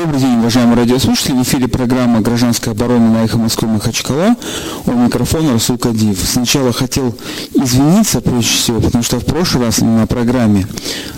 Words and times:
Добрый 0.00 0.18
день, 0.18 0.38
уважаемые 0.38 0.78
радиослушатели. 0.78 1.34
В 1.34 1.42
эфире 1.42 1.68
программа 1.68 2.22
«Гражданская 2.22 2.72
оборона» 2.72 3.10
на 3.10 3.24
эхо 3.24 3.36
Москвы 3.36 3.68
Махачкала. 3.68 4.34
У 4.86 4.92
микрофона 4.92 5.52
Расул 5.52 5.76
Кадиев. 5.76 6.18
Сначала 6.26 6.72
хотел 6.72 7.14
извиниться, 7.52 8.22
прежде 8.22 8.48
всего, 8.48 8.80
потому 8.80 9.04
что 9.04 9.20
в 9.20 9.26
прошлый 9.26 9.66
раз 9.66 9.82
на 9.82 10.06
программе 10.06 10.66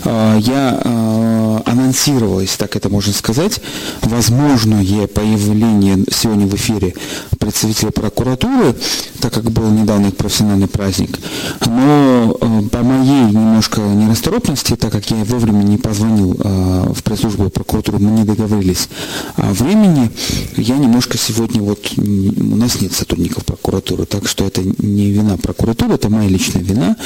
э, 0.04 0.36
я 0.40 0.80
э, 0.82 1.60
анонсировал, 1.64 2.40
если 2.40 2.56
так 2.56 2.74
это 2.74 2.88
можно 2.88 3.12
сказать, 3.12 3.60
возможное 4.00 5.06
появление 5.06 6.04
сегодня 6.10 6.48
в 6.48 6.54
эфире 6.56 6.94
представителя 7.38 7.92
прокуратуры, 7.92 8.74
так 9.20 9.32
как 9.32 9.44
был 9.52 9.70
недавно 9.70 10.08
их 10.08 10.16
профессиональный 10.16 10.66
праздник. 10.66 11.20
Но 11.66 12.36
э, 12.40 12.62
по 12.68 12.82
моей 12.82 13.26
немножко 13.26 13.80
нерасторопности, 13.80 14.74
так 14.74 14.90
как 14.90 15.08
я 15.12 15.22
вовремя 15.22 15.62
не 15.62 15.78
позвонил 15.78 16.36
э, 16.42 16.92
в 16.92 17.00
пресс-службу 17.04 17.48
прокуратуры, 17.48 18.00
мы 18.00 18.10
не 18.10 18.24
договорились 18.24 18.71
договорились 18.72 18.88
о 19.36 19.52
времени. 19.52 20.10
Я 20.56 20.76
немножко 20.76 21.18
сегодня 21.18 21.62
вот, 21.62 21.92
у 21.96 22.56
нас 22.56 22.80
нет 22.80 22.92
сотрудников 22.92 23.44
прокуратуры, 23.44 24.06
так 24.06 24.28
что 24.28 24.44
это 24.44 24.62
не 24.62 25.10
вина 25.10 25.36
прокуратуры, 25.36 25.94
это 25.94 26.08
моя 26.08 26.28
личная 26.28 26.62
вина. 26.62 26.96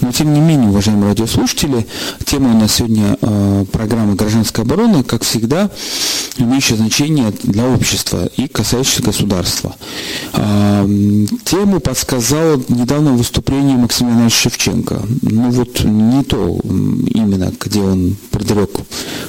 Но 0.00 0.12
тем 0.12 0.32
не 0.32 0.40
менее, 0.40 0.68
уважаемые 0.68 1.10
радиослушатели, 1.10 1.86
тема 2.24 2.54
у 2.54 2.58
нас 2.58 2.74
сегодня 2.74 3.16
э, 3.20 3.64
программы 3.72 4.14
«Гражданская 4.14 4.64
оборона», 4.64 5.04
как 5.04 5.22
всегда, 5.24 5.70
имеющая 6.38 6.76
значение 6.76 7.32
для 7.42 7.66
общества 7.66 8.28
и 8.36 8.48
касающаяся 8.48 9.02
государства. 9.02 9.74
Э, 10.32 10.86
тему 11.44 11.80
подсказал 11.80 12.62
недавно 12.68 13.12
выступление 13.12 13.76
Максима 13.76 14.28
Шевченко. 14.28 15.02
Ну 15.22 15.50
вот 15.50 15.84
не 15.84 16.22
то 16.24 16.58
именно, 16.64 17.52
где 17.60 17.80
он 17.80 18.16
предрек, 18.30 18.70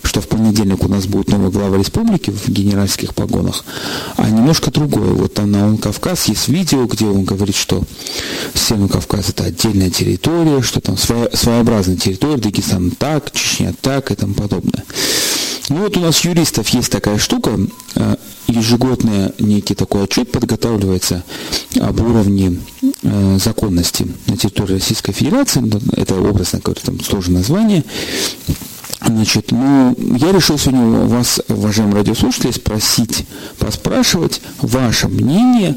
что 0.04 0.22
в 0.22 0.28
понедельник 0.28 0.84
у 0.84 0.88
нас 0.88 1.06
будет 1.06 1.30
новый 1.30 1.52
глава 1.52 1.78
республики 1.84 2.32
в 2.32 2.50
генеральских 2.50 3.14
погонах, 3.14 3.64
а 4.18 4.30
немножко 4.30 4.72
другое. 4.72 5.12
Вот 5.12 5.34
там 5.34 5.52
на 5.52 5.68
Он 5.68 5.78
Кавказ 5.78 6.26
есть 6.26 6.48
видео, 6.48 6.86
где 6.86 7.06
он 7.06 7.24
говорит, 7.24 7.56
что 7.56 7.84
Северный 8.54 8.90
Кавказ 8.90 9.30
это 9.30 9.44
отдельная 9.44 9.90
территория, 9.90 10.62
что 10.62 10.80
там 10.82 10.98
своеобразная 10.98 11.98
территория, 11.98 12.42
Дагестан 12.42 12.92
так, 12.92 13.32
Чечня 13.32 13.74
так 13.82 14.12
и 14.12 14.16
тому 14.16 14.34
подобное. 14.34 14.84
Ну 15.70 15.78
вот 15.78 15.98
у 15.98 16.02
нас 16.02 16.26
юристов 16.26 16.70
есть 16.70 16.92
такая 16.92 17.18
штука, 17.18 17.58
э, 17.96 18.16
ежегодный 18.48 19.32
некий 19.40 19.76
такой 19.76 20.04
отчет 20.04 20.32
подготавливается 20.32 21.24
об 21.80 22.02
уровне 22.02 22.60
э, 23.02 23.38
законности 23.42 24.08
на 24.28 24.38
территории 24.38 24.74
Российской 24.74 25.14
Федерации, 25.14 25.64
это 25.98 26.16
образно 26.16 26.60
говоря, 26.60 26.82
там 26.84 27.00
сложное 27.02 27.38
название, 27.38 27.84
Значит, 29.06 29.52
ну, 29.52 29.96
я 29.98 30.32
решил 30.32 30.58
сегодня 30.58 31.06
вас, 31.08 31.42
уважаемые 31.50 31.98
радиослушатели, 31.98 32.52
спросить, 32.52 33.26
поспрашивать 33.60 34.42
ваше 34.62 35.10
мнение, 35.10 35.76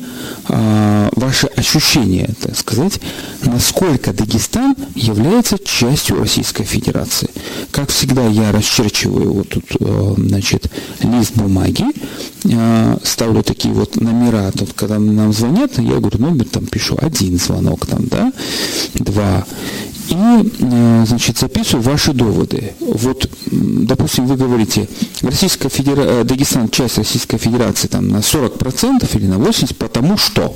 э, 0.49 1.09
ваше 1.17 1.49
ощущение, 1.49 2.31
так 2.41 2.57
сказать, 2.57 3.01
насколько 3.45 4.13
Дагестан 4.13 4.77
является 4.95 5.59
частью 5.59 6.21
Российской 6.21 6.63
Федерации. 6.63 7.29
Как 7.73 7.91
всегда, 7.91 8.27
я 8.29 8.53
расчерчиваю 8.53 9.33
вот 9.33 9.49
тут, 9.49 9.65
э, 9.81 10.15
значит, 10.19 10.71
лист 11.03 11.35
бумаги, 11.35 11.85
э, 12.45 12.99
ставлю 13.03 13.43
такие 13.43 13.75
вот 13.75 13.97
номера, 13.97 14.53
тут, 14.53 14.73
когда 14.75 15.01
нам 15.01 15.33
звонят, 15.33 15.79
я 15.79 15.97
говорю, 15.97 16.19
номер 16.19 16.45
там 16.45 16.67
пишу, 16.67 16.97
один 17.01 17.39
звонок 17.39 17.87
там, 17.87 18.07
да, 18.07 18.33
два, 18.95 19.45
и, 20.09 20.15
э, 20.15 21.05
значит, 21.07 21.39
записываю 21.39 21.83
ваши 21.83 22.13
доводы. 22.13 22.75
Вот, 22.81 23.29
допустим, 23.51 24.27
вы 24.27 24.37
говорите, 24.37 24.89
Российская 25.23 25.69
Федерация, 25.69 26.25
Дагестан 26.25 26.69
часть 26.69 26.99
Российской 26.99 27.39
Федерации 27.39 27.89
там 27.89 28.09
на 28.09 28.19
40% 28.19 29.17
или 29.17 29.27
на 29.27 29.37
80%, 29.37 29.75
потому 29.75 30.17
что. 30.17 30.55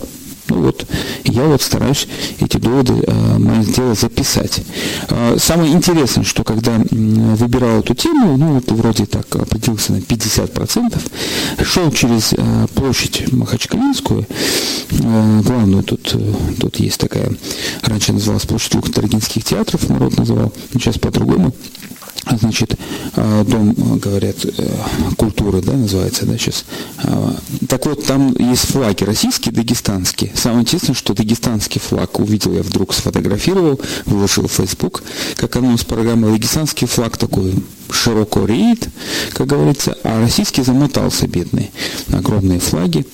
Ну 0.51 0.63
вот, 0.63 0.85
я 1.25 1.45
вот 1.45 1.63
стараюсь 1.63 2.09
эти 2.41 2.57
доводы 2.57 3.05
э, 3.07 3.63
дело 3.69 3.95
записать. 3.95 4.63
Э, 5.09 5.37
самое 5.39 5.73
интересное, 5.73 6.25
что 6.25 6.43
когда 6.43 6.73
выбирал 6.91 7.79
эту 7.79 7.95
тему, 7.95 8.37
ну 8.37 8.55
вот 8.55 8.69
вроде 8.73 9.07
так 9.07 9.35
определился 9.37 9.93
на 9.93 9.99
50%, 9.99 11.01
шел 11.65 11.93
через 11.93 12.33
э, 12.37 12.67
площадь 12.75 13.33
Махачкалинскую, 13.33 14.27
э, 14.91 15.41
главную 15.45 15.85
тут, 15.85 16.11
э, 16.15 16.35
тут 16.59 16.81
есть 16.81 16.99
такая, 16.99 17.33
раньше 17.83 18.13
называлась 18.13 18.45
площадь 18.47 18.73
двух 18.73 18.91
Таргинских 18.91 19.45
театров, 19.45 19.89
народ 19.89 20.17
называл, 20.17 20.53
сейчас 20.73 20.99
по-другому 20.99 21.55
значит, 22.39 22.77
э, 23.17 23.45
дом, 23.47 23.71
э, 23.71 23.97
говорят, 23.97 24.37
э, 24.45 24.69
культуры, 25.17 25.63
да, 25.63 25.73
называется, 25.73 26.27
да, 26.27 26.37
сейчас. 26.39 26.65
Так 27.69 27.87
вот, 27.87 28.05
там 28.05 28.35
есть 28.39 28.67
флаги 28.67 29.05
российские, 29.05 29.55
дагестанские. 29.55 30.33
Самое 30.35 30.63
интересное, 30.63 30.95
что 30.95 31.15
дагестанский 31.15 31.81
флаг 31.81 32.19
увидел 32.21 32.53
я 32.53 32.63
вдруг, 32.63 32.95
сфотографировал, 32.95 33.81
выложил 34.07 34.49
в 34.49 34.53
Facebook, 34.53 35.03
как 35.37 35.57
анонс 35.57 35.85
программы. 35.85 36.31
Дагестанский 36.31 36.87
флаг 36.87 37.17
такой 37.17 37.55
широко 37.91 38.45
реет, 38.45 38.89
как 39.33 39.47
говорится, 39.47 39.97
а 40.05 40.21
российский 40.21 40.63
замотался, 40.63 41.27
бедный. 41.27 41.71
Огромные 42.13 42.61
флаги. 42.61 43.05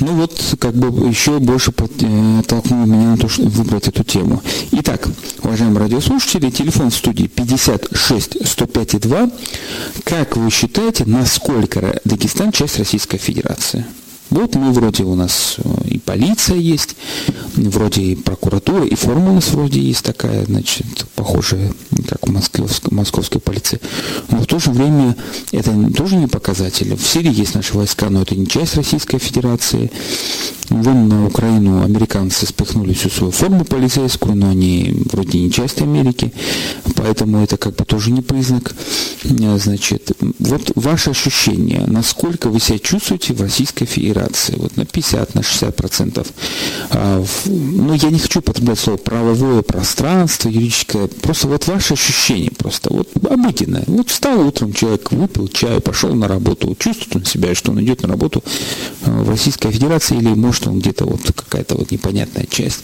Ну 0.00 0.14
вот, 0.14 0.56
как 0.60 0.74
бы 0.74 1.08
еще 1.08 1.38
больше 1.38 1.72
э, 1.76 2.42
толкнуло 2.46 2.84
меня 2.84 3.10
на 3.10 3.16
то, 3.16 3.28
чтобы 3.28 3.50
выбрать 3.50 3.88
эту 3.88 4.04
тему. 4.04 4.42
Итак, 4.72 5.08
уважаемые 5.42 5.80
радиослушатели, 5.80 6.50
телефон 6.50 6.90
в 6.90 6.94
студии 6.94 7.26
56 7.26 8.46
105 8.46 9.00
2. 9.00 9.30
Как 10.04 10.36
вы 10.36 10.50
считаете, 10.50 11.04
насколько 11.04 12.00
Дагестан 12.04 12.52
часть 12.52 12.78
Российской 12.78 13.18
Федерации? 13.18 13.84
Вот 14.30 14.54
мы 14.56 14.72
вроде 14.72 15.04
у 15.04 15.14
нас 15.14 15.56
э, 15.58 15.88
и 15.88 15.98
полиция 15.98 16.58
есть, 16.58 16.96
вроде 17.56 18.02
и 18.02 18.14
прокуратура, 18.14 18.84
и 18.84 18.94
формула 18.94 19.30
у 19.30 19.34
нас 19.36 19.48
вроде 19.48 19.80
есть 19.80 20.04
такая, 20.04 20.44
значит, 20.44 21.06
похожая, 21.16 21.72
как 22.08 22.26
у 22.26 22.32
московской, 22.32 22.90
московской 22.92 23.40
полиции. 23.40 23.80
Но 24.30 24.38
в 24.38 24.46
то 24.46 24.58
же 24.58 24.70
время 24.70 25.16
это 25.52 25.72
тоже 25.96 26.16
не 26.16 26.26
показатель. 26.26 26.94
В 26.96 27.06
Сирии 27.06 27.32
есть 27.32 27.54
наши 27.54 27.74
войска, 27.74 28.08
но 28.10 28.22
это 28.22 28.34
не 28.34 28.46
часть 28.46 28.76
Российской 28.76 29.18
Федерации. 29.18 29.90
Вон 30.70 31.08
на 31.08 31.26
Украину 31.26 31.82
американцы 31.82 32.46
спихнули 32.46 32.92
всю 32.92 33.08
свою 33.08 33.32
форму 33.32 33.64
полицейскую, 33.64 34.36
но 34.36 34.50
они 34.50 35.02
вроде 35.10 35.40
не 35.40 35.50
часть 35.50 35.80
Америки, 35.80 36.32
поэтому 36.94 37.42
это 37.42 37.56
как 37.56 37.74
бы 37.76 37.84
тоже 37.84 38.10
не 38.10 38.20
признак. 38.20 38.74
Э, 39.24 39.58
значит, 39.58 40.12
вот 40.38 40.72
ваше 40.74 41.10
ощущение, 41.10 41.84
насколько 41.86 42.48
вы 42.50 42.60
себя 42.60 42.78
чувствуете 42.78 43.32
в 43.32 43.40
Российской 43.40 43.86
Федерации, 43.86 44.56
вот 44.56 44.76
на 44.76 44.84
50, 44.84 45.34
на 45.34 45.42
60 45.42 45.74
процентов. 45.74 46.28
А, 46.90 47.24
ну, 47.46 47.94
я 47.94 48.10
не 48.10 48.18
хочу 48.18 48.40
употреблять 48.40 48.78
слово 48.78 48.98
правовое 48.98 49.62
пространство, 49.62 50.48
юридическое, 50.48 51.06
просто 51.06 51.48
вот 51.48 51.66
ваше 51.66 51.96
ощущение 51.98 52.50
просто, 52.50 52.92
вот 52.92 53.08
обыденное. 53.26 53.84
Вот 53.86 54.10
встал 54.10 54.40
утром 54.46 54.72
человек, 54.72 55.10
выпил 55.10 55.48
чай, 55.48 55.80
пошел 55.80 56.14
на 56.14 56.28
работу, 56.28 56.76
чувствует 56.78 57.16
он 57.16 57.24
себя, 57.24 57.54
что 57.54 57.72
он 57.72 57.82
идет 57.82 58.02
на 58.02 58.08
работу 58.08 58.42
э, 59.02 59.22
в 59.22 59.28
Российской 59.28 59.72
Федерации 59.72 60.16
или 60.16 60.28
может 60.28 60.66
он 60.66 60.78
где-то 60.78 61.04
вот 61.04 61.20
какая-то 61.34 61.76
вот 61.76 61.90
непонятная 61.90 62.46
часть 62.48 62.80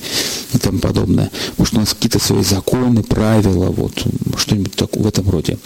и 0.53 0.59
тому 0.59 0.79
подобное. 0.79 1.31
Может 1.59 1.75
у 1.75 1.81
нас 1.81 1.95
какие-то 1.95 2.19
свои 2.19 2.43
законы, 2.43 3.03
правила, 3.03 3.71
вот 3.71 4.05
что-нибудь 4.37 4.75
так, 4.75 4.97
в 4.97 5.07
этом 5.07 5.31
роде. 5.31 5.59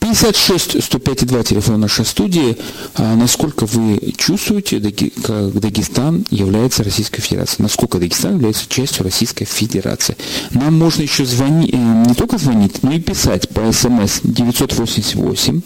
56 0.00 0.82
105 0.82 1.26
2 1.26 1.42
телефон 1.44 1.80
нашей 1.80 2.04
студии. 2.04 2.56
А 2.94 3.14
насколько 3.14 3.66
вы 3.66 4.14
чувствуете, 4.16 4.80
как 5.22 5.58
Дагестан 5.58 6.24
является 6.30 6.82
Российской 6.82 7.20
Федерацией? 7.20 7.62
Насколько 7.62 7.98
Дагестан 7.98 8.34
является 8.34 8.68
частью 8.68 9.04
Российской 9.04 9.44
Федерации? 9.44 10.16
Нам 10.50 10.78
можно 10.78 11.02
еще 11.02 11.24
звонить, 11.24 11.70
э, 11.72 12.04
не 12.08 12.14
только 12.14 12.38
звонить, 12.38 12.71
но 12.82 12.92
и 12.92 13.00
писать 13.00 13.48
по 13.48 13.72
смс 13.72 14.20
988 14.22 15.60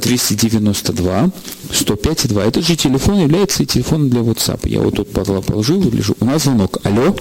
392 0.00 1.30
105 1.72 2.28
2. 2.28 2.44
Этот 2.44 2.64
же 2.66 2.76
телефон 2.76 3.18
является 3.18 3.62
и 3.62 3.66
телефоном 3.66 4.10
для 4.10 4.20
WhatsApp. 4.20 4.68
Я 4.68 4.80
вот 4.80 4.96
тут 4.96 5.12
положил, 5.12 5.82
лежу. 5.90 6.14
У 6.20 6.24
нас 6.24 6.42
звонок. 6.42 6.78
Алло. 6.84 7.14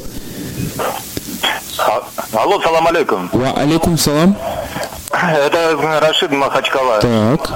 А, 1.78 2.04
алло, 2.34 2.62
салам 2.62 2.88
алейкум. 2.88 3.30
Ва 3.34 3.54
алейкум 3.54 3.98
салам. 3.98 4.38
Это 5.12 5.78
Рашид 6.02 6.32
Махачкала. 6.32 7.00
Так. 7.00 7.52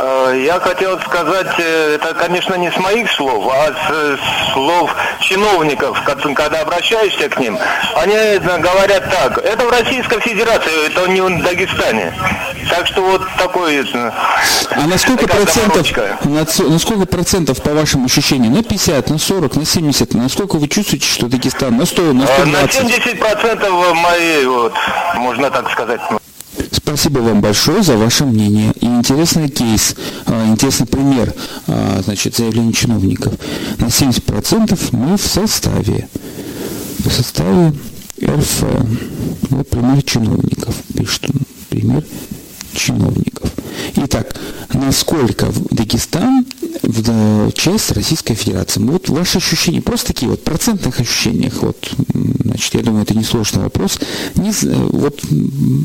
Э, 0.00 0.42
я 0.44 0.60
хотел 0.60 0.98
сказать, 1.00 1.54
э, 1.58 1.96
это, 1.96 2.14
конечно, 2.14 2.54
не 2.54 2.70
с 2.70 2.76
моих 2.76 3.10
слов, 3.12 3.52
а 3.52 3.72
с 3.72 4.52
слов 4.52 4.94
чиновников, 5.20 6.00
когда 6.04 6.60
обращаешься 6.60 7.28
к 7.28 7.38
ним. 7.38 7.58
Они 7.96 8.14
говорят 8.38 9.10
так, 9.10 9.38
это 9.38 9.64
в 9.64 9.70
Российской 9.70 10.20
Федерации, 10.20 10.86
это 10.86 11.06
не 11.08 11.20
в 11.20 11.42
Дагестане. 11.42 12.14
Так 12.70 12.86
что 12.86 13.02
вот 13.02 13.22
такой... 13.38 13.76
Э, 13.76 14.10
а 14.70 14.86
на 14.86 14.98
сколько 14.98 15.26
процентов, 15.26 15.86
на, 16.24 16.46
на 16.70 16.78
сколько 16.78 17.06
процентов, 17.06 17.62
по 17.62 17.70
вашим 17.70 18.04
ощущениям, 18.04 18.54
на 18.54 18.62
50, 18.62 19.10
на 19.10 19.18
40, 19.18 19.56
на 19.56 19.64
70, 19.64 20.14
на 20.14 20.28
сколько 20.28 20.56
вы 20.56 20.68
чувствуете, 20.68 21.06
что 21.06 21.26
Дагестан, 21.26 21.76
на 21.76 21.86
100, 21.86 22.12
на 22.12 22.26
120? 22.26 22.82
На 22.84 22.90
70 22.90 23.18
процентов 23.18 23.72
моей, 23.94 24.46
вот, 24.46 24.74
можно 25.16 25.50
так 25.50 25.70
сказать. 25.70 26.00
Спасибо 26.70 27.20
вам 27.20 27.40
большое 27.40 27.82
за 27.82 27.96
ваше 27.96 28.24
мнение. 28.24 28.72
И 28.80 28.86
интересный 28.86 29.48
кейс, 29.48 29.94
а, 30.26 30.48
интересный 30.48 30.86
пример 30.86 31.34
а, 31.66 32.00
значит, 32.02 32.36
заявления 32.36 32.72
чиновников. 32.72 33.34
На 33.78 33.86
70% 33.86 34.78
мы 34.92 35.16
в 35.16 35.22
составе. 35.22 36.08
В 36.98 37.10
составе 37.10 37.72
РФ. 38.22 38.64
Вот 39.50 39.68
пример 39.68 40.02
чиновников. 40.02 40.74
Пишет 40.96 41.26
пример 41.70 42.04
чиновников. 42.74 43.50
Итак, 43.96 44.34
насколько 44.72 45.48
Дагестан 45.70 46.46
в 46.82 47.52
часть 47.52 47.92
Российской 47.92 48.34
Федерации? 48.34 48.80
Вот 48.80 49.08
ваши 49.08 49.38
ощущения, 49.38 49.80
просто 49.80 50.08
такие 50.08 50.30
вот 50.30 50.44
процентных 50.44 51.00
ощущениях, 51.00 51.62
вот, 51.62 51.90
значит, 52.44 52.74
я 52.74 52.82
думаю, 52.82 53.02
это 53.02 53.16
несложный 53.16 53.62
вопрос. 53.62 53.98
Не, 54.36 54.52
вот 54.90 55.20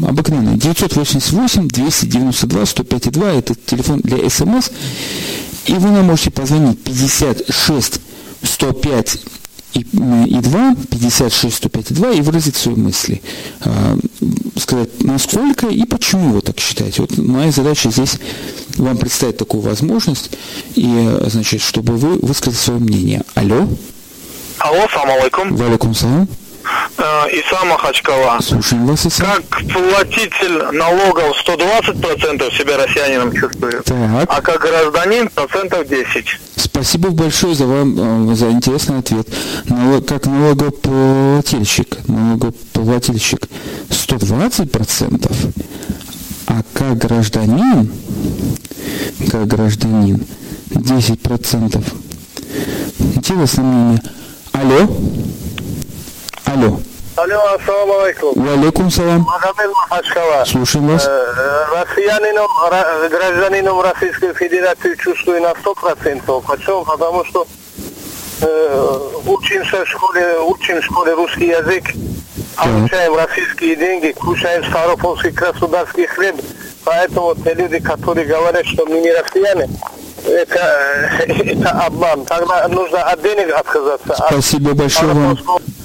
обыкновенный 0.08 0.58
988 0.58 1.68
292 1.68 2.66
105 2.66 3.12
2 3.12 3.32
это 3.32 3.56
телефон 3.66 4.02
для 4.02 4.30
СМС, 4.30 4.70
и 5.66 5.74
вы 5.74 5.92
нам 5.92 6.06
можете 6.06 6.32
позвонить 6.32 6.84
56 6.84 8.00
105 8.44 9.18
и, 9.74 9.80
и 9.80 10.40
2, 10.40 10.76
56, 10.90 11.56
105 11.56 11.92
и 11.92 11.94
2, 11.94 12.12
и 12.12 12.22
выразить 12.22 12.56
свои 12.56 12.76
мысли. 12.76 13.22
А, 13.62 13.98
сказать, 14.58 15.04
насколько 15.04 15.68
и 15.68 15.86
почему 15.86 16.34
вы 16.34 16.42
так 16.42 16.60
считаете. 16.60 17.02
Вот 17.02 17.18
моя 17.18 17.52
задача 17.52 17.90
здесь 17.92 18.18
вам 18.78 18.98
представить 18.98 19.38
такую 19.38 19.62
возможность, 19.62 20.32
и, 20.76 21.20
значит, 21.28 21.62
чтобы 21.62 21.96
вы 21.98 22.18
высказали 22.20 22.60
свое 22.60 22.80
мнение. 22.80 23.24
Алло. 23.36 23.68
Алло, 24.60 24.88
салам 24.94 25.20
алейкум. 25.20 25.56
Валикум 25.56 25.94
салам. 25.94 26.28
Э, 26.98 27.26
Исам 27.32 27.68
Махачкала. 27.70 28.40
Слушаем 28.42 28.86
вас, 28.86 29.06
Исам. 29.06 29.28
Как 29.28 29.62
платитель 29.72 30.64
налогов 30.72 31.36
120% 31.46 32.58
себя 32.58 32.78
россиянином 32.78 33.34
чувствую, 33.34 33.84
Так. 33.84 34.26
а 34.28 34.42
как 34.42 34.62
гражданин 34.62 35.30
процентов 35.30 35.88
10. 35.88 36.26
Спасибо 36.56 37.10
большое 37.10 37.56
за 37.56 37.66
вам 37.66 38.32
э, 38.32 38.36
за 38.36 38.50
интересный 38.52 39.00
ответ. 39.00 39.28
Налог, 39.66 40.06
как 40.08 40.26
налогоплательщик, 40.26 41.98
налогоплательщик 42.08 43.48
120%, 43.90 45.54
а 46.48 46.62
как 46.74 46.98
гражданин, 46.98 47.92
как 49.30 49.48
гражданин 49.48 50.26
10%. 50.72 51.84
Интересное 53.16 53.66
мнение. 53.66 54.02
Алло. 54.52 54.88
Алло. 56.54 56.78
Алло, 57.16 57.56
ассаламу 57.56 58.00
алейкум. 58.02 58.34
Валикум 58.36 58.92
салам. 58.92 59.22
Магомед 59.22 59.72
Махачкала. 59.76 60.46
Слушаем 60.46 60.88
вас. 60.88 61.04
Э, 61.08 61.66
Россиянином, 61.82 62.48
ра- 62.70 63.10
гражданином 63.10 63.82
Российской 63.82 64.34
Федерации 64.36 64.96
чувствую 64.96 65.42
на 65.42 65.54
100%. 65.54 66.44
Почему? 66.46 66.84
Потому 66.86 67.26
что 67.26 67.48
э, 68.42 69.00
учимся 69.26 69.84
в 69.84 69.88
школе, 69.88 70.40
учим 70.42 70.80
в 70.80 70.86
школе 70.86 71.14
русский 71.14 71.48
язык, 71.48 71.86
получаем 72.56 73.16
российские 73.16 73.76
деньги, 73.76 74.12
кушаем 74.12 74.64
Ставропольский 74.66 75.32
государственный 75.32 76.06
хлеб. 76.06 76.36
Поэтому 76.84 77.34
те 77.34 77.56
люди, 77.56 77.80
которые 77.80 78.28
говорят, 78.28 78.66
что 78.68 78.86
мы 78.86 79.00
не 79.00 79.12
россияне, 79.12 79.70
это, 80.24 80.60
э, 81.20 81.34
это 81.56 81.70
обман. 81.72 82.26
Тогда 82.26 82.68
нужно 82.68 83.02
от 83.02 83.24
денег 83.24 83.52
отказаться. 83.56 84.14
от 84.14 84.32
Спасибо 84.34 84.74
большое 84.76 85.14
вам 85.14 85.38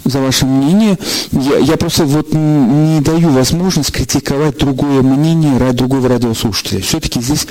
за 0.09 0.21
ваше 0.21 0.47
мнение. 0.47 0.99
Я, 1.33 1.59
я 1.59 1.77
просто 1.77 2.05
вот 2.05 2.33
не 2.33 3.01
даю 3.01 3.31
возможность 3.31 3.93
критиковать 3.93 4.59
другое 4.59 5.03
мнение 5.03 5.57
ради 5.59 5.79
другого 5.79 6.09
радиослушателя. 6.09 6.81
Все-таки 6.81 7.21
здесь 7.21 7.47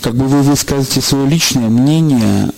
как 0.00 0.14
бы 0.14 0.26
вы 0.26 0.42
высказываете 0.42 1.00
свое 1.00 1.28
личное 1.28 1.68
мнение. 1.68 2.52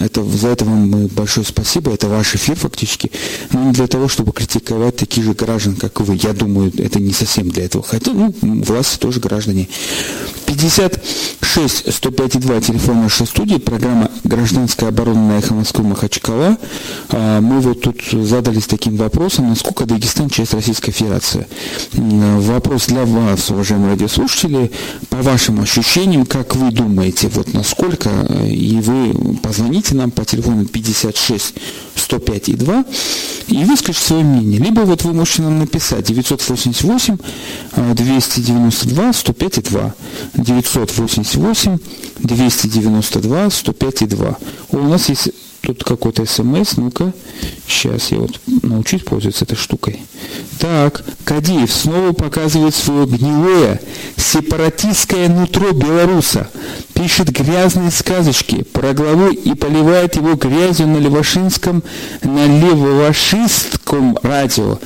Это, 0.00 0.24
за 0.24 0.48
это 0.48 0.64
вам 0.64 1.06
большое 1.08 1.46
спасибо. 1.46 1.92
Это 1.92 2.08
ваш 2.08 2.34
эфир 2.34 2.56
фактически. 2.56 3.10
Но 3.52 3.64
не 3.64 3.72
для 3.72 3.86
того, 3.86 4.08
чтобы 4.08 4.32
критиковать 4.32 4.96
таких 4.96 5.24
же 5.24 5.34
граждан, 5.34 5.76
как 5.76 6.00
вы. 6.00 6.18
Я 6.22 6.32
думаю, 6.32 6.72
это 6.78 7.00
не 7.00 7.12
совсем 7.12 7.48
для 7.50 7.64
этого. 7.64 7.84
Хотя, 7.84 8.12
ну, 8.12 8.34
власти 8.40 8.98
тоже 8.98 9.20
граждане. 9.20 9.68
56 10.46 11.92
105 11.92 12.40
2 12.40 12.60
телефон 12.60 13.02
нашей 13.02 13.26
студии, 13.26 13.56
программа 13.56 14.10
«Гражданская 14.24 14.90
оборона» 14.90 15.28
на 15.28 15.38
эхо 15.38 15.54
Москвы 15.54 15.84
Махачкала. 15.84 16.58
А, 17.08 17.40
Мы 17.40 17.60
вот 17.60 17.80
тут 17.80 18.02
задались 18.12 18.66
таким 18.66 18.91
вопросом, 18.96 19.48
насколько 19.48 19.86
Дагестан 19.86 20.28
часть 20.30 20.54
Российской 20.54 20.92
Федерации. 20.92 21.46
М, 21.94 22.40
Вопрос 22.40 22.86
для 22.86 23.04
вас, 23.04 23.50
уважаемые 23.50 23.92
радиослушатели, 23.92 24.70
по 25.08 25.18
вашим 25.18 25.60
ощущениям, 25.60 26.26
как 26.26 26.54
вы 26.56 26.70
думаете, 26.70 27.28
вот 27.28 27.52
насколько, 27.54 28.08
э, 28.10 28.48
и 28.48 28.76
вы 28.80 29.36
позвоните 29.42 29.94
нам 29.94 30.10
по 30.10 30.24
телефону 30.24 30.66
56 30.66 31.54
105 31.96 32.48
и 32.48 32.54
2 32.54 32.84
и 33.48 33.64
выскажите 33.64 34.04
свое 34.04 34.24
мнение. 34.24 34.58
Либо 34.60 34.80
вот 34.80 35.02
вы 35.04 35.12
можете 35.12 35.42
нам 35.42 35.58
написать 35.58 36.06
988 36.06 37.16
э, 37.76 37.94
292 37.94 39.12
105 39.12 39.58
и 39.58 39.62
2. 39.62 39.94
988 40.34 41.78
292 42.18 43.50
105 43.50 44.02
и 44.02 44.06
2. 44.06 44.26
О, 44.72 44.76
у 44.76 44.88
нас 44.88 45.08
есть 45.08 45.30
тут 45.62 45.84
какой-то 45.84 46.26
смс, 46.26 46.76
ну-ка, 46.76 47.12
сейчас 47.66 48.10
я 48.10 48.18
вот 48.18 48.40
научусь 48.62 49.02
пользоваться 49.02 49.44
этой 49.44 49.56
штукой. 49.56 50.00
Так, 50.58 51.04
Кадиев 51.24 51.72
снова 51.72 52.12
показывает 52.12 52.74
свое 52.74 53.06
гнилое 53.06 53.80
сепаратистское 54.16 55.28
нутро 55.28 55.72
белоруса. 55.72 56.48
Пишет 57.02 57.30
грязные 57.30 57.90
сказочки 57.90 58.62
про 58.62 58.92
главу 58.92 59.30
и 59.30 59.54
поливает 59.54 60.14
его 60.14 60.34
грязью 60.34 60.86
на 60.86 60.98
левашинском, 60.98 61.82
на 62.22 62.46
левошистском 62.46 64.16
радио. 64.22 64.78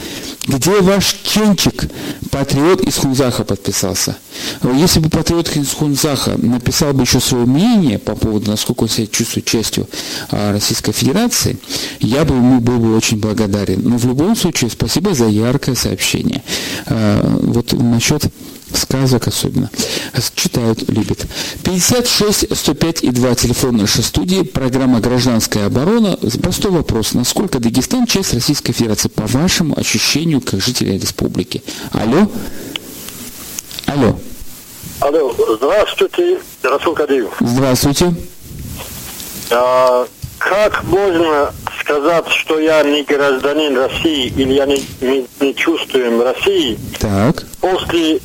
Где 0.46 0.80
ваш 0.80 1.14
Ченчик? 1.24 1.90
Патриот 2.30 2.80
из 2.80 2.96
Хунзаха 2.96 3.44
подписался. 3.44 4.16
Если 4.62 5.00
бы 5.00 5.10
патриот 5.10 5.54
из 5.56 5.74
Хунзаха 5.74 6.38
написал 6.38 6.94
бы 6.94 7.02
еще 7.02 7.20
свое 7.20 7.44
мнение 7.44 7.98
по 7.98 8.14
поводу, 8.16 8.50
насколько 8.50 8.84
он 8.84 8.88
себя 8.88 9.08
чувствует 9.08 9.44
частью 9.44 9.86
а, 10.30 10.52
Российской 10.52 10.92
Федерации, 10.92 11.58
я 12.00 12.24
бы 12.24 12.34
ему 12.34 12.60
был 12.60 12.78
бы 12.78 12.96
очень 12.96 13.18
благодарен. 13.18 13.82
Но 13.82 13.98
в 13.98 14.06
любом 14.06 14.36
случае, 14.36 14.70
спасибо 14.70 15.12
за 15.12 15.26
яркое 15.26 15.74
сообщение. 15.74 16.42
А, 16.86 17.38
вот 17.42 17.74
насчет 17.74 18.24
сказок 18.72 19.28
особенно. 19.28 19.70
Читают, 20.34 20.88
любят. 20.88 21.26
56 21.64 22.56
105 22.56 23.04
и 23.04 23.10
2 23.10 23.34
телефон 23.34 23.76
нашей 23.76 24.02
студии. 24.02 24.42
Программа 24.42 25.00
«Гражданская 25.00 25.66
оборона». 25.66 26.18
Простой 26.42 26.70
вопрос. 26.70 27.14
Насколько 27.14 27.58
Дагестан 27.58 28.06
часть 28.06 28.34
Российской 28.34 28.72
Федерации, 28.72 29.08
по 29.08 29.26
вашему 29.26 29.78
ощущению, 29.78 30.40
как 30.40 30.60
жителя 30.60 30.94
республики? 30.94 31.62
Алло? 31.92 32.30
Алло. 33.86 34.18
Алло, 35.00 35.34
здравствуйте, 35.56 36.38
Расул 36.62 36.94
Кадиев. 36.94 37.30
Здравствуйте. 37.40 38.14
А, 39.50 40.06
как 40.38 40.84
можно 40.84 41.52
сказать, 41.80 42.28
что 42.28 42.58
я 42.58 42.82
не 42.82 43.02
гражданин 43.02 43.76
России 43.76 44.32
или 44.36 44.54
я 44.54 44.66
не, 44.66 44.82
не, 45.00 45.26
не 45.40 45.54
чувствую 45.54 46.22
России 46.22 46.78
Так. 46.98 47.44
после 47.60 48.20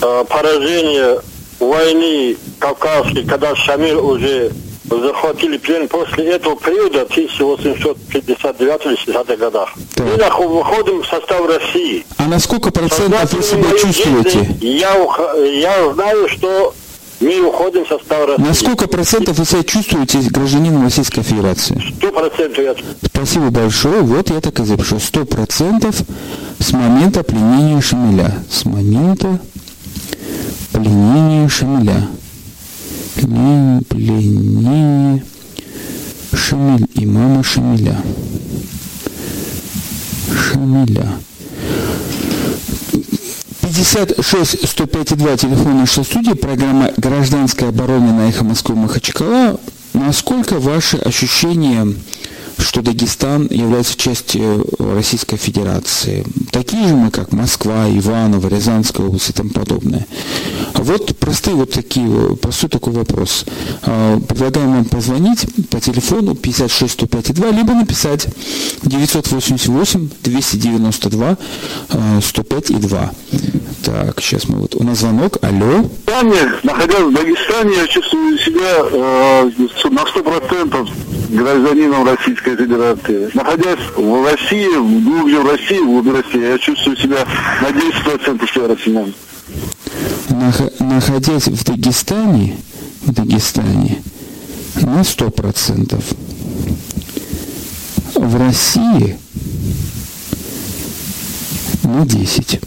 а, 0.00 0.24
поражения 0.24 1.20
войны 1.58 2.36
Кавказской, 2.58 3.24
когда 3.24 3.54
Шамиль 3.56 3.96
уже 3.96 4.52
захватили 4.88 5.58
плен 5.58 5.86
после 5.88 6.30
этого 6.30 6.56
периода 6.56 7.02
1859-60 7.02 9.36
годах. 9.36 9.74
Так. 9.94 10.06
Мы 10.06 10.16
выходим 10.48 11.02
в 11.02 11.06
состав 11.06 11.46
России. 11.46 12.06
А 12.16 12.26
на 12.26 12.38
сколько 12.38 12.70
процентов 12.70 13.30
вы 13.32 13.42
себя 13.42 13.76
чувствуете? 13.78 14.48
Я, 14.60 14.96
я 15.44 15.92
знаю, 15.92 16.26
что 16.28 16.72
мы 17.20 17.40
уходим 17.40 17.84
в 17.84 17.88
состав 17.88 18.28
России. 18.28 18.42
На 18.42 18.54
сколько 18.54 18.88
процентов 18.88 19.38
вы 19.38 19.44
себя 19.44 19.62
чувствуете 19.64 20.20
гражданином 20.30 20.84
Российской 20.84 21.20
Федерации? 21.22 21.82
Сто 21.96 22.10
процентов 22.12 22.58
я 22.58 22.74
Спасибо 23.04 23.50
большое. 23.50 24.00
Вот 24.00 24.30
я 24.30 24.40
так 24.40 24.58
и 24.60 24.64
запишу. 24.64 24.98
Сто 25.00 25.26
процентов 25.26 25.96
с 26.58 26.72
момента 26.72 27.22
пленения 27.24 27.80
Шамиля. 27.80 28.44
С 28.50 28.64
момента 28.64 29.40
пленения 30.78 31.48
Шамиля. 31.48 32.08
Пленение, 33.14 33.82
пленение 33.82 35.24
Шамиль, 36.32 36.86
имама 36.94 37.42
Шамиля. 37.42 38.00
Шамиля. 40.30 41.08
56 43.62 44.68
105 44.68 45.16
2 45.16 45.36
телефон 45.36 45.78
нашей 45.78 46.04
студии, 46.04 46.32
программа 46.32 46.92
«Гражданская 46.96 47.70
оборона» 47.70 48.12
на 48.12 48.28
эхо 48.28 48.44
Москвы 48.44 48.76
Махачкала. 48.76 49.58
Насколько 49.94 50.60
ваши 50.60 50.96
ощущения 50.96 51.86
что 52.58 52.82
Дагестан 52.82 53.46
является 53.50 53.96
частью 53.96 54.66
Российской 54.78 55.36
Федерации. 55.36 56.24
Такие 56.50 56.88
же 56.88 56.94
мы, 56.94 57.10
как 57.10 57.32
Москва, 57.32 57.88
Иваново, 57.88 58.48
Рязанская 58.48 59.06
область 59.06 59.30
и 59.30 59.32
тому 59.32 59.50
подобное. 59.50 60.06
Вот 60.74 61.16
простые 61.18 61.56
вот 61.56 61.72
такие, 61.72 62.36
простой 62.36 62.70
такой 62.70 62.92
вопрос. 62.92 63.44
А, 63.82 64.18
предлагаем 64.20 64.72
вам 64.72 64.84
позвонить 64.84 65.46
по 65.70 65.80
телефону 65.80 66.34
56 66.34 66.92
105 66.92 67.34
2, 67.34 67.50
либо 67.50 67.74
написать 67.74 68.26
988 68.82 70.08
292 70.22 71.36
105 72.22 72.70
и 72.70 72.74
2. 72.74 73.12
Так, 73.84 74.20
сейчас 74.20 74.48
мы 74.48 74.58
вот, 74.58 74.74
у 74.74 74.82
нас 74.82 74.98
звонок, 74.98 75.38
алло. 75.42 75.88
Находясь 76.62 77.00
в 77.00 77.12
Дагестане, 77.12 77.76
я 77.76 77.86
чувствую 77.86 78.38
себя 78.38 78.84
э, 78.90 79.50
на 79.90 80.00
100% 80.00 80.88
гражданином 81.30 82.06
Российской 82.06 82.47
Федерации. 82.56 83.30
Находясь 83.34 83.78
в 83.96 84.24
России, 84.24 85.02
глубже 85.02 85.40
в 85.40 85.46
России, 85.50 85.78
в 85.78 86.12
России, 86.12 86.40
я 86.40 86.58
чувствую 86.58 86.96
себя 86.96 87.26
на 87.60 87.68
10% 87.68 88.52
себя 88.52 88.68
россиянин. 88.68 89.14
Находясь 90.80 91.46
в 91.48 91.64
Дагестане, 91.64 92.56
в 93.02 93.12
Дагестане, 93.12 94.02
на 94.76 95.00
100%. 95.00 96.02
В 98.14 98.36
России 98.36 99.18
на 101.84 102.04
10 102.04 102.60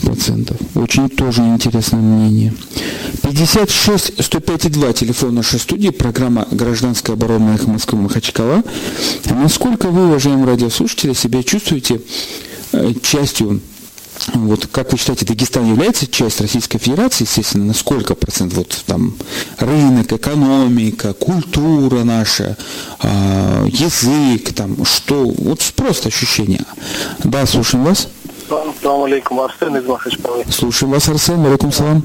процентов. 0.00 0.56
Очень 0.74 1.08
тоже 1.08 1.42
интересное 1.42 2.00
мнение. 2.00 2.54
56 3.22 4.22
105 4.22 4.72
2, 4.72 4.92
телефон 4.92 5.34
нашей 5.34 5.58
студии, 5.58 5.90
программа 5.90 6.46
«Гражданская 6.50 7.14
оборона» 7.16 7.54
Эхо 7.54 7.70
Москвы 7.70 8.00
Махачкала. 8.00 8.62
Насколько 9.26 9.88
вы, 9.88 10.06
уважаемые 10.06 10.46
радиослушатели, 10.46 11.12
себя 11.12 11.42
чувствуете 11.42 12.00
э, 12.72 12.92
частью 13.02 13.60
вот 14.34 14.66
как 14.66 14.92
вы 14.92 14.98
считаете, 14.98 15.24
Дагестан 15.24 15.68
является 15.68 16.06
частью 16.06 16.42
Российской 16.42 16.78
Федерации, 16.78 17.24
естественно, 17.24 17.64
на 17.64 17.74
сколько 17.74 18.14
процентов? 18.14 18.58
Вот 18.58 18.82
там 18.86 19.14
рынок, 19.58 20.12
экономика, 20.12 21.14
культура 21.14 22.04
наша, 22.04 22.56
э, 23.02 23.66
язык, 23.70 24.52
там 24.52 24.84
что? 24.84 25.24
Вот 25.24 25.62
просто 25.74 26.08
ощущения. 26.08 26.64
Да, 27.24 27.46
слушаем 27.46 27.84
вас. 27.84 28.08
Салам 28.50 29.04
алейкум, 29.04 29.40
Арсен 29.40 29.76
из 29.76 29.86
Махачкалы. 29.86 30.44
Слушаем 30.50 30.92
вас, 30.92 31.08
Арсен, 31.08 31.46
алейкум 31.46 31.70
салам. 31.70 32.02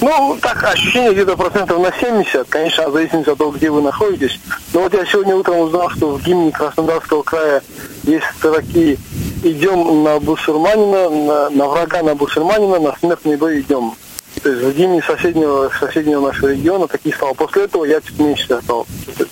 Ну, 0.00 0.38
так, 0.40 0.64
ощущение 0.64 1.12
где-то 1.12 1.36
процентов 1.36 1.78
на 1.78 1.92
70, 1.92 2.46
конечно, 2.48 2.88
в 2.88 2.92
зависимости 2.94 3.28
от 3.28 3.36
того, 3.36 3.50
где 3.50 3.70
вы 3.70 3.82
находитесь. 3.82 4.40
Но 4.72 4.80
вот 4.80 4.94
я 4.94 5.04
сегодня 5.04 5.36
утром 5.36 5.58
узнал, 5.58 5.90
что 5.90 6.14
в 6.14 6.22
гимне 6.22 6.50
Краснодарского 6.50 7.22
края 7.22 7.62
есть 8.04 8.24
строки 8.38 8.98
«Идем 9.42 10.02
на 10.02 10.18
бусурманина, 10.18 11.10
на, 11.10 11.50
на 11.50 11.66
врага 11.66 12.02
на 12.02 12.14
бусурманина, 12.14 12.78
на 12.78 12.96
смертный 12.98 13.36
бой 13.36 13.60
идем». 13.60 13.94
То 14.42 14.50
есть 14.50 14.62
в 14.62 14.76
гимне 14.76 15.02
соседнего, 15.02 15.70
соседнего 15.78 16.26
нашего 16.26 16.48
региона 16.48 16.86
такие 16.88 17.14
слова. 17.14 17.34
После 17.34 17.64
этого 17.64 17.84
я 17.84 18.00
чуть 18.00 18.18
меньше 18.18 18.44
стал 18.62 18.86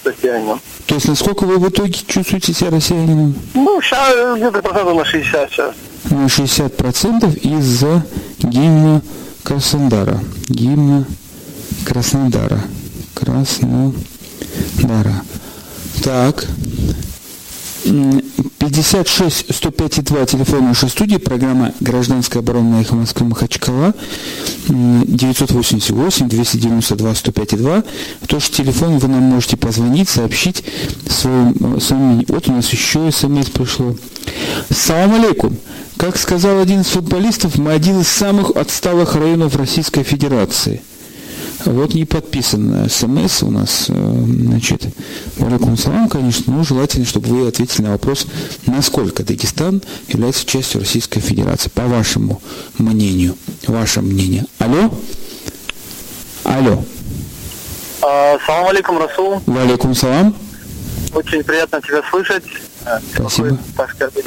россиянином. 0.05 0.61
То 0.87 0.95
есть 0.95 1.09
насколько 1.09 1.45
вы 1.45 1.59
в 1.59 1.69
итоге 1.69 1.93
чувствуете 1.93 2.53
себя 2.53 2.71
россиянином? 2.71 3.35
Ну, 3.55 3.81
сейчас 3.81 4.37
где-то 4.37 4.63
процентов 4.63 4.95
на 4.95 5.05
60 5.05 5.51
сейчас. 5.51 5.75
На 6.11 6.29
60 6.29 6.77
процентов 6.77 7.35
из-за 7.37 8.05
гимна 8.39 9.03
Краснодара. 9.43 10.21
Гимна 10.49 11.07
Краснодара. 11.85 12.61
Краснодара. 13.15 13.95
Так. 16.03 16.47
56 17.85 19.55
105 19.55 20.05
2 20.05 20.27
телефон 20.27 20.65
нашей 20.65 20.89
студии, 20.89 21.17
программа 21.17 21.73
«Гражданская 21.81 22.43
оборона» 22.43 22.81
Эхо 22.81 22.95
Москвы 22.95 23.27
Махачкала, 23.27 23.95
988 24.69 26.29
292 26.29 27.15
105 27.15 27.59
2. 27.59 27.85
Тоже 28.27 28.51
телефон, 28.51 28.99
вы 28.99 29.09
нам 29.09 29.23
можете 29.25 29.59
позвонить, 29.59 30.09
сообщить 30.09 30.65
свое, 31.09 31.53
свое 31.79 32.03
мнение. 32.03 32.25
Вот 32.29 32.49
у 32.49 32.53
нас 32.53 32.71
еще 32.71 33.11
смс 33.13 33.51
пришло. 33.51 33.95
Салам 34.71 35.15
алейкум. 35.15 35.55
Как 35.97 36.17
сказал 36.19 36.61
один 36.61 36.81
из 36.81 36.89
футболистов, 36.89 37.57
мы 37.57 37.73
один 37.73 38.01
из 38.01 38.09
самых 38.09 38.51
отсталых 38.57 39.15
районов 39.15 39.57
Российской 39.57 40.03
Федерации. 40.03 40.83
Вот 41.65 41.95
не 41.95 42.05
подписан 42.05 42.91
смс 42.91 43.43
у 43.43 43.51
нас, 43.51 43.87
э, 43.89 43.95
значит, 43.95 44.83
Валикум 45.39 45.79
салам, 45.79 46.09
конечно, 46.09 46.53
но 46.53 46.65
желательно, 46.65 47.07
чтобы 47.07 47.29
вы 47.29 47.49
ответили 47.49 47.83
на 47.83 47.93
вопрос, 47.93 48.27
насколько 48.67 49.23
Дагестан 49.23 49.81
является 50.09 50.45
частью 50.45 50.81
Российской 50.81 51.21
Федерации, 51.21 51.71
по 51.71 51.85
вашему 51.85 52.43
мнению, 52.77 53.37
ваше 53.67 54.03
мнение. 54.03 54.45
Алло? 54.59 54.93
Алло. 56.43 56.85
А, 58.03 58.39
салам 58.45 58.69
алейкум, 58.69 58.99
Расул. 58.99 59.41
Валикум 59.47 59.95
салам. 59.95 60.35
Очень 61.15 61.43
приятно 61.45 61.81
тебя 61.81 62.03
слышать. 62.11 62.45
Спасибо. 63.15 63.59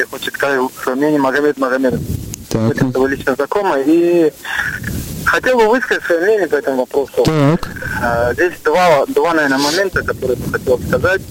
Хочет 0.10 0.34
сказать 0.34 0.60
свое 0.82 0.98
мнение 0.98 1.20
Магомед 1.20 1.58
Магомедов. 1.58 2.00
Так. 2.50 2.72
Это 2.72 2.86
его 2.86 3.08
лично 3.08 3.36
знакомый. 3.36 3.84
И 3.86 4.34
хотел 5.26 5.58
бы 5.58 5.68
высказать 5.68 6.04
свое 6.04 6.22
мнение 6.22 6.48
по 6.48 6.56
этому 6.56 6.78
вопросу. 6.78 7.24
Так. 7.24 7.70
А, 8.02 8.34
здесь 8.34 8.54
два, 8.64 9.06
два, 9.08 9.34
наверное, 9.34 9.60
момента, 9.60 10.02
которые 10.04 10.38
бы 10.38 10.52
хотел 10.52 10.80
сказать. 10.80 11.22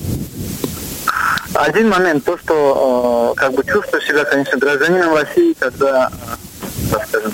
Один 1.54 1.88
момент, 1.88 2.24
то, 2.24 2.36
что 2.36 3.32
э, 3.34 3.40
как 3.40 3.52
бы 3.54 3.64
чувствую 3.64 4.02
себя, 4.02 4.24
конечно, 4.24 4.58
гражданином 4.58 5.14
России, 5.14 5.56
когда, 5.58 6.10
э, 6.10 6.92
так 6.92 7.08
скажем, 7.08 7.32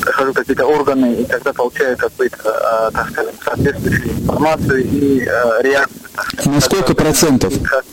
прохожу 0.00 0.32
какие-то 0.34 0.66
органы 0.66 1.14
и 1.14 1.24
когда 1.24 1.52
получаю 1.52 1.96
какую-то, 1.96 2.90
так 2.92 3.10
скажем, 3.10 3.32
соответствующую 3.44 4.10
информацию 4.10 4.84
и 4.84 5.20
реакцию. 5.62 6.00
На 6.44 6.60
сколько 6.60 6.94
процентов? 6.94 7.52
Как, 7.64 7.84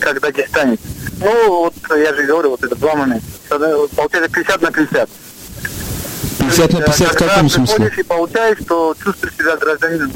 как 0.00 0.20
дагестанец. 0.20 0.80
Ну, 1.18 1.48
вот 1.48 1.74
я 1.90 2.14
же 2.14 2.24
говорю, 2.24 2.50
вот 2.50 2.62
это 2.62 2.74
два 2.76 2.94
момента. 2.94 3.26
Получается 3.48 4.30
50 4.30 4.62
на 4.62 4.72
50. 4.72 5.10
50 6.38 6.72
на 6.72 6.80
50 6.80 7.12
в 7.12 7.16
каком 7.16 7.48
смысле? 7.48 7.76
Когда 7.76 8.00
и 8.00 8.02
получаешь, 8.04 8.58
то 8.66 8.94
чувствуешь 9.02 9.34
себя 9.34 9.56
гражданином. 9.56 10.12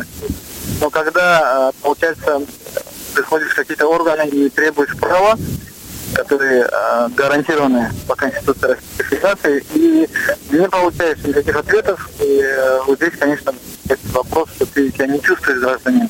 Но 0.80 0.90
когда, 0.90 1.72
получается, 1.82 2.40
приходишь 3.14 3.50
в 3.50 3.54
какие-то 3.56 3.86
органы 3.86 4.28
и 4.28 4.48
требуешь 4.48 4.96
права, 4.96 5.36
которые 6.14 6.68
э, 6.70 7.08
гарантированы 7.14 7.90
по 8.06 8.14
Конституции 8.14 8.66
Российской 8.66 9.04
Федерации, 9.04 9.64
и 9.74 10.08
не 10.50 10.68
получаешь 10.68 11.18
никаких 11.24 11.56
ответов. 11.56 12.10
И 12.20 12.40
э, 12.42 12.80
вот 12.86 12.98
здесь, 12.98 13.12
конечно, 13.18 13.54
вопрос, 14.12 14.48
что 14.56 14.66
ты 14.66 14.90
себя 14.90 15.06
не 15.06 15.20
чувствуешь 15.20 15.60
гражданин. 15.60 16.08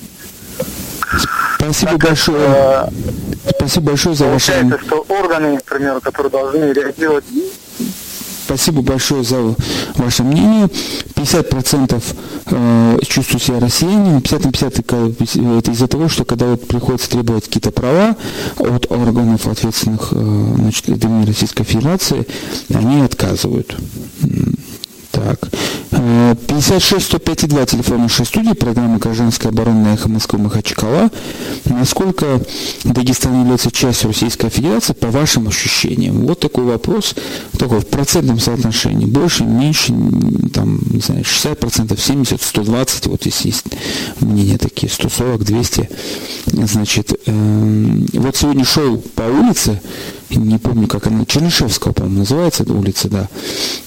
Спасибо 1.58 1.92
так, 1.92 2.00
большое. 2.00 2.40
Э, 2.40 2.88
Спасибо 3.56 3.86
большое 3.86 4.14
за 4.14 4.26
ваше... 4.26 4.52
Получается, 4.52 4.86
что 4.86 5.06
органы, 5.08 5.58
к 5.58 5.64
примеру, 5.64 6.00
которые 6.00 6.30
должны 6.30 6.72
реагировать 6.72 7.24
Спасибо 8.50 8.82
большое 8.82 9.22
за 9.22 9.54
ваше 9.94 10.24
мнение. 10.24 10.68
50% 11.14 12.02
э, 12.46 12.98
чувствую 13.06 13.40
себя 13.40 13.60
россиянином, 13.60 14.22
50 14.22 14.44
на 14.44 14.50
50 14.50 14.90
это 15.58 15.70
из-за 15.70 15.86
того, 15.86 16.08
что 16.08 16.24
когда 16.24 16.46
вот 16.46 16.66
приходится 16.66 17.08
требовать 17.10 17.44
какие-то 17.44 17.70
права 17.70 18.16
от 18.58 18.90
органов 18.90 19.46
ответственных 19.46 20.08
э, 20.10 20.54
значит, 20.56 20.88
Российской 21.28 21.62
Федерации, 21.62 22.26
они 22.74 23.02
отказывают. 23.02 23.76
Так. 25.22 25.50
56 25.90 27.04
105 27.06 27.48
2 27.48 27.66
телефон 27.66 28.02
нашей 28.02 28.24
студии, 28.24 28.52
программа 28.52 28.98
«Гражданская 28.98 29.52
оборона» 29.52 29.88
эхо 29.88 30.08
Москвы 30.08 30.38
Махачкала. 30.38 31.10
Насколько 31.66 32.40
Дагестан 32.84 33.40
является 33.40 33.70
частью 33.70 34.08
Российской 34.08 34.48
Федерации, 34.48 34.94
по 34.94 35.08
вашим 35.08 35.48
ощущениям? 35.48 36.26
Вот 36.26 36.40
такой 36.40 36.64
вопрос, 36.64 37.14
такой 37.58 37.80
в 37.80 37.86
процентном 37.86 38.38
соотношении. 38.38 39.06
Больше, 39.06 39.44
меньше, 39.44 39.92
там, 40.54 40.80
не 40.90 41.00
знаю, 41.00 41.22
60%, 41.22 41.58
70%, 41.58 42.40
120%, 42.40 43.08
вот 43.08 43.20
здесь 43.20 43.40
есть 43.42 43.64
мнения 44.20 44.58
такие, 44.58 44.90
140, 44.90 45.44
200. 45.44 45.90
Значит, 46.46 47.12
э, 47.26 48.02
вот 48.14 48.36
сегодня 48.36 48.64
шел 48.64 48.96
по 48.96 49.22
улице, 49.22 49.80
не 50.30 50.58
помню, 50.58 50.86
как 50.86 51.06
она, 51.06 51.24
Чернышевского, 51.24 51.92
по-моему, 51.92 52.20
называется 52.20 52.62
эта 52.62 52.72
улица, 52.72 53.08
да, 53.08 53.28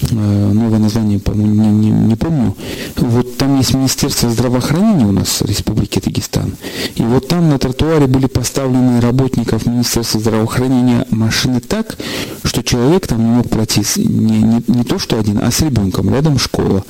э, 0.01 0.51
новое 0.51 0.79
название, 0.79 1.19
по-моему, 1.19 1.53
не, 1.53 1.67
не, 1.67 1.91
не 1.91 2.15
помню. 2.15 2.55
Вот 2.97 3.37
там 3.37 3.57
есть 3.57 3.73
Министерство 3.73 4.29
здравоохранения 4.29 5.05
у 5.05 5.11
нас 5.11 5.41
в 5.41 5.45
Республике 5.45 6.01
Дагестан, 6.01 6.55
и 6.95 7.03
вот 7.03 7.27
там 7.27 7.49
на 7.49 7.59
тротуаре 7.59 8.07
были 8.07 8.27
поставлены 8.27 8.99
работников 9.01 9.65
Министерства 9.65 10.19
здравоохранения 10.19 11.05
машины 11.09 11.59
так, 11.59 11.97
что 12.43 12.63
человек 12.63 13.07
там 13.07 13.19
не 13.19 13.29
мог 13.29 13.49
пройти 13.49 13.81
не, 13.97 14.41
не, 14.41 14.63
не 14.67 14.83
то, 14.83 14.99
что 14.99 15.19
один, 15.19 15.39
а 15.41 15.51
с 15.51 15.61
ребенком, 15.61 16.13
рядом 16.13 16.39
школа. 16.39 16.83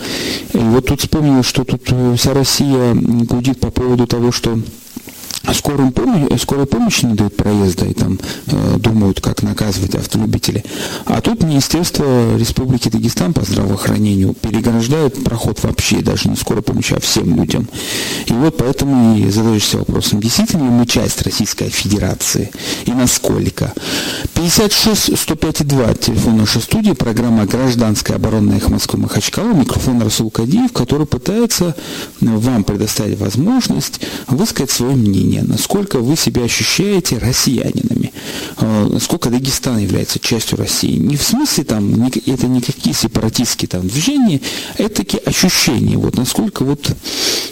И 0.53 0.57
вот 0.57 0.87
тут 0.87 1.01
вспомнил, 1.01 1.43
что 1.43 1.63
тут 1.63 1.83
вся 2.17 2.33
Россия 2.33 2.93
гудит 2.93 3.59
по 3.59 3.71
поводу 3.71 4.07
того, 4.07 4.31
что 4.31 4.59
скорым 5.51 5.91
помощь, 5.91 6.41
скорой 6.41 6.65
помощи 6.65 7.05
не 7.05 7.15
дают 7.15 7.35
проезда 7.35 7.85
и 7.85 7.93
там 7.93 8.19
э, 8.47 8.77
думают, 8.77 9.19
как 9.19 9.43
наказывать 9.43 9.95
автолюбителей. 9.95 10.63
А 11.05 11.21
тут 11.21 11.43
Министерство 11.43 12.37
Республики 12.37 12.89
Дагестан 12.89 13.33
по 13.33 13.43
здравоохранению 13.43 14.33
переграждает 14.33 15.23
проход 15.23 15.61
вообще, 15.63 15.97
даже 15.97 16.29
не 16.29 16.35
скорой 16.35 16.63
помощи, 16.63 16.93
а 16.93 16.99
всем 16.99 17.35
людям. 17.35 17.67
И 18.27 18.33
вот 18.33 18.57
поэтому 18.57 19.17
и 19.17 19.29
задаешься 19.29 19.79
вопросом, 19.79 20.21
действительно 20.21 20.63
ли 20.63 20.69
мы 20.69 20.85
часть 20.85 21.21
Российской 21.23 21.69
Федерации 21.69 22.51
и 22.85 22.91
насколько. 22.91 23.73
56 24.33 25.17
105 25.17 25.67
2 25.67 25.93
телефон 25.95 26.37
нашей 26.37 26.61
студии, 26.61 26.91
программа 26.91 27.45
«Гражданская 27.45 28.17
оборона 28.17 28.53
их 28.53 28.69
Москвы 28.69 28.99
Махачкала», 28.99 29.53
микрофон 29.53 30.01
Расул 30.01 30.29
Кадиев, 30.29 30.71
который 30.71 31.05
пытается 31.05 31.75
вам 32.21 32.63
предоставить 32.63 33.19
возможность 33.19 33.99
высказать 34.27 34.71
свое 34.71 34.95
мнение, 34.95 35.32
насколько 35.41 35.99
вы 35.99 36.15
себя 36.15 36.43
ощущаете 36.43 37.17
россиянинами, 37.17 38.13
э, 38.57 38.87
насколько 38.91 39.29
Дагестан 39.29 39.79
является 39.79 40.19
частью 40.19 40.57
России. 40.57 40.97
Не 40.97 41.17
в 41.17 41.23
смысле 41.23 41.63
там, 41.63 42.03
это 42.05 42.47
никакие 42.47 42.95
сепаратистские 42.95 43.69
там 43.69 43.87
движения, 43.87 44.41
это 44.77 44.95
такие 44.95 45.21
ощущения, 45.23 45.97
вот 45.97 46.17
насколько 46.17 46.63
вот 46.63 46.91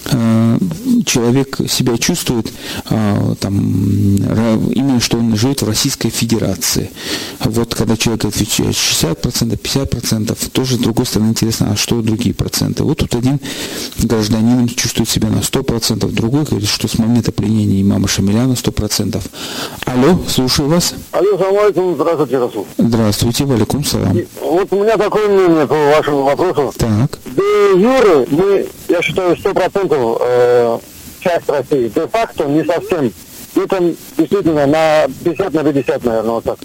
э, 0.06 0.60
человек 1.06 1.58
себя 1.70 1.98
чувствует 1.98 2.52
э, 2.90 3.36
там, 3.40 3.58
именно 4.72 5.00
что 5.00 5.18
он 5.18 5.36
живет 5.36 5.62
в 5.62 5.68
Российской 5.68 6.10
Федерации. 6.10 6.92
Вот 7.40 7.76
когда 7.76 7.98
человек 7.98 8.26
отвечает 8.26 8.76
60%, 8.76 9.60
50%, 9.60 10.52
тоже 10.52 10.76
с 10.76 10.80
другой 10.80 11.06
стороны 11.06 11.30
интересно, 11.30 11.72
а 11.72 11.76
что 11.76 12.02
другие 12.02 12.36
проценты? 12.36 12.84
Вот 12.84 13.00
тут 13.00 13.16
один 13.16 13.40
гражданин 14.00 14.68
чувствует 14.70 15.10
себя 15.10 15.30
на 15.30 15.40
100%, 15.40 16.10
другой 16.12 16.44
говорит, 16.44 16.70
что 16.70 16.88
с 16.88 16.98
момента 16.98 17.32
пленения 17.32 17.71
имама 17.80 18.08
Шамиля 18.08 18.48
на 18.48 18.54
100%. 18.54 19.22
Алло, 19.86 20.20
слушаю 20.28 20.68
вас. 20.68 20.96
Алло, 21.12 21.38
салам 21.38 21.96
здравствуйте, 21.96 22.40
Расул. 22.40 22.68
Здравствуйте, 22.78 23.46
валикум 23.46 23.84
салам. 23.84 24.18
Вот 24.42 24.68
у 24.72 24.84
меня 24.84 24.98
такое 24.98 25.28
мнение 25.30 25.68
по 25.68 25.76
вашему 25.96 26.24
вопросу. 26.24 26.74
Так. 26.78 27.20
Де 27.26 27.80
юры 27.80 28.26
мы, 28.32 28.68
я 28.90 29.02
считаю, 29.02 29.36
100% 29.36 30.18
э, 30.22 30.80
часть 31.20 31.48
России. 31.50 31.92
Де-факто 31.94 32.46
не 32.46 32.66
совсем. 32.66 33.12
Это 33.56 33.94
действительно 34.18 34.66
на 34.66 35.08
50 35.24 35.54
на 35.54 35.64
50, 35.64 36.04
наверное, 36.04 36.32
вот 36.32 36.44
так. 36.44 36.58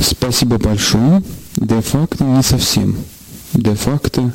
Спасибо 0.00 0.58
большое. 0.58 1.22
Де-факто 1.56 2.24
не 2.24 2.42
совсем. 2.42 2.96
Де-факто 3.52 4.32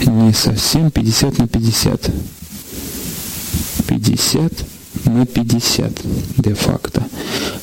не 0.00 0.32
совсем 0.32 0.90
50 0.90 1.38
на 1.38 1.48
50. 1.48 2.10
50 3.86 4.52
на 5.04 5.26
50 5.26 5.92
де-факто. 6.38 7.04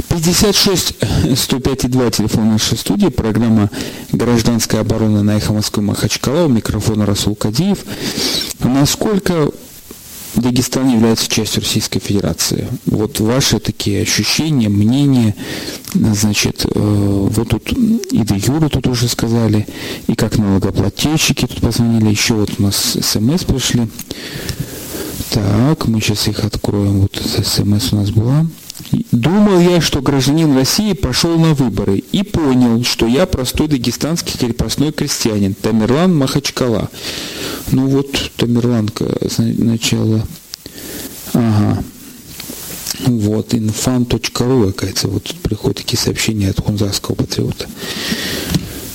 56 0.09 0.95
105 1.35 1.89
2 1.89 2.11
телефон 2.11 2.49
нашей 2.49 2.77
студии, 2.77 3.07
программа 3.07 3.69
«Гражданская 4.11 4.81
оборона» 4.81 5.23
на 5.23 5.37
Эхо 5.37 5.53
Москвы 5.53 5.83
Махачкала, 5.83 6.45
у 6.45 6.49
микрофона 6.49 7.05
Расул 7.05 7.35
Кадиев. 7.35 7.79
Насколько 8.59 9.51
Дагестан 10.35 10.89
является 10.89 11.27
частью 11.27 11.63
Российской 11.63 11.99
Федерации. 11.99 12.67
Вот 12.85 13.19
ваши 13.19 13.59
такие 13.59 14.01
ощущения, 14.01 14.69
мнения, 14.69 15.35
значит, 15.93 16.65
э, 16.65 16.69
вот 16.73 17.49
тут 17.49 17.71
и 17.71 18.23
до 18.23 18.35
Юры 18.35 18.69
тут 18.69 18.87
уже 18.87 19.07
сказали, 19.07 19.67
и 20.07 20.15
как 20.15 20.37
налогоплательщики 20.37 21.47
тут 21.47 21.61
позвонили, 21.61 22.09
еще 22.09 22.35
вот 22.35 22.51
у 22.57 22.63
нас 22.63 22.97
смс 23.01 23.43
пришли. 23.43 23.87
Так, 25.31 25.87
мы 25.87 26.01
сейчас 26.01 26.27
их 26.27 26.43
откроем. 26.43 27.01
Вот 27.01 27.15
смс 27.15 27.93
у 27.93 27.95
нас 27.97 28.09
была. 28.11 28.45
Думал 29.11 29.59
я, 29.59 29.81
что 29.81 30.01
гражданин 30.01 30.55
России 30.55 30.93
пошел 30.93 31.37
на 31.37 31.53
выборы 31.53 31.97
и 31.97 32.23
понял, 32.23 32.83
что 32.83 33.05
я 33.05 33.25
простой 33.25 33.67
дагестанский 33.67 34.39
крепостной 34.39 34.91
крестьянин, 34.91 35.53
Тамерлан 35.53 36.15
Махачкала. 36.15 36.89
Ну 37.71 37.87
вот, 37.87 38.31
Тамерланка, 38.37 39.05
начало. 39.37 40.25
Ага. 41.33 41.83
Вот, 43.05 43.53
infan.ru, 43.53 44.69
оказывается, 44.69 45.07
вот 45.07 45.23
тут 45.23 45.37
приходят 45.37 45.77
такие 45.77 45.99
сообщения 45.99 46.49
от 46.49 46.59
хунзарского 46.59 47.15
патриота. 47.15 47.67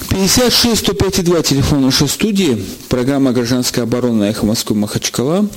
56 0.09 0.79
105 0.79 1.25
2 1.25 1.43
телефон 1.43 1.83
нашей 1.83 2.09
студии, 2.09 2.63
программа 2.89 3.33
«Гражданская 3.33 3.85
оборона» 3.85 4.25
«Эхо 4.25 4.47
Москвы» 4.47 4.77
Махачкала. 4.77 5.49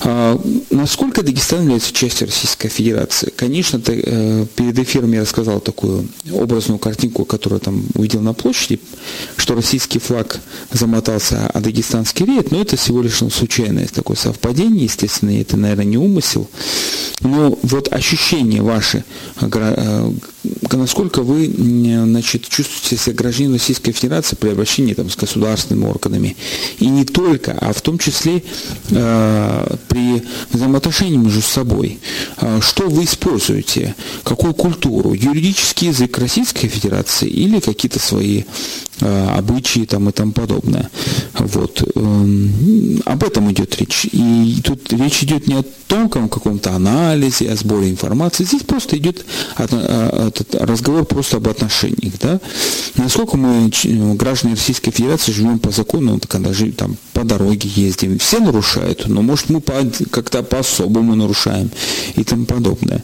А, 0.00 0.40
насколько 0.70 1.22
Дагестан 1.22 1.62
является 1.62 1.92
частью 1.92 2.26
Российской 2.26 2.68
Федерации? 2.68 3.32
Конечно, 3.34 3.80
э, 3.86 4.46
перед 4.56 4.78
эфиром 4.78 5.12
я 5.12 5.22
рассказал 5.22 5.60
такую 5.60 6.08
образную 6.32 6.78
картинку, 6.78 7.24
которую 7.24 7.60
там 7.60 7.84
увидел 7.94 8.20
на 8.20 8.34
площади, 8.34 8.80
что 9.36 9.54
российский 9.54 9.98
флаг 9.98 10.40
замотался, 10.72 11.50
а 11.52 11.60
дагестанский 11.60 12.26
рейд, 12.26 12.50
но 12.50 12.60
это 12.60 12.76
всего 12.76 13.02
лишь 13.02 13.18
случайное 13.18 13.86
такое 13.86 14.16
совпадение, 14.16 14.84
естественно, 14.84 15.38
это, 15.40 15.56
наверное, 15.56 15.84
не 15.84 15.98
умысел. 15.98 16.48
Но 17.20 17.58
вот 17.62 17.92
ощущения 17.92 18.62
ваши, 18.62 19.04
э, 19.40 20.10
насколько 20.72 21.22
вы 21.22 21.46
значит, 21.46 22.48
чувствуете 22.48 22.96
себя 22.96 23.14
гражданином 23.14 23.54
Российской 23.54 23.92
Федерации 23.92 24.36
при 24.36 24.50
обращении 24.50 24.94
там, 24.94 25.10
с 25.10 25.16
государственными 25.16 25.86
органами, 25.86 26.36
и 26.78 26.88
не 26.88 27.04
только, 27.04 27.52
а 27.60 27.72
в 27.72 27.80
том 27.80 27.98
числе 27.98 28.42
э, 28.90 29.76
при 29.88 30.22
взаимоотношении 30.50 31.16
между 31.16 31.42
собой. 31.42 31.98
Э, 32.40 32.60
что 32.60 32.88
вы 32.88 33.04
используете? 33.04 33.94
Какую 34.22 34.54
культуру? 34.54 35.12
Юридический 35.12 35.88
язык 35.88 36.18
Российской 36.18 36.68
Федерации 36.68 37.28
или 37.28 37.60
какие-то 37.60 37.98
свои 37.98 38.44
обычаи 39.00 39.84
там, 39.84 40.08
и 40.08 40.12
тому 40.12 40.32
подобное? 40.32 40.90
Вот. 41.34 41.82
Э, 41.94 42.26
об 43.04 43.24
этом 43.24 43.50
идет 43.52 43.76
речь. 43.80 44.06
И 44.12 44.60
тут 44.62 44.92
речь 44.92 45.22
идет 45.22 45.46
не 45.46 45.54
о 45.54 45.64
тонком 45.86 46.28
каком-то 46.28 46.72
анализе, 46.72 47.50
о 47.50 47.56
сборе 47.56 47.90
информации. 47.90 48.44
Здесь 48.44 48.62
просто 48.62 48.96
идет 48.98 49.24
этот 49.56 50.54
разговор 50.54 51.04
просто 51.04 51.36
об 51.36 51.48
отношениях. 51.48 52.14
Да? 52.20 52.40
Насколько 52.96 53.36
мы, 53.36 53.70
граждане 54.14 54.54
Российской 54.54 54.90
Федерации, 54.90 55.32
живем 55.32 55.58
по 55.58 55.70
закону, 55.70 56.20
когда 56.26 56.52
живем, 56.52 56.72
там, 56.72 56.96
по 57.12 57.24
дороге 57.24 57.68
ездим, 57.74 58.18
все 58.18 58.40
нарушают, 58.40 59.06
но 59.06 59.22
может 59.22 59.50
мы 59.50 59.60
как-то 59.60 60.42
по-особому 60.42 61.14
нарушаем 61.14 61.70
и 62.16 62.24
тому 62.24 62.44
подобное. 62.44 63.02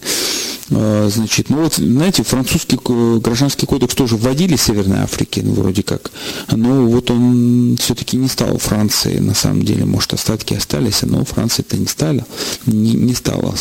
А, 0.73 1.09
значит, 1.11 1.51
ну 1.51 1.63
вот, 1.63 1.75
знаете, 1.75 2.23
французский 2.23 2.79
гражданский 3.21 3.67
кодекс 3.67 3.95
тоже 3.95 4.17
вводили 4.17 4.57
в 4.57 4.63
Северной 4.63 5.01
Африке, 5.01 5.43
ну, 5.45 5.53
вроде 5.53 5.80
как, 5.83 6.11
но 6.51 6.87
вот 6.87 7.11
он 7.11 7.77
все-таки 7.81 8.17
не 8.17 8.29
стал 8.29 8.59
Франции, 8.59 9.19
на 9.19 9.35
самом 9.35 9.63
деле, 9.63 9.85
может, 9.85 10.13
остатки 10.13 10.55
остались, 10.55 11.03
но 11.03 11.25
Франция 11.25 11.65
это 11.67 11.77
не 11.77 11.87
стала, 11.87 12.25
не, 12.67 12.95
не 12.95 13.15
стала. 13.15 13.55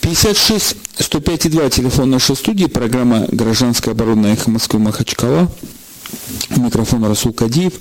56 0.00 0.76
105,2 0.98 1.70
телефон 1.70 2.10
нашей 2.10 2.34
студии, 2.34 2.66
программа 2.66 3.26
«Гражданская 3.30 3.94
оборона 3.94 4.28
эхо 4.28 4.50
Москвы 4.50 4.80
Махачкала». 4.80 5.48
Микрофон 6.56 7.04
Расул 7.04 7.32
Кадиев. 7.32 7.74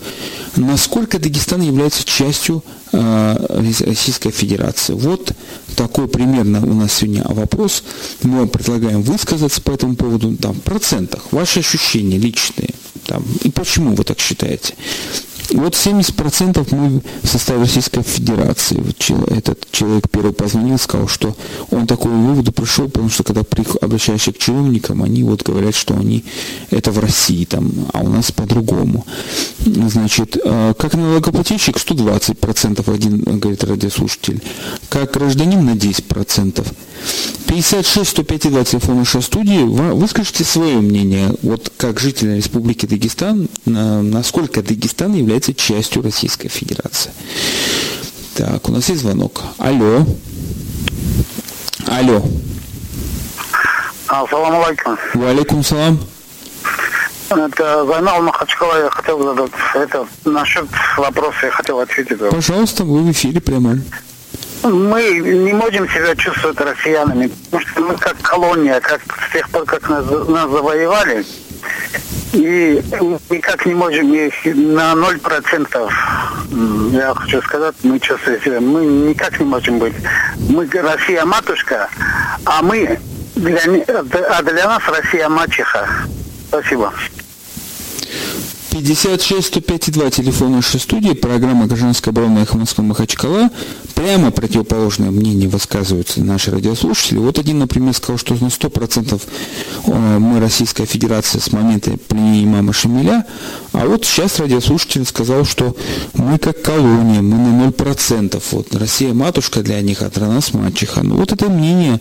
Насколько 0.55 1.19
Дагестан 1.19 1.61
является 1.61 2.03
частью 2.03 2.63
э, 2.91 3.45
Российской 3.85 4.31
Федерации? 4.31 4.93
Вот 4.93 5.31
такой 5.75 6.07
примерно 6.07 6.65
у 6.65 6.73
нас 6.73 6.93
сегодня 6.93 7.23
вопрос. 7.27 7.83
Мы 8.23 8.39
вам 8.39 8.49
предлагаем 8.49 9.01
высказаться 9.01 9.61
по 9.61 9.71
этому 9.71 9.95
поводу 9.95 10.35
там, 10.35 10.53
в 10.53 10.61
процентах. 10.61 11.31
Ваши 11.31 11.59
ощущения 11.59 12.17
личные. 12.17 12.71
Там, 13.07 13.23
и 13.41 13.49
почему 13.49 13.95
вы 13.95 14.03
так 14.03 14.19
считаете? 14.19 14.75
Вот 15.51 15.75
70% 15.75 16.75
мы 16.75 17.01
в 17.23 17.27
составе 17.27 17.61
Российской 17.61 18.03
Федерации. 18.03 18.75
Вот 18.75 19.31
этот 19.31 19.71
человек 19.71 20.09
первый 20.11 20.33
позвонил, 20.33 20.77
сказал, 20.77 21.07
что 21.07 21.37
он 21.71 21.87
такой 21.87 22.11
выводу 22.11 22.51
пришел, 22.51 22.89
потому 22.89 23.09
что 23.09 23.23
когда 23.23 23.43
обращаешься 23.81 24.33
к 24.33 24.37
чиновникам, 24.37 25.03
они 25.03 25.23
вот 25.23 25.43
говорят, 25.43 25.73
что 25.73 25.95
они 25.95 26.25
это 26.69 26.91
в 26.91 26.99
России, 26.99 27.45
там, 27.45 27.71
а 27.93 28.01
у 28.01 28.09
нас 28.09 28.31
по-другому. 28.33 29.05
Значит, 29.65 30.37
а, 30.43 30.73
как 30.73 30.95
налогоплательщик 30.95 31.77
120%, 31.77 32.93
один 32.93 33.21
говорит 33.39 33.63
радиослушатель, 33.63 34.41
как 34.89 35.13
гражданин 35.13 35.63
на 35.63 35.75
10%. 35.75 36.67
56 37.47 38.10
105 38.10 38.51
2 38.51 38.63
телефон 38.63 38.97
нашей 38.97 39.21
студии. 39.21 39.63
Выскажите 39.63 40.43
свое 40.43 40.77
мнение, 40.77 41.33
вот 41.41 41.71
как 41.77 41.99
житель 41.99 42.36
Республики 42.36 42.86
Дагестан, 42.86 43.47
насколько 43.65 44.62
Дагестан 44.62 45.13
является 45.13 45.53
частью 45.53 46.03
Российской 46.03 46.49
Федерации. 46.49 47.12
Так, 48.36 48.67
у 48.69 48.71
нас 48.71 48.89
есть 48.89 49.01
звонок. 49.01 49.41
Алло. 49.57 50.05
Алло. 51.88 52.21
Ассаламу 54.07 54.63
алейкум. 54.63 54.97
Валейкум 55.15 55.63
салам. 55.63 55.99
Это 57.29 57.86
Зайнал 57.86 58.21
Махачкала, 58.21 58.83
я 58.83 58.89
хотел 58.89 59.21
задать, 59.21 59.51
это 59.75 60.07
насчет 60.23 60.65
вопроса 60.97 61.38
я 61.43 61.51
хотел 61.51 61.79
ответить. 61.79 62.19
Пожалуйста, 62.29 62.86
вы 62.86 63.01
в 63.01 63.12
эфире 63.12 63.41
прямо. 63.41 63.79
Мы 64.63 65.19
не 65.19 65.53
можем 65.53 65.87
себя 65.89 66.15
чувствовать 66.15 66.59
россиянами, 66.59 67.27
потому 67.27 67.61
что 67.61 67.81
мы 67.81 67.95
как 67.97 68.17
колония, 68.21 68.79
как 68.79 69.01
с 69.29 69.33
тех 69.33 69.49
пор, 69.49 69.65
как 69.65 69.89
нас, 69.89 70.05
нас 70.05 70.49
завоевали, 70.49 71.25
и 72.33 72.83
никак 73.29 73.65
не 73.65 73.73
можем 73.73 74.11
на 74.75 74.95
ноль 74.95 75.19
процентов, 75.19 75.91
я 76.91 77.13
хочу 77.15 77.41
сказать, 77.41 77.75
мы 77.83 77.99
чувствуем 77.99 78.41
себя, 78.41 78.59
мы 78.59 78.85
никак 78.85 79.39
не 79.39 79.45
можем 79.45 79.79
быть. 79.79 79.95
Мы 80.37 80.67
Россия 80.71 81.25
матушка, 81.25 81.89
а 82.45 82.61
мы 82.61 82.99
для, 83.35 83.59
а 83.59 84.43
для 84.43 84.65
нас 84.65 84.83
Россия 84.87 85.29
мачеха. 85.29 85.87
Спасибо. 86.49 86.93
56 88.81 89.47
105 89.47 89.91
2 89.91 90.09
телефон 90.11 90.51
нашей 90.51 90.79
студии, 90.79 91.13
программа 91.13 91.65
«Гражданская 91.65 92.11
оборона» 92.11 92.39
Эхо 92.39 92.57
Москвы 92.57 92.83
Махачкала. 92.83 93.49
Прямо 93.95 94.29
противоположное 94.29 95.09
мнение 95.09 95.49
высказываются 95.49 96.21
наши 96.21 96.51
радиослушатели. 96.51 97.17
Вот 97.17 97.39
один, 97.39 97.57
например, 97.57 97.95
сказал, 97.95 98.19
что 98.19 98.35
на 98.35 98.49
100% 98.49 99.19
э, 99.87 100.17
мы 100.19 100.39
Российская 100.39 100.85
Федерация 100.85 101.41
с 101.41 101.51
момента 101.51 101.97
пленения 102.07 102.45
мамы 102.45 102.71
Шамиля, 102.71 103.25
а 103.73 103.87
вот 103.87 104.05
сейчас 104.05 104.39
радиослушатель 104.39 105.05
сказал, 105.05 105.43
что 105.43 105.75
мы 106.13 106.37
как 106.37 106.61
колония, 106.61 107.21
мы 107.21 107.37
на 107.37 107.69
0%. 107.69 108.43
Вот 108.51 108.75
Россия 108.75 109.13
матушка 109.13 109.63
для 109.63 109.81
них, 109.81 110.03
а 110.03 110.09
для 110.11 110.27
нас 110.27 110.53
мачеха. 110.53 111.01
Ну 111.01 111.15
вот 111.15 111.31
это 111.31 111.49
мнение 111.49 111.99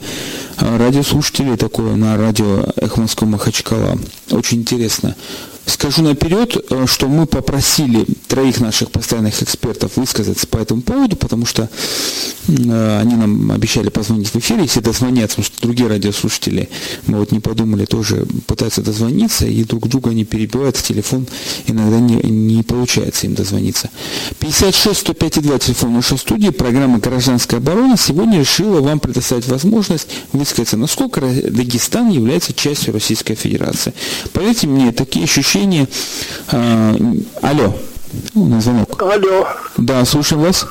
э, 0.58 0.76
радиослушателей 0.76 1.56
такое 1.56 1.96
на 1.96 2.18
радио 2.18 2.66
Эхо 2.76 3.00
Москвы 3.00 3.28
Махачкала. 3.28 3.98
Очень 4.30 4.58
интересно. 4.58 5.16
Скажу 5.66 6.02
наперед, 6.02 6.56
э, 6.70 6.86
что 6.86 7.08
мы 7.08 7.26
попросили 7.26 8.06
троих 8.28 8.60
наших 8.60 8.92
постоянных 8.92 9.42
экспертов 9.42 9.96
высказаться 9.96 10.46
по 10.46 10.58
этому 10.58 10.80
поводу, 10.80 11.16
потому 11.16 11.44
что 11.44 11.68
э, 12.46 13.00
они 13.00 13.16
нам 13.16 13.50
обещали 13.50 13.88
позвонить 13.88 14.28
в 14.28 14.36
эфире, 14.36 14.62
если 14.62 14.78
дозвонятся, 14.78 15.36
потому 15.38 15.44
что 15.46 15.62
другие 15.62 15.88
радиослушатели, 15.88 16.68
мы 17.06 17.18
вот 17.18 17.32
не 17.32 17.40
подумали, 17.40 17.84
тоже 17.84 18.26
пытаются 18.46 18.80
дозвониться, 18.80 19.44
и 19.46 19.64
друг 19.64 19.88
друга 19.88 20.10
они 20.10 20.24
перебивают, 20.24 20.76
телефон 20.76 21.26
иногда 21.66 21.98
не, 21.98 22.14
не 22.30 22.62
получается 22.62 23.26
им 23.26 23.34
дозвониться. 23.34 23.90
56 24.38 25.00
105 25.00 25.42
2 25.42 25.58
телефон 25.58 25.94
нашей 25.94 26.18
студии, 26.18 26.50
программа 26.50 26.98
«Гражданская 26.98 27.58
оборона» 27.58 27.96
сегодня 27.96 28.38
решила 28.38 28.80
вам 28.80 29.00
предоставить 29.00 29.48
возможность 29.48 30.06
высказаться, 30.32 30.76
насколько 30.76 31.20
Дагестан 31.20 32.10
является 32.10 32.52
частью 32.52 32.94
Российской 32.94 33.34
Федерации. 33.34 33.94
Поверьте 34.32 34.68
мне, 34.68 34.92
такие 34.92 35.24
ощущения 35.24 35.55
сообщение. 35.56 35.88
А, 36.52 36.94
алло. 37.42 37.74
На 38.34 38.60
звонок. 38.60 39.02
Алло. 39.02 39.48
Да, 39.76 40.04
слушаем 40.04 40.42
вас. 40.42 40.66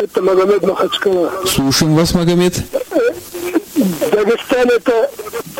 Это 0.00 0.22
Магомед 0.22 0.62
Махачкала. 0.66 1.32
Слушаем 1.46 1.94
вас, 1.94 2.14
Магомед. 2.14 2.54
Дагестан 4.12 4.68
это 4.68 5.10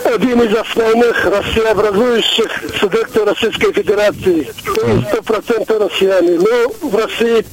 один 0.04 0.42
из 0.42 0.54
основных 0.54 1.24
россиообразующих 1.24 2.50
субъектов 2.78 3.26
Российской 3.26 3.72
Федерации. 3.72 4.52
То 4.64 4.86
есть 4.86 5.08
сто 5.08 5.22
процентов 5.22 5.80
россияне. 5.80 6.38
Но 6.38 6.88
в 6.88 6.94
России, 6.94 7.44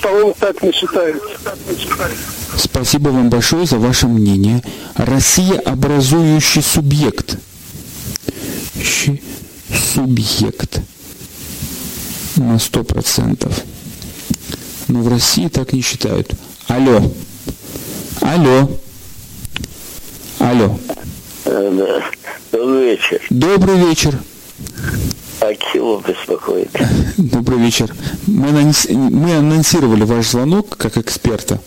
по-моему, 0.00 0.34
так 0.38 0.62
не 0.62 0.72
считают. 0.72 1.22
Спасибо 2.56 3.08
вам 3.08 3.28
большое 3.30 3.66
за 3.66 3.76
ваше 3.76 4.06
мнение. 4.06 4.62
Россия 4.96 5.58
образующий 5.60 6.62
субъект 6.62 7.36
субъект 9.74 10.80
на 12.36 12.58
сто 12.58 12.84
процентов. 12.84 13.52
Но 14.88 15.00
в 15.02 15.08
России 15.08 15.48
так 15.48 15.72
не 15.72 15.82
считают. 15.82 16.32
Алло. 16.68 17.00
Алло. 18.20 18.70
Алло. 20.38 20.78
Добрый 22.52 22.90
вечер. 22.90 23.20
Добрый 23.30 23.76
вечер. 23.76 24.18
Акилов 25.40 26.06
беспокоит. 26.06 26.70
Добрый 27.16 27.58
вечер. 27.58 27.92
Мы, 28.26 28.48
анонси... 28.48 28.92
мы 28.92 29.36
анонсировали 29.36 30.04
ваш 30.04 30.28
звонок 30.28 30.76
как 30.76 30.96
эксперта 30.98 31.60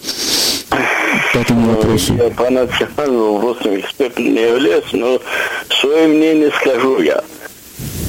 по 0.69 1.37
этому 1.37 1.75
вопросу. 1.75 2.15
Я 2.15 2.29
по 2.29 2.49
национальному 2.49 3.37
вопросу 3.37 3.79
экспертом 3.79 4.25
не 4.25 4.41
являюсь, 4.41 4.91
но 4.93 5.19
свое 5.69 6.07
мнение 6.07 6.51
скажу 6.61 7.01
я. 7.01 7.23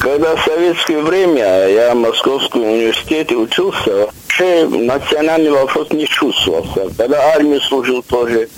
Когда 0.05 0.37
в 0.37 0.45
советское 0.45 1.01
время 1.01 1.67
я 1.67 1.95
в 1.95 1.97
Московском 1.97 2.61
университете 2.61 3.37
учился, 3.37 4.11
вообще 4.29 4.69
национальный 4.69 5.51
вопрос 5.51 5.91
не 5.93 6.07
чувствовался. 6.07 6.95
Когда 6.99 7.33
армию 7.33 7.59
служил 7.63 8.03
тоже. 8.03 8.51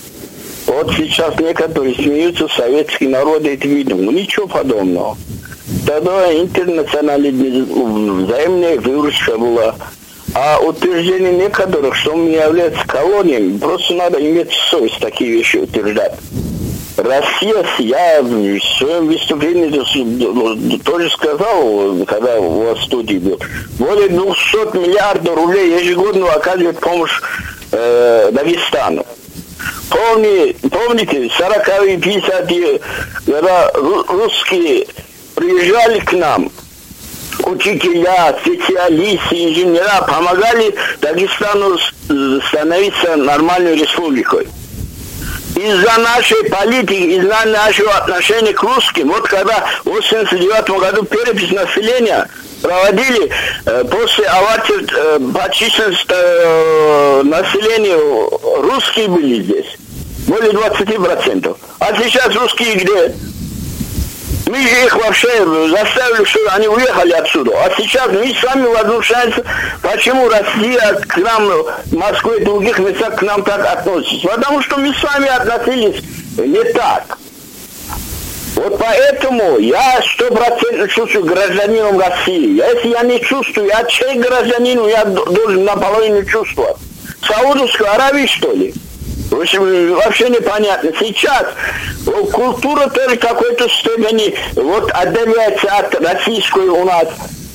Вот 0.67 0.91
сейчас 0.97 1.39
некоторые 1.39 1.95
смеются, 1.95 2.49
советский 2.49 3.07
народ 3.07 3.45
это 3.47 3.69
видим. 3.69 4.05
Ну 4.05 4.11
ничего 4.11 4.49
подобного. 4.49 5.17
Тогда 5.87 6.33
интернационализм, 6.35 8.25
взаимная 8.25 8.81
выручка 8.81 9.39
была. 9.39 9.77
А 10.35 10.59
утверждение 10.59 11.33
некоторых, 11.33 11.95
что 11.95 12.17
мы 12.17 12.31
является 12.31 12.85
колонией, 12.89 13.57
просто 13.57 13.95
надо 13.95 14.19
иметь 14.19 14.51
совесть 14.69 14.99
такие 14.99 15.31
вещи 15.31 15.59
утверждать. 15.59 16.15
Россия, 17.07 17.65
я 17.79 18.23
в 18.23 18.61
своем 18.79 19.07
выступлении 19.07 20.79
тоже 20.79 21.11
сказал, 21.11 22.05
когда 22.07 22.39
у 22.39 22.67
вас 22.67 22.79
в 22.79 22.85
студии 22.85 23.19
был, 23.19 23.41
более 23.79 24.09
200 24.09 24.77
миллиардов 24.77 25.37
рублей 25.37 25.81
ежегодно 25.81 26.33
оказывает 26.33 26.79
помощь 26.81 27.21
э, 27.73 28.31
Дагестану. 28.33 29.07
Помни, 29.89 30.53
помните, 30.69 31.31
40-е, 31.39 31.97
50-е, 31.97 32.81
когда 33.25 33.71
русские 33.73 34.87
приезжали 35.35 36.01
к 36.01 36.13
нам, 36.13 36.51
учителя, 37.45 38.37
специалисты, 38.41 39.45
инженера 39.45 40.05
помогали 40.09 40.75
Дагестану 41.01 41.79
становиться 42.49 43.17
нормальной 43.17 43.77
республикой 43.77 44.49
из-за 45.57 45.99
нашей 45.99 46.45
политики, 46.45 47.17
из-за 47.19 47.49
нашего 47.49 47.93
отношения 47.95 48.53
к 48.53 48.63
русским, 48.63 49.09
вот 49.09 49.27
когда 49.27 49.65
в 49.85 49.91
89 49.91 50.71
году 50.79 51.03
перепись 51.05 51.51
населения 51.51 52.29
проводили 52.63 53.31
э, 53.65 53.85
после 53.85 54.25
аварии 54.27 54.87
э, 54.93 55.33
по 55.33 55.51
численности 55.53 56.07
э, 56.11 57.23
населения 57.25 57.97
русские 58.63 59.09
были 59.09 59.43
здесь, 59.43 59.77
более 60.27 60.53
20%. 60.53 61.57
А 61.79 61.97
сейчас 61.97 62.35
русские 62.35 62.75
где? 62.75 63.15
Мы 64.47 64.63
же 64.63 64.85
их 64.85 64.97
вообще 64.97 65.29
заставили, 65.69 66.25
что 66.25 66.41
они 66.53 66.69
уехали 66.69 67.13
отсюда. 67.13 67.53
А 67.65 67.71
сейчас 67.77 68.07
мы 68.09 68.33
сами 68.41 68.67
возмущаемся, 68.67 69.45
почему 69.83 70.29
Россия 70.29 70.95
к 71.07 71.17
нам, 71.17 71.51
Москва 71.91 72.37
и 72.37 72.45
других 72.45 72.79
местах 72.79 73.17
к 73.17 73.23
нам 73.23 73.43
так 73.43 73.67
относится. 73.67 74.29
Потому 74.29 74.63
что 74.63 74.77
мы 74.79 74.95
сами 74.95 75.29
относились 75.29 76.01
не 76.39 76.63
так. 76.73 77.19
Вот 78.55 78.79
поэтому 78.79 79.59
я 79.59 80.01
стопроцентно 80.15 80.89
чувствую 80.89 81.25
гражданином 81.27 81.99
России. 81.99 82.57
Если 82.57 82.89
я 82.89 83.03
не 83.03 83.21
чувствую, 83.21 83.67
я 83.67 83.85
чей 83.85 84.19
гражданин, 84.19 84.87
я 84.87 85.05
должен 85.05 85.65
наполовину 85.65 86.25
чувствовать. 86.25 86.77
Саудовской 87.27 87.87
Аравии, 87.89 88.27
что 88.27 88.53
ли? 88.53 88.73
В 89.31 89.41
общем, 89.41 89.95
вообще 89.95 90.29
непонятно. 90.31 90.91
Сейчас 90.99 91.47
культура 92.07 92.89
тоже 92.89 93.17
какой-то 93.17 93.69
степени 93.69 94.35
вот 94.55 94.91
отдаляется 94.91 95.69
от 95.69 95.95
российской 96.01 96.69
у 96.69 96.85
нас. 96.85 97.09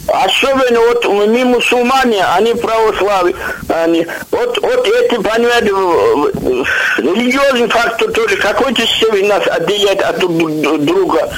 Особенно 0.07 0.79
вот 0.79 1.05
мы 1.05 1.45
мусульмане, 1.45 2.25
они 2.35 2.53
православные. 2.55 3.35
Они, 3.69 4.05
вот, 4.31 4.57
вот 4.61 4.87
эти, 4.87 5.15
понимаете, 5.15 5.69
религиозный 6.97 7.69
фактор 7.69 8.11
тоже 8.11 8.35
какой-то 8.37 8.85
степени 8.87 9.27
нас 9.27 9.47
отделяет 9.47 10.01
от 10.01 10.19
друг 10.19 10.83
друга. 10.83 11.31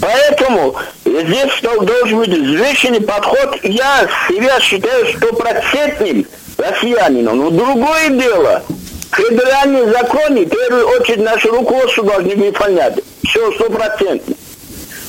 Поэтому 0.00 0.76
здесь 1.04 1.50
должен 1.62 2.18
быть 2.18 2.28
взвешенный 2.28 3.00
подход. 3.00 3.58
Я 3.62 4.06
себя 4.28 4.60
считаю 4.60 5.06
стопроцентным 5.16 6.26
россиянином. 6.56 7.38
Но 7.38 7.50
другое 7.50 8.10
дело– 8.10 8.62
Федеральные 9.12 9.90
законы, 9.90 10.44
в 10.44 10.48
первую 10.48 10.86
очередь, 10.88 11.22
наше 11.22 11.48
руководство 11.48 12.04
должны 12.04 12.36
выполнять. 12.36 12.94
Все 13.24 13.52
стопроцентно. 13.52 14.34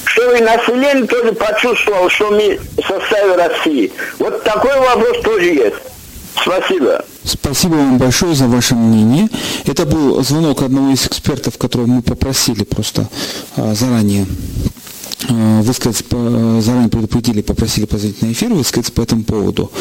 Чтобы 0.06 0.40
население 0.42 1.06
тоже 1.06 1.32
почувствовало, 1.34 2.10
что 2.10 2.32
мы 2.32 2.60
в 2.78 2.82
составе 2.82 3.36
России. 3.36 3.92
Вот 4.20 4.44
такой 4.44 4.78
вопрос 4.80 5.22
тоже 5.24 5.46
есть. 5.46 5.76
Спасибо. 6.42 7.06
Спасибо 7.24 7.74
вам 7.74 7.98
большое 7.98 8.34
за 8.34 8.48
ваше 8.48 8.76
мнение. 8.76 9.30
Это 9.66 9.86
был 9.86 10.24
звонок 10.24 10.64
одного 10.64 10.92
из 10.92 11.06
экспертов, 11.06 11.58
которого 11.58 11.86
мы 11.86 12.02
попросили 12.02 12.64
просто 12.64 13.08
а, 13.56 13.74
заранее 13.76 14.26
э, 15.28 15.62
высказать, 15.62 16.06
заранее 16.10 16.90
предупредили, 16.90 17.42
попросили 17.42 17.86
позвонить 17.86 18.22
на 18.22 18.32
эфир, 18.32 18.54
высказать 18.54 18.94
по 18.94 19.02
этому 19.02 19.24
поводу. 19.24 19.72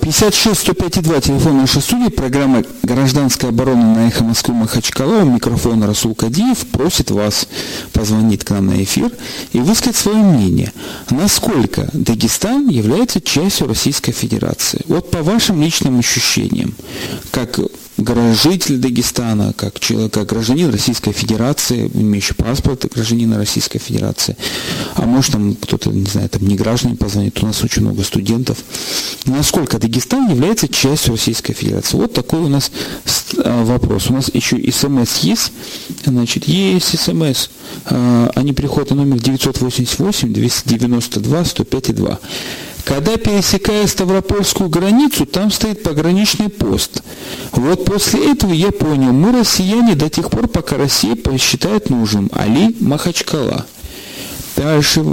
56 0.00 0.60
105 0.60 1.02
2, 1.02 1.20
телефон 1.20 1.56
нашей 1.58 1.80
студии, 1.80 2.10
программа 2.10 2.62
«Гражданская 2.82 3.50
оборона» 3.50 3.94
на 3.94 4.08
эхо 4.08 4.24
Москвы 4.24 4.54
Махачкала, 4.54 5.22
микрофон 5.22 5.82
Расул 5.82 6.14
Кадиев 6.14 6.58
просит 6.66 7.10
вас 7.10 7.48
позвонить 7.92 8.44
к 8.44 8.50
нам 8.50 8.66
на 8.66 8.82
эфир 8.82 9.10
и 9.52 9.60
высказать 9.60 9.96
свое 9.96 10.18
мнение. 10.18 10.72
Насколько 11.08 11.88
Дагестан 11.94 12.68
является 12.68 13.20
частью 13.20 13.68
Российской 13.68 14.12
Федерации? 14.12 14.82
Вот 14.86 15.10
по 15.10 15.22
вашим 15.22 15.62
личным 15.62 15.98
ощущениям, 15.98 16.74
как 17.30 17.58
житель 18.34 18.78
Дагестана, 18.78 19.52
как, 19.52 19.80
человек, 19.80 20.12
как 20.12 20.28
гражданин 20.28 20.70
Российской 20.70 21.12
Федерации, 21.12 21.90
имеющий 21.92 22.34
паспорт 22.34 22.86
гражданина 22.92 23.36
Российской 23.38 23.78
Федерации, 23.78 24.36
а 24.94 25.02
может 25.02 25.32
там 25.32 25.54
кто-то, 25.54 25.90
не 25.90 26.06
знаю, 26.06 26.28
там 26.28 26.46
не 26.46 26.56
граждане 26.56 26.96
позвонит, 26.96 27.42
у 27.42 27.46
нас 27.46 27.62
очень 27.62 27.82
много 27.82 28.02
студентов. 28.04 28.58
Насколько 29.26 29.78
Дагестан 29.78 30.30
является 30.30 30.68
частью 30.68 31.12
Российской 31.12 31.52
Федерации? 31.52 31.96
Вот 31.96 32.12
такой 32.12 32.40
у 32.40 32.48
нас 32.48 32.70
а, 33.44 33.64
вопрос. 33.64 34.10
У 34.10 34.14
нас 34.14 34.30
еще 34.32 34.56
смс 34.70 35.18
есть, 35.18 35.52
значит, 36.04 36.44
есть 36.44 36.98
смс. 36.98 37.48
А, 37.86 38.30
они 38.34 38.52
приходят 38.52 38.90
на 38.90 38.96
номер 38.96 39.20
988 39.20 40.32
292 40.32 41.44
105 41.44 41.94
2. 41.94 42.20
Когда 42.90 43.16
пересекая 43.16 43.86
Ставропольскую 43.86 44.68
границу, 44.68 45.24
там 45.24 45.52
стоит 45.52 45.84
пограничный 45.84 46.48
пост. 46.48 47.04
Вот 47.52 47.84
после 47.84 48.32
этого 48.32 48.52
я 48.52 48.72
понял, 48.72 49.12
мы 49.12 49.30
россияне 49.30 49.94
до 49.94 50.10
тех 50.10 50.28
пор, 50.28 50.48
пока 50.48 50.76
Россия 50.76 51.14
посчитает 51.14 51.88
нужным. 51.88 52.28
Али 52.32 52.74
Махачкала. 52.80 53.64
Дальше 54.56 55.04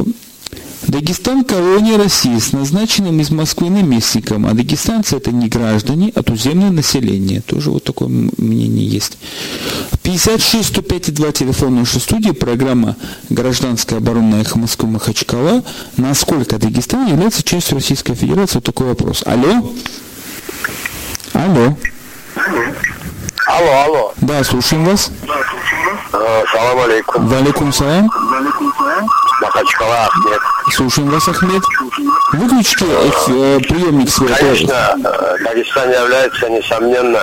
Дагестан– 0.87 1.43
колония 1.45 1.97
России 1.97 2.39
с 2.39 2.53
назначенным 2.53 3.19
из 3.19 3.29
Москвы 3.29 3.69
наместником, 3.69 4.45
а 4.45 4.53
дагестанцы– 4.53 5.15
это 5.17 5.31
не 5.31 5.49
граждане, 5.49 6.13
а 6.15 6.23
туземное 6.23 6.71
население. 6.71 7.41
Тоже 7.41 7.71
вот 7.71 7.83
такое 7.83 8.07
мнение 8.07 8.87
есть. 8.87 9.17
56 10.03 10.69
105 10.69 11.13
2 11.13 11.31
телефон 11.33 11.75
нашей 11.75 11.99
студии, 11.99 12.31
программа 12.31 12.95
«Гражданская 13.29 13.99
оборона» 13.99 14.35
эхо 14.35 14.57
Москвы 14.57 14.87
Махачкала. 14.87 15.61
Насколько 15.97 16.57
Дагестан 16.57 17.07
является 17.07 17.43
частью 17.43 17.75
Российской 17.75 18.15
Федерации? 18.15 18.55
Вот 18.55 18.63
такой 18.63 18.87
вопрос. 18.87 19.23
Алло? 19.25 19.69
Алло? 21.33 21.77
Алло, 23.45 23.81
алло. 23.83 24.13
Да, 24.21 24.41
слушаем 24.45 24.85
вас. 24.85 25.11
Э, 26.13 26.43
салам 26.51 26.79
алейкум. 26.79 27.27
Валикум 27.27 27.73
салам. 27.73 28.09
Махачкала, 29.41 30.05
Ахмед. 30.05 30.41
Слушаем 30.73 31.09
вас, 31.09 31.27
Ахмед. 31.27 31.63
Выключите 32.33 32.85
э, 32.85 33.59
приемник 33.59 34.09
свой. 34.09 34.33
Конечно, 34.33 34.95
э, 35.03 35.35
Дагестан 35.43 35.91
является, 35.91 36.49
несомненно, 36.49 37.21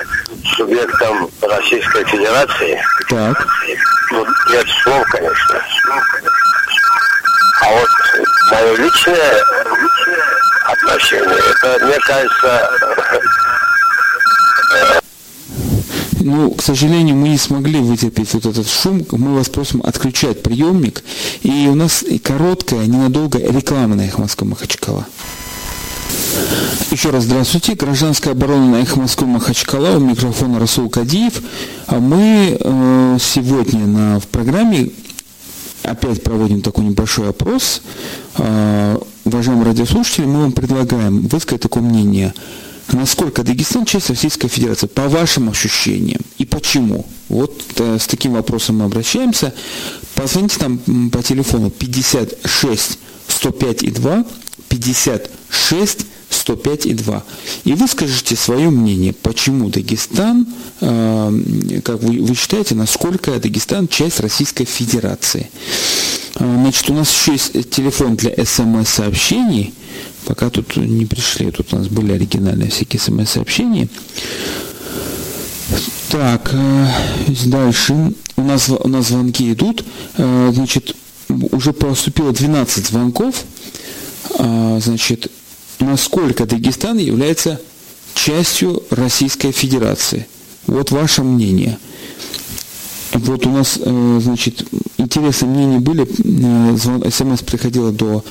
субъектом 0.57 1.29
Российской 1.43 2.05
Федерации. 2.05 2.81
Так. 3.09 3.47
Тут 4.11 4.29
нет 4.51 4.67
слов, 4.83 5.05
конечно. 5.11 5.61
А 7.63 7.71
вот 7.71 7.89
мое 8.51 8.77
личное 8.77 9.45
отношение, 10.67 11.37
это, 11.37 11.85
мне 11.85 11.99
кажется, 12.01 12.71
ну, 16.25 16.51
к 16.53 16.63
сожалению, 16.63 17.17
мы 17.17 17.29
не 17.29 17.37
смогли 17.37 17.81
вытерпеть 17.81 18.33
вот 18.33 18.47
этот 18.47 18.67
шум. 18.67 19.05
Мы 19.13 19.35
вас 19.35 19.51
просим 19.51 19.83
отключать 19.85 20.43
приемник. 20.43 21.05
И 21.43 21.69
у 21.69 21.75
нас 21.75 22.03
короткая, 22.23 22.87
ненадолго 22.87 23.39
реклама 23.39 23.95
на 23.95 24.07
их 24.07 24.19
Махачкала. 24.19 25.07
Еще 26.91 27.11
раз 27.11 27.25
здравствуйте. 27.25 27.75
Гражданская 27.75 28.33
оборона 28.33 28.71
на 28.71 28.81
их 28.81 28.97
Москвы 28.97 29.27
Махачкала. 29.27 29.99
У 29.99 30.01
микрофона 30.01 30.59
Расул 30.59 30.89
Кадиев. 30.89 31.43
А 31.89 31.99
мы 31.99 32.57
э, 32.59 33.19
сегодня 33.21 33.87
на, 33.87 34.19
в 34.19 34.27
программе 34.29 34.89
опять 35.83 36.23
проводим 36.23 36.63
такой 36.63 36.87
небольшой 36.87 37.29
опрос. 37.29 37.83
Э, 38.39 38.97
уважаемые 39.27 39.67
радиослушатели, 39.67 40.25
мы 40.25 40.41
вам 40.41 40.53
предлагаем 40.53 41.21
высказать 41.29 41.61
такое 41.61 41.83
мнение– 41.83 42.33
насколько 42.93 43.43
Дагестан 43.43 43.85
часть 43.85 44.11
Российской 44.11 44.49
Федерации, 44.49 44.87
по 44.87 45.09
вашим 45.09 45.51
ощущениям, 45.51 46.21
и 46.39 46.45
почему? 46.45 47.07
Вот 47.29 47.63
э, 47.79 47.99
с 47.99 48.07
таким 48.07 48.33
вопросом 48.33 48.79
мы 48.79 48.85
обращаемся. 48.85 49.55
Позвоните 50.15 50.57
нам 50.61 51.11
по 51.11 51.23
телефону 51.23 51.71
56 51.71 52.99
105 53.29 53.83
и 53.83 53.91
2, 53.91 54.25
56 54.69 56.07
105 56.31 56.87
и 56.87 56.95
2. 56.95 57.23
И 57.65 57.73
вы 57.73 57.89
скажите 57.89 58.37
свое 58.37 58.71
мнение, 58.71 59.13
почему 59.13 59.71
Дагестан, 59.71 60.47
э, 60.81 61.81
как 61.83 62.03
вы, 62.03 62.21
вы 62.21 62.35
считаете, 62.35 62.75
насколько 62.75 63.39
Дагестан 63.39 63.89
часть 63.89 64.21
Российской 64.21 64.65
Федерации. 64.65 65.51
Э, 66.37 66.45
значит, 66.45 66.91
у 66.91 66.95
нас 66.95 67.11
еще 67.11 67.33
есть 67.33 67.71
телефон 67.71 68.17
для 68.17 68.33
смс-сообщений– 68.45 69.73
Пока 70.27 70.49
тут 70.51 70.77
не 70.77 71.05
пришли, 71.05 71.51
тут 71.51 71.73
у 71.75 71.77
нас 71.77 71.89
были 71.89 72.13
оригинальные 72.13 72.71
всякие 72.71 73.01
смс-сообщения. 73.01 73.89
Так, 76.09 76.51
э, 76.53 76.87
дальше. 77.47 78.13
У 78.37 78.43
нас, 78.43 78.69
у 78.69 78.89
нас 78.89 79.09
звонки 79.09 79.53
идут. 79.53 79.85
Э, 80.17 80.51
значит, 80.55 80.95
уже 81.29 81.73
поступило 81.73 82.33
12 82.33 82.87
звонков. 82.87 83.45
Э, 84.39 84.79
значит, 84.83 85.31
насколько 85.81 86.47
Дагестан 86.47 86.99
является 86.99 87.61
частью 88.15 88.83
Российской 88.91 89.53
Федерации? 89.53 90.27
Вот 90.67 90.91
ваше 90.91 91.23
мнение. 91.23 91.79
Вот 93.13 93.47
у 93.47 93.51
нас, 93.51 93.75
значит, 93.75 94.67
интересные 94.99 95.51
мнения 95.51 95.79
были. 95.79 96.05
СМС 97.11 97.43
приходило 97.43 97.93
до 97.93 98.25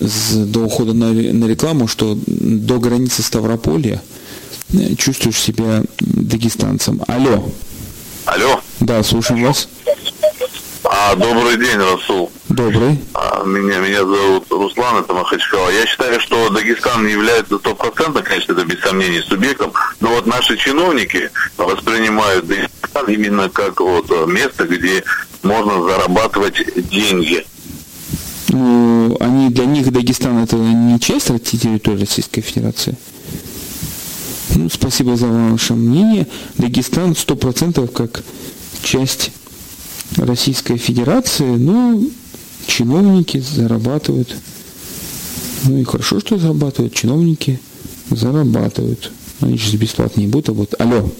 до 0.00 0.60
ухода 0.60 0.94
на, 0.94 1.12
на 1.12 1.44
рекламу, 1.46 1.86
что 1.86 2.16
до 2.26 2.78
границы 2.78 3.22
Ставрополья 3.22 4.02
э, 4.72 4.94
чувствуешь 4.96 5.38
себя 5.38 5.82
дагестанцем. 5.98 7.02
Алло. 7.06 7.52
Алло. 8.24 8.60
Да, 8.80 9.02
слушаем 9.02 9.44
вас. 9.44 9.68
А, 10.84 11.14
добрый 11.14 11.56
день, 11.56 11.76
Расул. 11.76 12.32
Добрый. 12.48 12.98
А, 13.14 13.44
меня, 13.44 13.78
меня 13.78 13.98
зовут 14.04 14.46
Руслан, 14.50 14.96
это 14.96 15.12
Махачкала. 15.12 15.70
Я 15.70 15.86
считаю, 15.86 16.20
что 16.20 16.48
Дагестан 16.48 17.06
является 17.06 17.58
стопроцентно, 17.58 18.22
конечно, 18.22 18.52
это 18.52 18.64
без 18.64 18.80
сомнений, 18.80 19.20
субъектом, 19.20 19.72
но 20.00 20.10
вот 20.10 20.26
наши 20.26 20.56
чиновники 20.56 21.30
воспринимают 21.56 22.46
Дагестан 22.46 23.06
именно 23.06 23.48
как 23.50 23.80
вот 23.80 24.10
место, 24.26 24.64
где 24.64 25.04
можно 25.42 25.82
зарабатывать 25.82 26.62
деньги 26.88 27.46
они 28.52 29.48
для 29.50 29.64
них 29.66 29.92
Дагестан 29.92 30.38
это 30.38 30.56
не 30.56 30.98
часть 30.98 31.28
территории 31.44 32.00
Российской 32.00 32.40
Федерации. 32.40 32.96
Ну, 34.54 34.68
спасибо 34.68 35.16
за 35.16 35.28
ваше 35.28 35.74
мнение. 35.74 36.26
Дагестан 36.58 37.14
сто 37.14 37.36
процентов 37.36 37.92
как 37.92 38.22
часть 38.82 39.30
Российской 40.16 40.76
Федерации, 40.76 41.44
ну, 41.44 42.10
чиновники 42.66 43.38
зарабатывают. 43.38 44.36
Ну 45.64 45.78
и 45.78 45.84
хорошо, 45.84 46.20
что 46.20 46.38
зарабатывают. 46.38 46.94
Чиновники 46.94 47.60
зарабатывают. 48.10 49.12
Они 49.40 49.56
же 49.56 49.76
бесплатно 49.76 50.20
не 50.20 50.26
будут 50.26 50.48
работать. 50.48 50.80
Алло. 50.80 51.10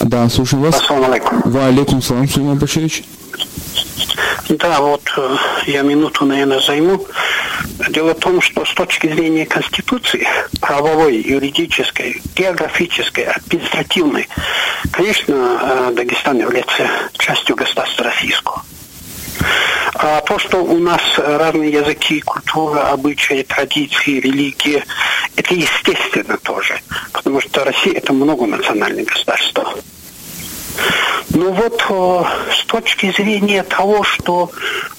Да, 0.00 0.28
слушаю 0.28 0.62
вас. 0.62 0.76
Ассаламу 0.76 1.06
алейкум. 1.10 1.42
Ва 1.46 1.66
алейкум 1.66 2.02
салам, 2.02 2.28
Сулейман 2.28 2.58
Баширович. 2.58 3.04
Да, 4.48 4.80
вот 4.80 5.02
э, 5.16 5.36
я 5.66 5.82
минуту, 5.82 6.24
наверное, 6.24 6.60
займу. 6.60 7.04
Дело 7.88 8.14
в 8.14 8.20
том, 8.20 8.40
что 8.40 8.64
с 8.64 8.72
точки 8.74 9.08
зрения 9.08 9.44
Конституции, 9.44 10.26
правовой, 10.60 11.16
юридической, 11.16 12.22
географической, 12.36 13.24
административной, 13.24 14.28
конечно, 14.92 15.34
э, 15.60 15.92
Дагестан 15.96 16.38
является 16.38 16.88
частью 17.18 17.56
государства 17.56 18.04
российского. 18.04 18.62
А 19.94 20.20
то, 20.20 20.38
что 20.38 20.58
у 20.58 20.78
нас 20.78 21.00
разные 21.16 21.72
языки, 21.72 22.20
культура, 22.20 22.90
обычаи, 22.90 23.42
традиции, 23.42 24.20
религии, 24.20 24.84
это 25.34 25.54
естественно 25.54 26.38
тоже, 26.38 26.80
потому 27.12 27.40
что 27.40 27.64
Россия– 27.64 27.94
это 27.96 28.12
многонациональное 28.12 29.04
государство. 29.04 29.74
Ну 31.30 31.52
вот 31.52 31.84
э, 31.88 32.24
с 32.52 32.64
точки 32.66 33.12
зрения 33.12 33.62
того, 33.62 34.02
что 34.04 34.50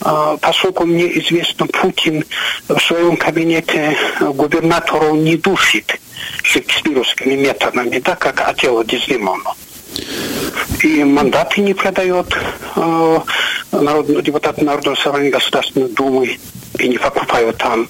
э, 0.01 0.37
поскольку 0.41 0.85
мне 0.85 1.17
известно, 1.19 1.65
Путин 1.67 2.25
в 2.67 2.79
своем 2.79 3.17
кабинете 3.17 3.97
губернатору 4.19 5.15
не 5.15 5.37
душит 5.37 5.99
шекспировскими 6.43 7.35
методами, 7.35 7.99
да, 7.99 8.15
как 8.15 8.47
отдела 8.47 8.83
Дезлимону. 8.83 9.55
И 10.83 11.03
мандаты 11.03 11.61
не 11.61 11.73
продает. 11.73 12.37
Э, 12.75 13.19
народного, 13.71 14.21
депутата 14.21 14.63
Народного 14.63 14.95
собрания 14.95 15.29
Государственной 15.29 15.89
Думы 15.89 16.37
и 16.79 16.87
не 16.87 16.97
покупаю 16.97 17.53
там. 17.53 17.87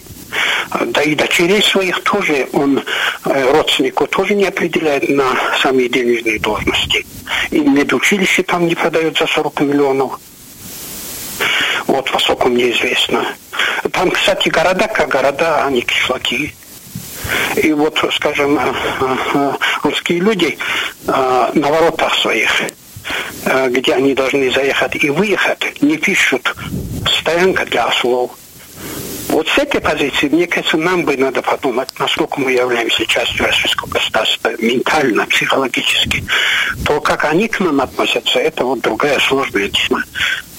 Да 0.88 1.02
и 1.02 1.16
дочерей 1.16 1.62
своих 1.62 2.04
тоже 2.04 2.48
он, 2.52 2.84
э, 3.26 3.52
родственнику 3.52 4.08
тоже 4.08 4.36
не 4.36 4.46
определяет 4.46 5.08
на 5.10 5.38
самые 5.62 5.90
денежные 5.90 6.40
должности. 6.40 7.06
И 7.52 7.60
медучилище 7.60 8.44
там 8.44 8.68
не 8.68 8.76
продает 8.76 9.18
за 9.18 9.28
40 9.28 9.62
миллионов. 9.62 10.20
Вот, 11.88 12.12
высоко 12.12 12.50
мне 12.50 12.72
известно. 12.72 13.26
Там, 13.92 14.12
кстати, 14.12 14.50
города 14.50 14.88
как 14.88 15.10
города, 15.10 15.66
они 15.66 15.82
кишлаки. 15.82 16.54
И 17.56 17.72
вот, 17.74 18.04
скажем, 18.14 18.58
э, 18.58 18.74
э, 19.34 19.52
русские 19.84 20.20
люди 20.20 20.58
на 21.06 21.52
воротах 21.54 22.16
своих 22.16 22.52
где 23.70 23.94
они 23.94 24.14
должны 24.14 24.52
заехать 24.52 25.02
и 25.02 25.10
выехать, 25.10 25.82
не 25.82 25.96
пишут 25.96 26.54
стоянка 27.06 27.66
для 27.66 27.86
ослов. 27.86 28.32
Вот 29.38 29.48
с 29.50 29.58
этой 29.60 29.80
позиции, 29.80 30.30
мне 30.30 30.48
кажется, 30.48 30.78
нам 30.78 31.04
бы 31.04 31.16
надо 31.16 31.44
подумать, 31.44 31.90
насколько 32.00 32.40
мы 32.42 32.54
являемся 32.54 33.06
частью 33.06 33.46
российского 33.46 33.88
государства 33.88 34.52
ментально, 34.58 35.28
психологически. 35.28 36.24
То, 36.88 37.00
как 37.02 37.24
они 37.26 37.48
к 37.48 37.60
нам 37.60 37.80
относятся, 37.80 38.40
это 38.40 38.66
вот 38.66 38.80
другая 38.80 39.20
сложная 39.20 39.70
тема. 39.70 40.04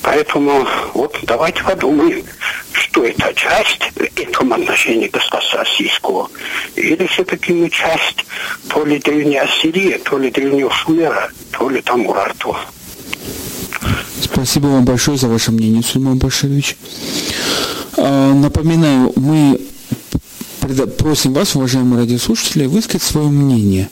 Поэтому 0.02 0.64
вот 0.94 1.18
давайте 1.24 1.64
подумаем, 1.64 2.24
что 2.70 3.02
это 3.02 3.34
часть 3.34 3.90
этого 4.14 4.54
отношения 4.54 5.08
государства 5.08 5.58
российского. 5.58 6.30
Или 6.76 7.04
все-таки 7.08 7.52
мы 7.52 7.70
часть 7.70 8.26
то 8.68 8.84
ли 8.84 9.00
древней 9.00 9.38
Ассирии, 9.38 10.00
то 10.04 10.18
ли 10.18 10.30
древнего 10.30 10.70
Шумера, 10.70 11.32
то 11.50 11.68
ли 11.68 11.82
там 11.82 12.06
Урарту. 12.06 12.56
Спасибо 14.20 14.66
вам 14.66 14.84
большое 14.84 15.18
за 15.18 15.28
ваше 15.28 15.52
мнение, 15.52 15.82
Сульман 15.82 16.18
Башевич. 16.18 16.76
А, 17.96 18.32
напоминаю, 18.34 19.12
мы 19.16 19.60
просим 20.98 21.32
вас, 21.32 21.54
уважаемые 21.56 22.00
радиослушатели, 22.00 22.66
высказать 22.66 23.02
свое 23.02 23.28
мнение, 23.28 23.88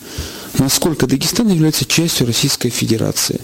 насколько 0.58 1.06
Дагестан 1.06 1.48
является 1.48 1.84
частью 1.84 2.26
Российской 2.26 2.70
Федерации. 2.70 3.40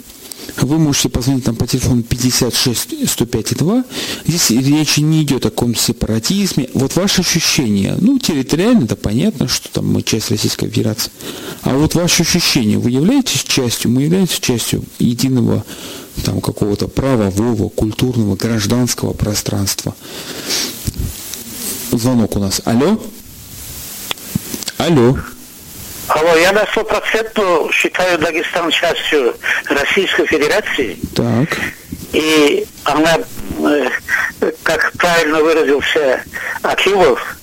Вы 0.60 0.78
можете 0.78 1.08
позвонить 1.08 1.46
нам 1.46 1.56
по 1.56 1.66
телефону 1.66 2.02
56 2.02 3.08
105 3.08 3.56
2. 3.56 3.84
Здесь 4.26 4.50
речи 4.50 5.00
не 5.00 5.22
идет 5.22 5.46
о 5.46 5.50
каком-то 5.50 5.80
сепаратизме. 5.80 6.68
Вот 6.74 6.94
ваши 6.96 7.22
ощущения, 7.22 7.96
ну, 8.00 8.18
территориально 8.18 8.84
это 8.84 8.96
понятно, 8.96 9.48
что 9.48 9.68
там 9.70 9.92
мы 9.92 10.02
часть 10.02 10.30
Российской 10.30 10.68
Федерации. 10.68 11.10
А 11.62 11.76
вот 11.76 11.94
ваши 11.94 12.22
ощущения, 12.22 12.78
вы 12.78 12.90
являетесь 12.90 13.44
частью, 13.44 13.92
мы 13.92 14.02
являемся 14.02 14.40
частью 14.40 14.84
единого 14.98 15.64
там 16.24 16.40
какого-то 16.40 16.88
правового, 16.88 17.68
культурного, 17.68 18.36
гражданского 18.36 19.12
пространства. 19.12 19.94
Звонок 21.90 22.36
у 22.36 22.38
нас. 22.38 22.62
Алло? 22.64 22.98
Алло. 24.78 25.18
Алло, 26.08 26.34
я 26.36 26.52
на 26.52 26.66
сто 26.66 26.84
процентов 26.84 27.72
считаю 27.72 28.18
Дагестан 28.18 28.70
частью 28.70 29.34
Российской 29.68 30.26
Федерации. 30.26 30.98
Так. 31.14 31.48
И 32.12 32.66
она, 32.84 33.18
э, 33.60 33.88
как 34.62 34.92
правильно 34.92 35.40
выразился 35.40 36.22
Акилов, 36.62 37.36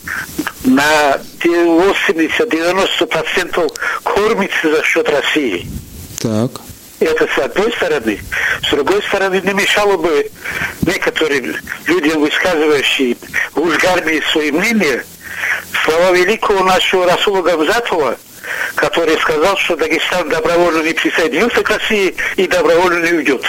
на 0.64 1.20
80-90% 1.40 3.70
кормится 4.04 4.70
за 4.70 4.84
счет 4.84 5.10
России. 5.10 5.68
Так. 6.22 6.62
Это 7.00 7.28
с 7.34 7.38
одной 7.38 7.72
стороны. 7.74 8.20
С 8.62 8.72
другой 8.72 9.02
стороны, 9.04 9.42
не 9.44 9.54
мешало 9.54 9.98
бы 9.98 10.30
некоторым 10.82 11.56
людям, 11.86 12.20
высказывающим 12.20 13.16
в 13.54 13.62
Ужгармии 13.62 14.22
свои 14.32 14.52
мнения, 14.52 15.06
слова 15.86 16.12
великого 16.12 16.64
нашего 16.64 17.06
Расула 17.06 17.42
Гамзатова, 17.42 18.18
который 18.76 19.18
сказал, 19.20 19.56
что 19.58 19.78
Дагестан 19.78 20.30
добровольно 20.30 20.84
не 20.84 20.94
присоединился 20.94 21.62
к 21.62 21.70
России 21.70 22.16
и 22.36 22.48
добровольно 22.48 23.06
не 23.06 23.14
уйдет. 23.14 23.44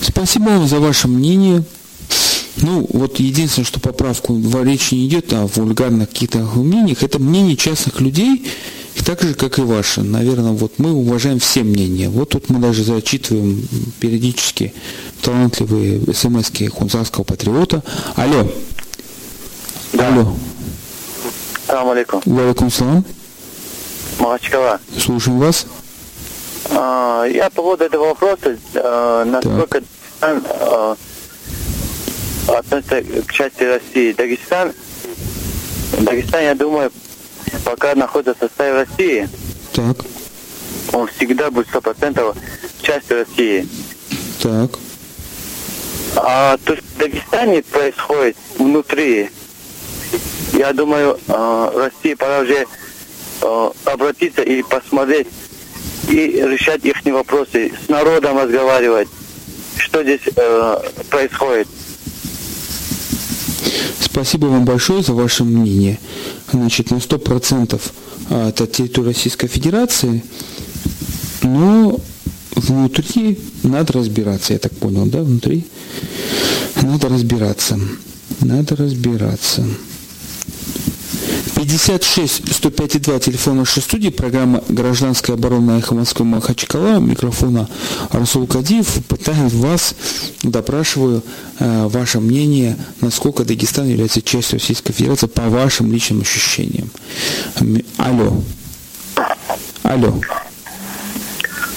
Спасибо 0.00 0.44
вам 0.44 0.68
за 0.68 0.78
ваше 0.78 1.08
мнение. 1.08 1.64
Ну, 2.60 2.86
вот 2.92 3.20
единственное, 3.20 3.66
что 3.66 3.80
поправку 3.80 4.36
речи 4.64 4.94
не 4.94 5.06
идет 5.06 5.32
о 5.32 5.46
вульгарных 5.46 6.08
каких-то 6.08 6.38
мнениях, 6.38 7.02
это 7.02 7.18
мнение 7.18 7.56
частных 7.56 8.00
людей, 8.00 8.50
так 9.04 9.22
же, 9.22 9.34
как 9.34 9.58
и 9.58 9.62
ваше. 9.62 10.02
Наверное, 10.02 10.52
вот 10.52 10.78
мы 10.78 10.92
уважаем 10.92 11.38
все 11.38 11.62
мнения. 11.62 12.08
Вот 12.08 12.30
тут 12.30 12.50
мы 12.50 12.58
даже 12.58 12.84
зачитываем 12.84 13.66
периодически 14.00 14.74
талантливые 15.22 16.00
смс 16.12 16.50
хунзарского 16.72 17.24
патриота. 17.24 17.82
Алло. 18.16 18.46
Да. 19.92 20.08
Алло. 20.08 20.34
Салам 21.66 21.90
алейкум. 21.90 22.22
Валикум 22.24 22.70
салам. 22.70 23.04
Махачкала. 24.18 24.80
Слушаем 24.98 25.38
вас. 25.38 25.66
А, 26.70 27.24
я 27.24 27.50
по 27.50 27.62
поводу 27.62 27.84
этого 27.84 28.08
вопроса, 28.08 28.58
а, 28.74 29.24
насколько 29.24 29.82
Дагестан 30.20 30.42
а, 30.60 30.96
относится 32.48 33.02
к 33.02 33.32
части 33.32 33.62
России. 33.64 34.12
Дагестан, 34.12 34.72
Дагестан, 36.00 36.42
я 36.42 36.54
думаю, 36.54 36.90
пока 37.64 37.94
находится 37.94 38.34
в 38.34 38.38
составе 38.38 38.84
России, 38.84 39.28
так. 39.72 39.96
он 40.92 41.08
всегда 41.08 41.50
будет 41.50 41.68
сто 41.68 41.80
процентов 41.80 42.36
частью 42.82 43.18
России. 43.18 43.68
Так. 44.42 44.70
А 46.16 46.56
то, 46.64 46.76
что 46.76 46.84
в 46.84 46.98
Дагестане 46.98 47.62
происходит 47.62 48.36
внутри, 48.58 49.30
я 50.52 50.72
думаю, 50.72 51.18
э, 51.28 51.70
России 51.74 52.14
пора 52.14 52.40
уже 52.40 52.66
э, 53.42 53.70
обратиться 53.84 54.42
и 54.42 54.62
посмотреть 54.62 55.28
и 56.08 56.42
решать 56.42 56.84
их 56.84 56.96
вопросы, 57.04 57.72
с 57.84 57.88
народом 57.88 58.38
разговаривать, 58.38 59.08
что 59.76 60.02
здесь 60.02 60.22
э, 60.34 60.78
происходит. 61.10 61.68
Спасибо 64.00 64.46
вам 64.46 64.64
большое 64.64 65.02
за 65.02 65.12
ваше 65.12 65.44
мнение. 65.44 65.98
Значит, 66.52 66.90
на 66.90 66.96
100% 66.96 67.80
а, 68.30 68.48
это 68.48 68.66
территория 68.66 69.08
Российской 69.08 69.48
Федерации, 69.48 70.22
но 71.42 71.98
внутри 72.54 73.38
надо 73.62 73.92
разбираться, 73.94 74.52
я 74.52 74.58
так 74.58 74.72
понял, 74.72 75.06
да, 75.06 75.22
внутри 75.22 75.66
надо 76.82 77.08
разбираться. 77.08 77.78
Надо 78.40 78.76
разбираться. 78.76 79.66
56 81.58 82.54
105 82.54 83.02
2 83.02 83.18
телефон 83.18 83.56
нашей 83.56 83.82
студии, 83.82 84.10
программа 84.10 84.62
«Гражданская 84.68 85.34
оборона 85.34 85.78
Эхо 85.80 85.92
Москвы 85.92 86.24
Махачкала», 86.24 87.00
микрофона 87.00 87.68
Расул 88.12 88.46
Кадиев. 88.46 88.86
Пытаюсь 89.08 89.52
вас, 89.54 89.96
допрашиваю 90.44 91.24
э, 91.58 91.88
ваше 91.88 92.20
мнение, 92.20 92.76
насколько 93.00 93.44
Дагестан 93.44 93.88
является 93.88 94.22
частью 94.22 94.60
Российской 94.60 94.92
Федерации 94.92 95.26
по 95.26 95.48
вашим 95.48 95.90
личным 95.92 96.20
ощущениям. 96.20 96.90
Алло. 97.96 98.40
Алло. 99.82 100.20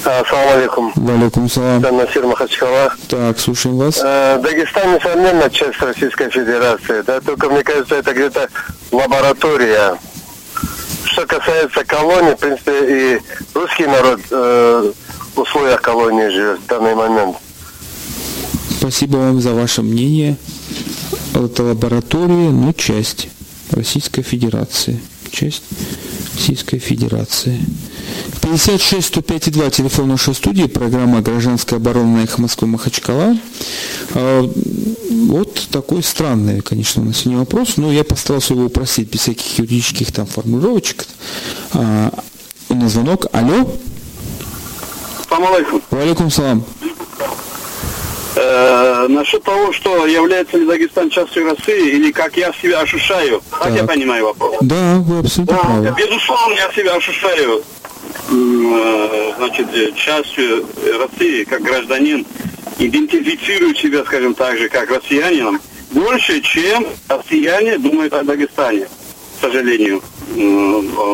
Ассаламу 0.06 0.52
алейкум. 0.52 0.92
Валейкум 0.96 1.50
салам. 1.50 1.82
Насир 1.82 2.26
Махачкала. 2.26 2.94
Так, 3.08 3.40
слушаем 3.40 3.78
вас. 3.78 4.00
Э, 4.04 4.40
Дагестан, 4.42 4.96
несомненно, 4.96 5.50
часть 5.50 5.80
Российской 5.82 6.30
Федерации, 6.30 7.02
да, 7.06 7.22
только 7.22 7.50
мне 7.50 7.64
кажется, 7.64 7.96
это 7.96 8.14
где-то 8.14 8.50
лаборатория. 8.92 9.98
Что 11.06 11.26
касается 11.26 11.84
колонии, 11.84 12.34
в 12.34 12.38
принципе, 12.38 12.72
и 13.16 13.22
русский 13.54 13.86
народ 13.86 14.20
э, 14.32 14.92
в 15.36 15.40
условиях 15.40 15.82
колонии 15.82 16.30
живет 16.30 16.60
в 16.60 16.68
данный 16.68 16.96
момент. 16.96 17.38
Спасибо 18.80 19.18
вам 19.18 19.42
за 19.42 19.54
ваше 19.54 19.82
мнение. 19.82 20.38
Это 21.36 21.64
лаборатория, 21.64 22.50
но 22.50 22.74
часть 22.74 23.30
Российской 23.72 24.22
Федерации. 24.22 25.00
Часть 25.32 25.64
Российской 26.36 26.80
Федерации. 26.80 27.60
56 28.42 29.08
105 29.08 29.52
2 29.52 29.70
телефон 29.70 30.10
нашей 30.10 30.34
студии, 30.34 30.66
программа 30.66 31.22
«Гражданская 31.22 31.80
оборона» 31.80 32.18
на 32.18 32.24
эхо 32.24 32.42
Москвы 32.42 32.68
Махачкала. 32.68 33.38
А, 34.14 34.52
вот 35.10 35.68
такой 35.72 36.04
странный, 36.04 36.62
конечно, 36.62 37.02
у 37.02 37.06
нас 37.06 37.18
сегодня 37.18 37.40
вопрос, 37.40 37.78
но 37.78 37.92
я 37.92 38.04
постарался 38.04 38.54
его 38.54 38.66
упростить 38.66 39.10
без 39.10 39.22
всяких 39.22 39.60
юридических 39.60 40.12
там 40.12 40.26
формулировочек. 40.26 41.06
А, 41.74 42.12
у 42.70 42.76
нас 42.76 42.92
звонок. 42.92 43.28
Алло. 43.32 43.70
Салам 45.30 45.54
алейкум. 45.54 45.82
Валикум 45.92 46.32
салам. 46.32 46.66
Э, 48.36 49.08
насчет 49.10 49.44
того, 49.44 49.74
что 49.74 50.06
является 50.06 50.58
ли 50.58 50.66
Дагестан 50.66 51.10
частью 51.10 51.50
России, 51.50 51.90
или 51.92 52.12
как 52.12 52.38
я 52.38 52.54
себя 52.54 52.80
ощущаю, 52.80 53.42
так, 53.52 53.64
так 53.64 53.74
я 53.74 53.84
понимаю 53.84 54.26
вопрос. 54.26 54.56
Да, 54.62 54.98
вы 55.00 55.20
абсолютно 55.20 55.58
да, 55.58 55.62
правы. 55.62 55.96
Безусловно, 55.98 56.54
я 56.54 56.72
себя 56.72 56.96
ощущаю 56.96 57.62
э, 58.30 59.34
значит, 59.38 59.96
частью 59.96 60.66
России, 61.00 61.44
как 61.44 61.62
гражданин 61.62 62.26
идентифицируют 62.80 63.78
себя, 63.78 64.06
скажем 64.06 64.34
так 64.34 64.58
же, 64.58 64.70
как 64.70 64.90
россиянином, 64.90 65.60
больше, 65.92 66.40
чем 66.42 66.88
россияне 67.10 67.78
думают 67.78 68.14
о 68.14 68.24
Дагестане. 68.24 68.86
К 68.86 69.42
сожалению, 69.42 70.02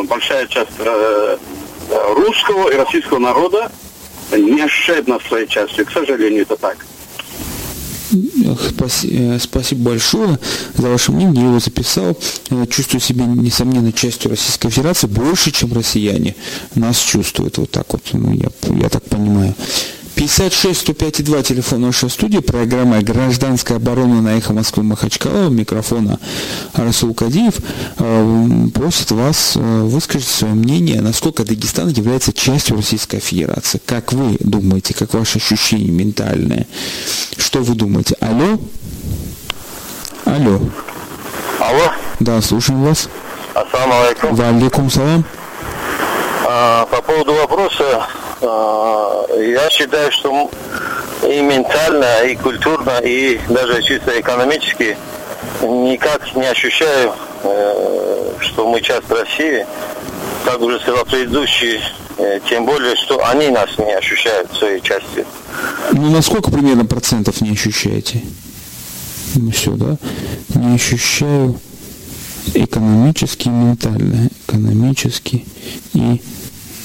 большая 0.07 0.45
часть 0.47 0.69
э, 0.77 1.37
русского 1.89 2.69
и 2.69 2.75
российского 2.75 3.17
народа 3.17 3.71
не 4.31 4.61
ощущает 4.61 5.07
нас 5.07 5.23
своей 5.23 5.47
частью. 5.47 5.85
К 5.85 5.91
сожалению, 5.91 6.43
это 6.43 6.57
так. 6.57 6.85
Спасибо, 8.69 9.37
спасибо 9.39 9.81
большое 9.91 10.39
за 10.75 10.89
ваше 10.89 11.11
мнение. 11.11 11.43
Я 11.43 11.49
его 11.49 11.59
записал. 11.59 12.17
Чувствую 12.69 13.01
себя, 13.01 13.25
несомненно, 13.25 13.91
частью 13.91 14.31
Российской 14.31 14.69
Федерации 14.69 15.07
больше, 15.07 15.51
чем 15.51 15.73
россияне. 15.73 16.35
Нас 16.75 16.99
чувствуют 16.99 17.57
вот 17.57 17.71
так 17.71 17.91
вот. 17.91 18.03
Ну, 18.13 18.33
я, 18.33 18.49
я 18.75 18.89
так 18.89 19.03
понимаю. 19.03 19.55
56 20.17 20.79
105 20.79 21.23
2 21.23 21.43
телефон 21.43 21.81
нашей 21.81 22.09
студии, 22.09 22.39
программа 22.39 23.01
«Гражданская 23.03 23.77
оборона» 23.77 24.19
на 24.19 24.37
эхо 24.39 24.51
Москвы 24.51 24.81
Махачкала, 24.81 25.49
микрофона 25.49 26.19
Расул 26.73 27.13
Кадиев, 27.13 27.59
э, 27.99 28.67
просит 28.73 29.11
вас 29.11 29.53
э, 29.55 29.59
высказать 29.59 30.27
свое 30.27 30.55
мнение, 30.55 31.01
насколько 31.01 31.43
Дагестан 31.45 31.89
является 31.89 32.33
частью 32.33 32.77
Российской 32.77 33.19
Федерации. 33.19 33.79
Как 33.85 34.11
вы 34.11 34.37
думаете, 34.39 34.95
как 34.95 35.13
ваше 35.13 35.37
ощущение 35.37 35.91
ментальное? 35.91 36.65
Что 37.37 37.59
вы 37.59 37.75
думаете? 37.75 38.15
Алло? 38.19 38.59
Алло. 40.25 40.59
Алло? 41.59 41.91
Да, 42.19 42.41
слушаем 42.41 42.83
вас. 42.83 43.07
Ассаламу 43.53 43.93
алейкум. 44.01 44.35
Ва 44.35 44.47
алейкум 44.49 44.89
салам. 44.89 45.23
А, 46.43 46.87
по 46.87 47.03
поводу 47.03 47.35
вопроса 47.35 48.07
я 48.41 49.69
считаю, 49.69 50.11
что 50.11 50.49
и 51.23 51.41
ментально, 51.41 52.25
и 52.27 52.35
культурно, 52.35 52.99
и 53.03 53.39
даже 53.49 53.81
чисто 53.83 54.19
экономически 54.19 54.97
никак 55.61 56.35
не 56.35 56.45
ощущаю, 56.45 57.13
э, 57.43 58.33
что 58.39 58.69
мы 58.69 58.81
часть 58.81 59.09
России. 59.09 59.65
Как 60.45 60.61
уже 60.61 60.79
сказал 60.79 61.03
предыдущий, 61.05 61.81
э, 62.17 62.39
тем 62.49 62.65
более, 62.65 62.95
что 62.95 63.25
они 63.27 63.49
нас 63.49 63.69
не 63.77 63.93
ощущают 63.93 64.53
своей 64.53 64.81
частью. 64.81 65.25
Ну, 65.91 66.09
на 66.09 66.21
сколько 66.21 66.51
примерно 66.51 66.85
процентов 66.85 67.41
не 67.41 67.51
ощущаете? 67.51 68.21
Ну, 69.35 69.51
все, 69.51 69.71
да? 69.71 69.97
Не 70.55 70.75
ощущаю 70.75 71.59
экономически 72.53 73.47
и 73.47 73.51
ментально. 73.51 74.29
Экономически 74.47 75.45
и 75.93 76.21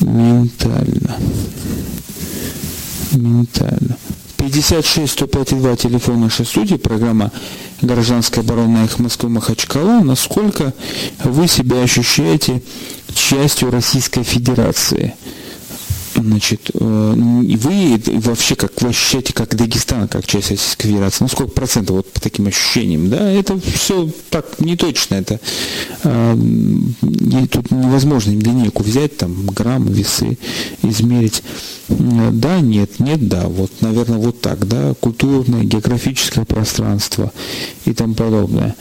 ментально. 0.02 1.16
Ментально. 3.12 3.96
56 4.38 5.10
105 5.12 5.50
2 5.60 5.76
телефон 5.76 6.20
нашей 6.20 6.44
студии, 6.44 6.74
программа 6.74 7.30
«Гражданская 7.80 8.42
оборона 8.42 8.84
их 8.84 8.98
Москвы 8.98 9.28
Махачкала». 9.28 10.00
Насколько 10.02 10.74
вы 11.22 11.46
себя 11.46 11.82
ощущаете 11.82 12.62
частью 13.14 13.70
Российской 13.70 14.24
Федерации? 14.24 15.14
Значит, 16.14 16.70
э, 16.74 17.14
вы 17.14 18.02
вообще 18.20 18.54
как 18.54 18.80
вы 18.82 18.90
ощущаете 18.90 19.32
как 19.32 19.54
Дагестан, 19.54 20.08
как 20.08 20.26
часть 20.26 20.50
Российской 20.50 20.88
Федерации? 20.88 21.24
Ну, 21.24 21.28
сколько 21.28 21.52
процентов 21.52 21.96
вот 21.96 22.12
по 22.12 22.20
таким 22.20 22.46
ощущениям? 22.46 23.08
Да, 23.08 23.30
это 23.30 23.58
все 23.60 24.10
так 24.30 24.60
не 24.60 24.76
точно. 24.76 25.14
Это 25.16 25.40
э, 26.04 26.36
тут 27.50 27.70
невозможно 27.70 28.30
линейку 28.32 28.82
взять, 28.82 29.16
там 29.16 29.46
граммы, 29.46 29.92
весы 29.92 30.38
измерить. 30.82 31.42
Да, 31.88 32.60
нет, 32.60 32.98
нет, 33.00 33.28
да. 33.28 33.48
Вот, 33.48 33.70
наверное, 33.80 34.18
вот 34.18 34.40
так, 34.40 34.66
да. 34.66 34.94
Культурное, 35.00 35.64
географическое 35.64 36.44
пространство 36.44 37.32
и 37.84 37.92
тому 37.92 38.14
подобное. 38.14 38.76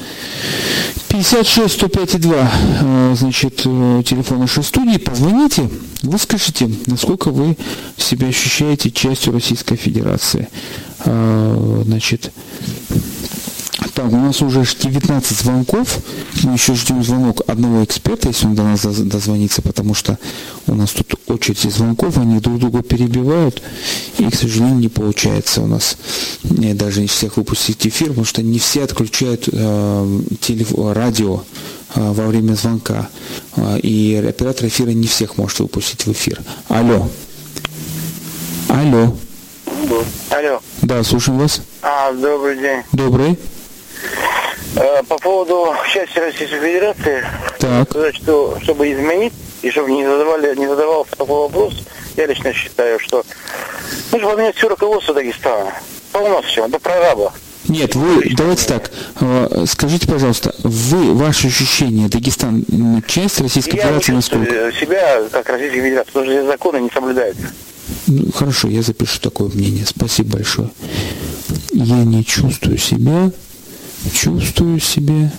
56 1.09 1.73
105 1.73 2.21
2, 2.21 3.15
значит, 3.15 3.61
э, 3.65 4.03
телефон 4.05 4.39
нашей 4.39 4.63
студии. 4.63 4.97
Позвоните, 4.97 5.69
выскажите, 6.03 6.69
насколько 6.85 7.20
вы 7.29 7.57
себя 7.97 8.27
ощущаете 8.27 8.91
частью 8.91 9.33
Российской 9.33 9.75
Федерации. 9.75 10.47
А, 11.05 11.81
значит, 11.85 12.31
так, 13.93 14.11
у 14.11 14.17
нас 14.17 14.41
уже 14.41 14.63
19 14.63 15.37
звонков. 15.37 15.99
Мы 16.43 16.53
еще 16.53 16.75
ждем 16.75 17.03
звонок 17.03 17.41
одного 17.47 17.83
эксперта, 17.83 18.29
если 18.29 18.45
он 18.45 18.55
до 18.55 18.63
нас 18.63 18.81
дозвонится, 18.81 19.61
потому 19.61 19.93
что 19.93 20.17
у 20.67 20.75
нас 20.75 20.91
тут 20.91 21.13
очередь 21.27 21.59
звонков, 21.59 22.17
они 22.17 22.39
друг 22.39 22.59
друга 22.59 22.81
перебивают, 22.83 23.61
и, 24.17 24.29
к 24.29 24.35
сожалению, 24.35 24.77
не 24.77 24.89
получается 24.89 25.61
у 25.61 25.67
нас 25.67 25.97
даже 26.43 27.01
не 27.01 27.07
всех 27.07 27.37
выпустить 27.37 27.85
эфир, 27.87 28.09
потому 28.09 28.25
что 28.25 28.41
не 28.41 28.59
все 28.59 28.83
отключают 28.83 29.47
э, 29.51 30.19
телеф... 30.41 30.73
радио 30.75 31.43
э, 31.95 32.11
во 32.11 32.27
время 32.27 32.53
звонка, 32.53 33.09
э, 33.55 33.79
и 33.79 34.15
оператор 34.15 34.67
эфира 34.67 34.91
не 34.91 35.07
всех 35.07 35.37
может 35.37 35.59
выпустить 35.59 36.05
в 36.05 36.11
эфир. 36.11 36.41
Алло. 36.67 37.09
Алло. 38.67 39.15
Алло. 40.29 40.61
Да, 40.81 41.03
слушаем 41.03 41.39
вас. 41.39 41.61
А, 41.81 42.13
добрый 42.13 42.57
день. 42.57 42.83
Добрый. 42.91 43.37
Э, 44.75 45.03
по 45.03 45.17
поводу 45.17 45.73
части 45.93 46.17
Российской 46.17 46.59
Федерации, 46.59 47.25
так. 47.59 47.89
сказать, 47.89 48.15
что 48.15 48.57
чтобы 48.61 48.91
изменить 48.91 49.33
и 49.61 49.69
чтобы 49.69 49.91
не 49.91 50.05
задавали, 50.05 50.55
не 50.55 50.67
задавался 50.67 51.11
такой 51.11 51.41
вопрос, 51.41 51.73
я 52.15 52.25
лично 52.25 52.53
считаю, 52.53 52.97
что 52.99 53.25
нужно 54.11 54.29
поменять 54.29 54.55
все 54.55 54.69
руководство 54.69 55.13
Дагестана. 55.13 55.73
Полностью, 56.13 56.67
до 56.69 56.79
прораба. 56.79 57.33
Нет, 57.67 57.95
вы, 57.95 58.33
давайте 58.35 58.65
так, 58.65 58.91
э, 59.19 59.65
скажите, 59.67 60.07
пожалуйста, 60.07 60.55
вы, 60.63 61.13
ваше 61.15 61.47
ощущение, 61.47 62.07
Дагестан 62.07 62.65
часть 63.07 63.41
Российской 63.41 63.75
я 63.75 63.83
Федерации 63.83 64.13
насколько? 64.13 64.55
Я 64.55 64.71
себя 64.71 65.21
как 65.31 65.49
Российской 65.49 65.81
Федерации, 65.81 66.11
потому 66.11 66.31
что 66.31 66.45
законы 66.45 66.77
не 66.77 66.89
соблюдаются. 66.89 67.47
Ну, 68.07 68.31
хорошо, 68.31 68.69
я 68.69 68.81
запишу 68.81 69.19
такое 69.19 69.49
мнение. 69.49 69.85
Спасибо 69.85 70.37
большое. 70.37 70.69
Я 71.73 71.97
не 71.97 72.23
чувствую 72.25 72.77
себя 72.77 73.31
чувствую 74.13 74.79
себя 74.79 75.31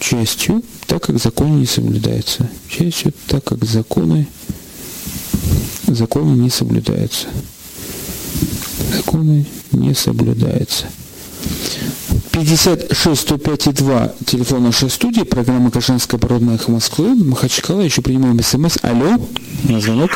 частью, 0.00 0.62
так 0.86 1.02
как 1.02 1.18
законы 1.18 1.60
не 1.60 1.66
соблюдаются. 1.66 2.48
Частью, 2.68 3.12
так 3.26 3.44
как 3.44 3.64
законы, 3.64 4.26
законы 5.86 6.36
не 6.36 6.50
соблюдаются. 6.50 7.28
Законы 8.96 9.46
не 9.72 9.94
соблюдаются. 9.94 10.86
56 12.32 13.20
105 13.20 13.74
2 13.74 14.14
телефон 14.26 14.64
нашей 14.64 14.90
студии, 14.90 15.22
программа 15.22 15.70
Кашанская 15.70 16.18
оборудная 16.18 16.58
Москвы, 16.66 17.14
Махачкала, 17.14 17.80
еще 17.80 18.02
принимаем 18.02 18.42
смс. 18.42 18.78
Алло, 18.82 19.18
на 19.64 19.80
звонок. 19.80 20.10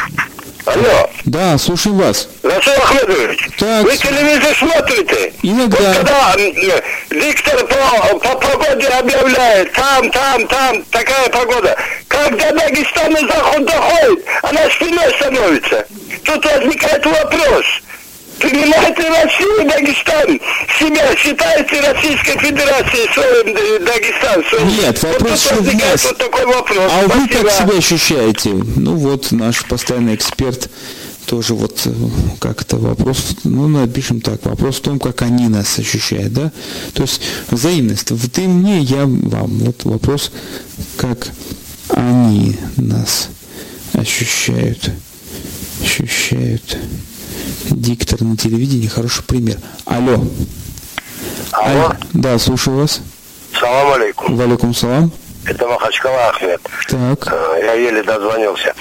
Алло. 0.75 1.11
Да, 1.25 1.57
слушаем 1.59 1.97
вас. 1.97 2.29
Расул 2.43 2.75
Ахмедович, 2.75 3.49
так. 3.59 3.85
вы 3.85 3.97
телевизор 3.97 4.55
смотрите? 4.57 5.33
Иногда. 5.43 5.79
Вот 5.79 5.97
когда 5.97 6.35
диктор 7.11 7.67
по, 7.67 8.19
по 8.19 8.35
погоде 8.37 8.87
объявляет, 8.89 9.73
там, 9.73 10.11
там, 10.11 10.47
там, 10.47 10.83
такая 10.91 11.29
погода. 11.31 11.77
Когда 12.09 12.53
Дагестан 12.53 13.13
на 13.13 13.21
заход 13.21 13.65
доходит, 13.65 14.25
она 14.43 14.61
спиной 14.71 15.15
становится. 15.17 15.87
Тут 16.25 16.45
возникает 16.45 17.07
вопрос. 17.07 17.65
Принимает 18.39 18.99
ли 18.99 19.05
Россия 19.05 19.63
и 19.63 19.69
Дагестан 19.69 20.41
себя, 20.79 21.17
считает 21.17 21.73
ли 21.73 21.81
Российская 21.81 22.39
Федерация 22.39 23.13
своим 23.13 23.85
Дагестан? 23.85 24.45
Своим? 24.49 24.69
Нет, 24.79 25.03
вопрос 25.03 25.49
вот 25.51 25.61
в 25.61 25.75
нас. 25.75 26.05
Вот 26.05 26.19
такой 26.19 26.47
вопрос. 26.47 26.79
А 26.79 27.05
Спасибо. 27.05 27.15
вы 27.15 27.29
как 27.29 27.53
себя 27.53 27.79
ощущаете? 27.79 28.51
Ну 28.77 28.95
вот 28.97 29.33
наш 29.33 29.65
постоянный 29.65 30.15
эксперт 30.15 30.71
тоже 31.27 31.55
вот 31.55 31.83
э, 31.85 31.93
как-то 32.41 32.79
вопрос, 32.79 33.37
ну 33.45 33.69
напишем 33.69 34.23
так, 34.23 34.45
вопрос 34.47 34.77
в 34.77 34.81
том, 34.81 34.99
как 34.99 35.21
они 35.23 35.49
нас 35.49 35.79
ощущают, 35.79 36.33
да? 36.33 36.53
То 36.95 37.03
есть 37.03 37.21
взаимность. 37.51 38.13
Ты 38.33 38.43
мне, 38.43 38.81
я 38.81 39.05
вам. 39.05 39.59
Вот 39.59 39.85
вопрос, 39.85 40.33
как 40.97 41.29
они 41.89 42.57
нас 42.77 43.29
ощущают. 43.93 44.91
Ощущают. 45.83 46.79
Диктор 47.71 48.23
на 48.23 48.37
телевидении 48.37 48.87
хороший 48.89 49.23
пример. 49.25 49.57
Алло. 49.85 50.25
Алло. 51.53 51.93
Да, 52.13 52.39
слушаю 52.39 52.79
вас. 52.79 53.01
Салам 53.59 53.93
алейкум. 53.93 54.37
Валикум 54.37 54.75
салам. 54.75 55.11
Это 55.45 55.67
Махачкала 55.67 56.29
Ахмед. 56.29 56.61
Так. 56.89 57.33
Э, 57.33 57.61
Я 57.63 57.73
еле 57.75 58.03
дозвонился. 58.03 58.75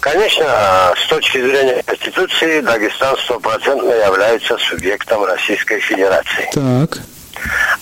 Конечно, 0.00 0.92
с 1.02 1.08
точки 1.08 1.38
зрения 1.38 1.82
Конституции, 1.86 2.60
Дагестан 2.60 3.16
стопроцентно 3.24 3.90
является 3.90 4.58
субъектом 4.58 5.24
Российской 5.24 5.80
Федерации. 5.80 6.48
Так. 6.52 6.98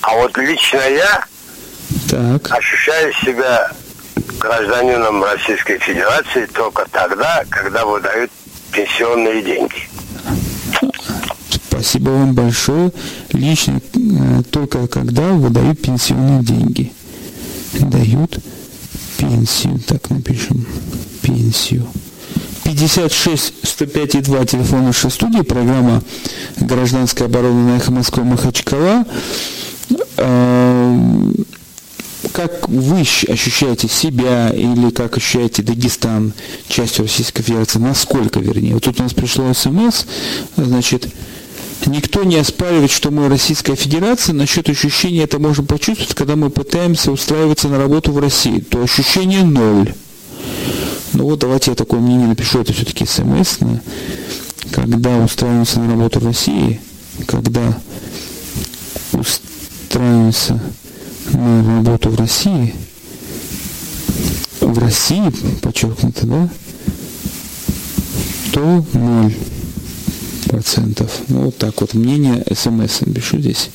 А 0.02 0.14
вот 0.16 0.36
лично 0.38 0.78
я 0.88 1.24
Так. 2.08 2.52
ощущаю 2.52 3.12
себя 3.14 3.72
гражданином 4.38 5.24
Российской 5.24 5.78
Федерации 5.78 6.46
только 6.46 6.86
тогда, 6.92 7.44
когда 7.50 7.84
выдают 7.86 8.30
пенсионные 8.72 9.42
деньги. 9.42 9.88
Спасибо 11.83 12.11
вам 12.11 12.33
большое. 12.33 12.93
Лично 13.33 13.80
э, 13.95 14.43
только 14.53 14.87
когда 14.87 15.33
выдают 15.33 15.83
пенсионные 15.83 16.45
деньги. 16.45 16.93
Дают 17.72 18.39
пенсию. 19.16 19.80
Так 19.85 20.09
напишем. 20.11 20.64
Пенсию. 21.22 21.85
56 22.62 23.55
105 23.64 24.14
и 24.14 24.20
2 24.20 24.45
телефон 24.47 24.85
нашей 24.85 25.11
студии, 25.11 25.43
программа 25.43 26.05
«Гражданская 26.61 27.26
оборона» 27.26 27.72
на 27.72 27.76
эхо 27.78 27.91
Москвы 27.91 28.22
Махачкала. 28.22 29.05
Э, 30.18 31.33
как 32.33 32.68
вы 32.68 33.01
ощущаете 33.01 33.89
себя 33.89 34.51
или 34.51 34.91
как 34.91 35.16
ощущаете 35.16 35.62
Дагестан 35.62 36.33
частью 36.68 37.07
Российской 37.07 37.43
Федерации, 37.43 37.80
насколько 37.80 38.39
вернее. 38.39 38.74
Вот 38.74 38.85
тут 38.85 39.01
у 39.01 39.03
нас 39.03 39.12
пришло 39.12 39.53
смс, 39.53 40.05
значит, 40.57 41.09
никто 41.87 42.24
не 42.24 42.37
оспаривает, 42.37 42.91
что 42.91 43.11
мы 43.11 43.28
Российская 43.28 43.76
Федерация, 43.76 44.35
насчет 44.35 44.68
ощущения 44.68 45.22
это 45.22 45.39
можем 45.39 45.66
почувствовать, 45.66 46.14
когда 46.14 46.37
мы 46.37 46.51
пытаемся 46.51 47.12
устраиваться 47.12 47.68
на 47.68 47.78
работу 47.78 48.12
в 48.12 48.18
России, 48.18 48.61
то 48.61 48.83
ощущение 48.83 49.45
ноль. 49.45 49.95
Ну 51.12 51.24
вот 51.24 51.41
давайте 51.41 51.70
я 51.70 51.74
такое 51.74 52.01
мнение 52.01 52.26
напишу, 52.26 52.61
это 52.61 52.72
все-таки 52.72 53.05
смс, 53.05 53.59
когда 54.70 55.18
устраиваемся 55.18 55.80
на 55.80 55.91
работу 55.91 56.20
в 56.20 56.26
России, 56.26 56.80
когда 57.26 57.78
устраиваемся 59.12 60.61
на 61.33 61.76
работу 61.76 62.11
в 62.11 62.16
России, 62.16 62.74
в 64.61 64.78
России, 64.78 65.30
подчеркнуто, 65.61 66.26
да, 66.26 66.49
то 68.53 68.85
ноль 68.95 69.35
процентов. 70.53 71.11
Ну, 71.28 71.44
вот 71.46 71.57
так 71.57 71.80
вот, 71.80 71.94
мнение 71.94 72.44
смс 72.55 73.00
пишу 73.14 73.38
здесь. 73.38 73.70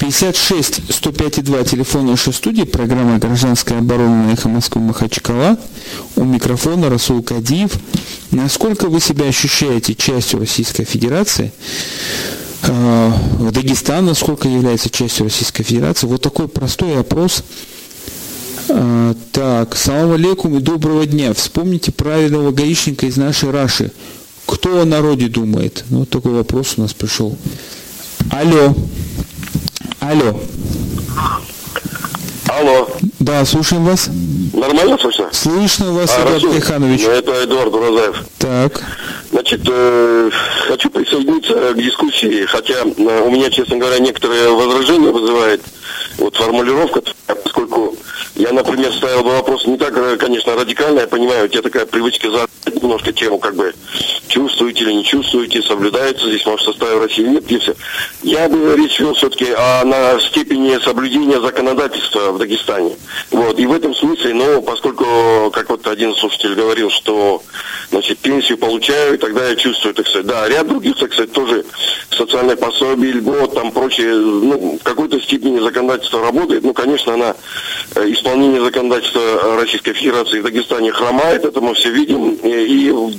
56 0.00 0.80
105 0.88 1.44
2 1.44 1.64
телефон 1.64 2.06
нашей 2.06 2.32
студии, 2.32 2.62
программа 2.62 3.18
«Гражданская 3.18 3.80
оборона» 3.80 4.28
на 4.28 4.32
эхо 4.32 4.48
Москвы 4.48 4.80
Махачкала. 4.80 5.58
У 6.16 6.24
микрофона 6.24 6.88
Расул 6.88 7.22
Кадиев. 7.22 7.72
Насколько 8.30 8.88
вы 8.88 9.00
себя 9.00 9.26
ощущаете 9.26 9.94
частью 9.94 10.40
Российской 10.40 10.84
Федерации? 10.84 11.52
Э, 12.62 13.12
Дагестан, 13.52 14.06
насколько 14.06 14.48
является 14.48 14.88
частью 14.88 15.24
Российской 15.24 15.64
Федерации. 15.64 16.06
Вот 16.06 16.22
такой 16.22 16.48
простой 16.48 16.98
опрос. 16.98 17.42
Э, 18.68 19.14
так, 19.32 19.76
салам 19.76 20.12
алейкум 20.12 20.56
и 20.56 20.60
доброго 20.60 21.04
дня. 21.06 21.34
Вспомните 21.34 21.92
правильного 21.92 22.52
гаишника 22.52 23.06
из 23.06 23.18
нашей 23.18 23.50
Раши. 23.50 23.92
Кто 24.48 24.80
о 24.80 24.84
народе 24.86 25.28
думает? 25.28 25.84
Ну, 25.90 26.00
вот 26.00 26.08
такой 26.08 26.32
вопрос 26.32 26.74
у 26.78 26.80
нас 26.80 26.94
пришел. 26.94 27.36
Алло. 28.32 28.74
Алло. 30.00 30.40
Алло. 32.48 32.88
Да, 33.18 33.44
слушаем 33.44 33.84
вас. 33.84 34.08
Нормально 34.54 34.96
слышно? 34.98 35.28
Слышно 35.32 35.92
вас, 35.92 36.10
а, 36.16 36.22
Эдуард 36.22 36.56
Тиханович. 36.56 37.02
Ну, 37.04 37.10
это 37.10 37.44
Эдуард 37.44 37.74
Уразаев. 37.74 38.24
Так. 38.38 38.82
Значит, 39.30 39.60
э, 39.68 40.30
хочу 40.66 40.88
присоединиться 40.88 41.74
к 41.74 41.76
дискуссии, 41.76 42.46
хотя 42.46 42.84
э, 42.84 43.22
у 43.26 43.30
меня, 43.30 43.50
честно 43.50 43.76
говоря, 43.76 43.98
некоторые 43.98 44.48
возражения 44.48 45.10
вызывает 45.10 45.60
вот 46.16 46.34
формулировка, 46.36 47.02
поскольку 47.26 47.96
я, 48.34 48.52
например, 48.52 48.92
ставил 48.94 49.24
бы 49.24 49.30
вопрос 49.32 49.66
не 49.66 49.76
так, 49.76 49.94
э, 49.96 50.16
конечно, 50.16 50.54
радикально, 50.54 51.00
я 51.00 51.06
понимаю, 51.06 51.44
у 51.44 51.48
тебя 51.48 51.62
такая 51.62 51.84
привычка 51.84 52.30
за 52.30 52.46
немножко 52.82 53.12
тему, 53.12 53.38
как 53.38 53.54
бы, 53.54 53.74
чувствуете 54.28 54.84
или 54.84 54.92
не 54.92 55.04
чувствуете, 55.04 55.62
соблюдается 55.62 56.28
здесь, 56.28 56.44
может, 56.46 56.60
в 56.60 56.70
составе 56.70 56.98
России 56.98 57.22
нет, 57.22 57.44
и. 57.46 57.74
Я 58.22 58.48
бы 58.48 58.76
речь 58.76 58.98
вел 59.00 59.14
все-таки 59.14 59.46
о 59.56 59.84
на 59.84 60.20
степени 60.20 60.78
соблюдения 60.82 61.40
законодательства 61.40 62.32
в 62.32 62.38
Дагестане. 62.38 62.96
Вот, 63.30 63.58
и 63.58 63.66
в 63.66 63.72
этом 63.72 63.94
смысле, 63.94 64.34
ну, 64.34 64.62
поскольку, 64.62 65.50
как 65.52 65.70
вот 65.70 65.86
один 65.86 66.14
слушатель 66.14 66.54
говорил, 66.54 66.90
что, 66.90 67.42
значит, 67.90 68.18
пенсию 68.18 68.58
получаю, 68.58 69.18
тогда 69.18 69.48
я 69.48 69.56
чувствую, 69.56 69.94
так 69.94 70.06
сказать, 70.06 70.26
да, 70.26 70.48
ряд 70.48 70.68
других, 70.68 70.96
так 70.96 71.12
сказать, 71.12 71.32
тоже 71.32 71.64
социальное 72.10 72.56
пособие, 72.56 73.12
льгот, 73.12 73.54
там 73.54 73.72
прочее, 73.72 74.14
ну, 74.14 74.78
в 74.78 74.82
какой-то 74.82 75.20
степени 75.20 75.58
законодательство 75.60 76.20
работает, 76.20 76.64
ну, 76.64 76.74
конечно, 76.74 77.14
она, 77.14 77.34
э, 77.94 78.10
исполнение 78.10 78.60
законодательства 78.60 79.56
Российской 79.56 79.92
Федерации 79.92 80.40
в 80.40 80.44
Дагестане 80.44 80.92
хромает, 80.92 81.44
это 81.44 81.60
мы 81.60 81.74
все 81.74 81.90
видим, 81.90 82.34
и 82.34 82.67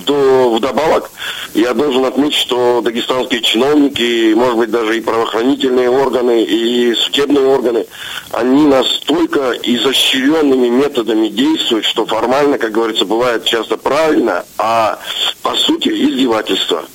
до, 0.06 0.56
вдобавок 0.56 1.10
я 1.54 1.74
должен 1.74 2.06
отметить, 2.06 2.38
что 2.38 2.82
дагестанские 2.82 3.41
чиновники, 3.41 4.34
может 4.34 4.58
быть, 4.58 4.72
даже 4.72 4.97
и 4.97 5.02
правоохранительные 5.02 5.89
органы, 5.89 6.43
и 6.43 6.93
судебные 6.95 7.45
органы, 7.45 7.86
они 8.32 8.66
настолько 8.68 9.52
изощренными 9.64 10.70
методами 10.70 11.28
действуют, 11.28 11.86
что 11.86 12.06
формально, 12.06 12.58
как 12.58 12.72
говорится, 12.72 13.06
бывает 13.06 13.45
часто 13.45 13.78
правильно, 13.78 14.45
а 14.58 15.00
по 15.41 15.56
сути 15.56 15.89
издевательство. 15.89 16.86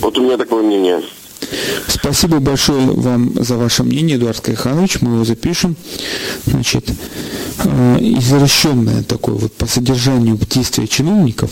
Вот 0.00 0.18
у 0.18 0.22
меня 0.22 0.36
такое 0.36 0.62
мнение. 0.62 1.02
Спасибо 1.88 2.38
большое 2.40 2.86
вам 2.86 3.32
за 3.42 3.56
ваше 3.56 3.82
мнение, 3.82 4.16
Эдуард 4.16 4.40
Кайханович. 4.40 5.00
Мы 5.00 5.14
его 5.14 5.24
запишем. 5.24 5.76
Значит, 6.46 6.90
э, 7.64 7.98
извращенное 8.00 9.02
такое 9.02 9.36
вот 9.36 9.52
по 9.54 9.66
содержанию 9.66 10.38
действия 10.50 10.86
чиновников. 10.86 11.50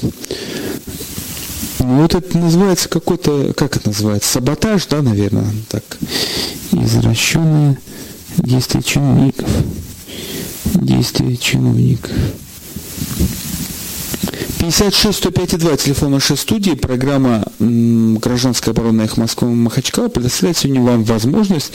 Ну, 1.80 2.01
вот 2.03 2.14
это 2.14 2.38
называется 2.38 2.88
какой-то, 2.88 3.53
как 3.55 3.76
это 3.76 3.88
называется, 3.88 4.30
саботаж, 4.30 4.86
да, 4.86 5.03
наверное, 5.03 5.51
так. 5.68 5.82
Извращенное 6.72 7.78
действие 8.38 8.82
чиновников. 8.82 9.49
Действие 10.74 11.36
чиновников. 11.36 12.12
56 14.64 15.18
105 15.18 15.58
2, 15.58 15.76
телефон 15.76 16.12
нашей 16.12 16.38
студии, 16.38 16.70
программа 16.70 17.44
«Гражданская 17.58 18.72
оборона 18.72 19.02
их 19.02 19.18
Москвы 19.18 19.50
Махачкала» 19.50 20.08
предоставляет 20.08 20.56
сегодня 20.56 20.80
вам 20.80 21.04
возможность 21.04 21.70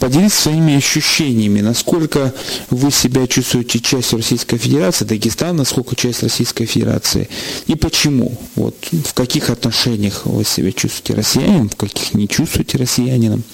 поделиться 0.00 0.42
своими 0.42 0.74
ощущениями, 0.74 1.60
насколько 1.60 2.34
вы 2.70 2.90
себя 2.90 3.28
чувствуете 3.28 3.78
частью 3.78 4.18
Российской 4.18 4.56
Федерации, 4.56 5.04
Дагестана, 5.04 5.58
насколько 5.58 5.94
часть 5.94 6.24
Российской 6.24 6.66
Федерации, 6.66 7.28
и 7.68 7.76
почему, 7.76 8.36
вот, 8.56 8.74
в 8.90 9.14
каких 9.14 9.50
отношениях 9.50 10.22
вы 10.24 10.44
себя 10.44 10.72
чувствуете 10.72 11.14
россиянином, 11.14 11.68
в 11.68 11.76
каких 11.76 12.14
не 12.14 12.26
чувствуете 12.26 12.78
россиянином. 12.78 13.44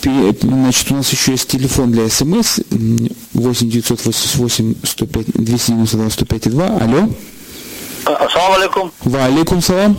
Значит, 0.00 0.90
у 0.90 0.94
нас 0.94 1.12
еще 1.12 1.32
есть 1.32 1.48
телефон 1.48 1.92
для 1.92 2.08
СМС 2.08 2.60
8 3.34 3.70
988 3.70 4.74
105 4.84 5.26
292 5.34 6.10
105 6.10 6.50
2. 6.50 6.66
Алло. 6.66 7.08
Ассаламу 8.04 8.54
алейкум. 8.54 8.92
Ва 9.04 9.24
алейкум 9.24 9.62
салам. 9.62 9.96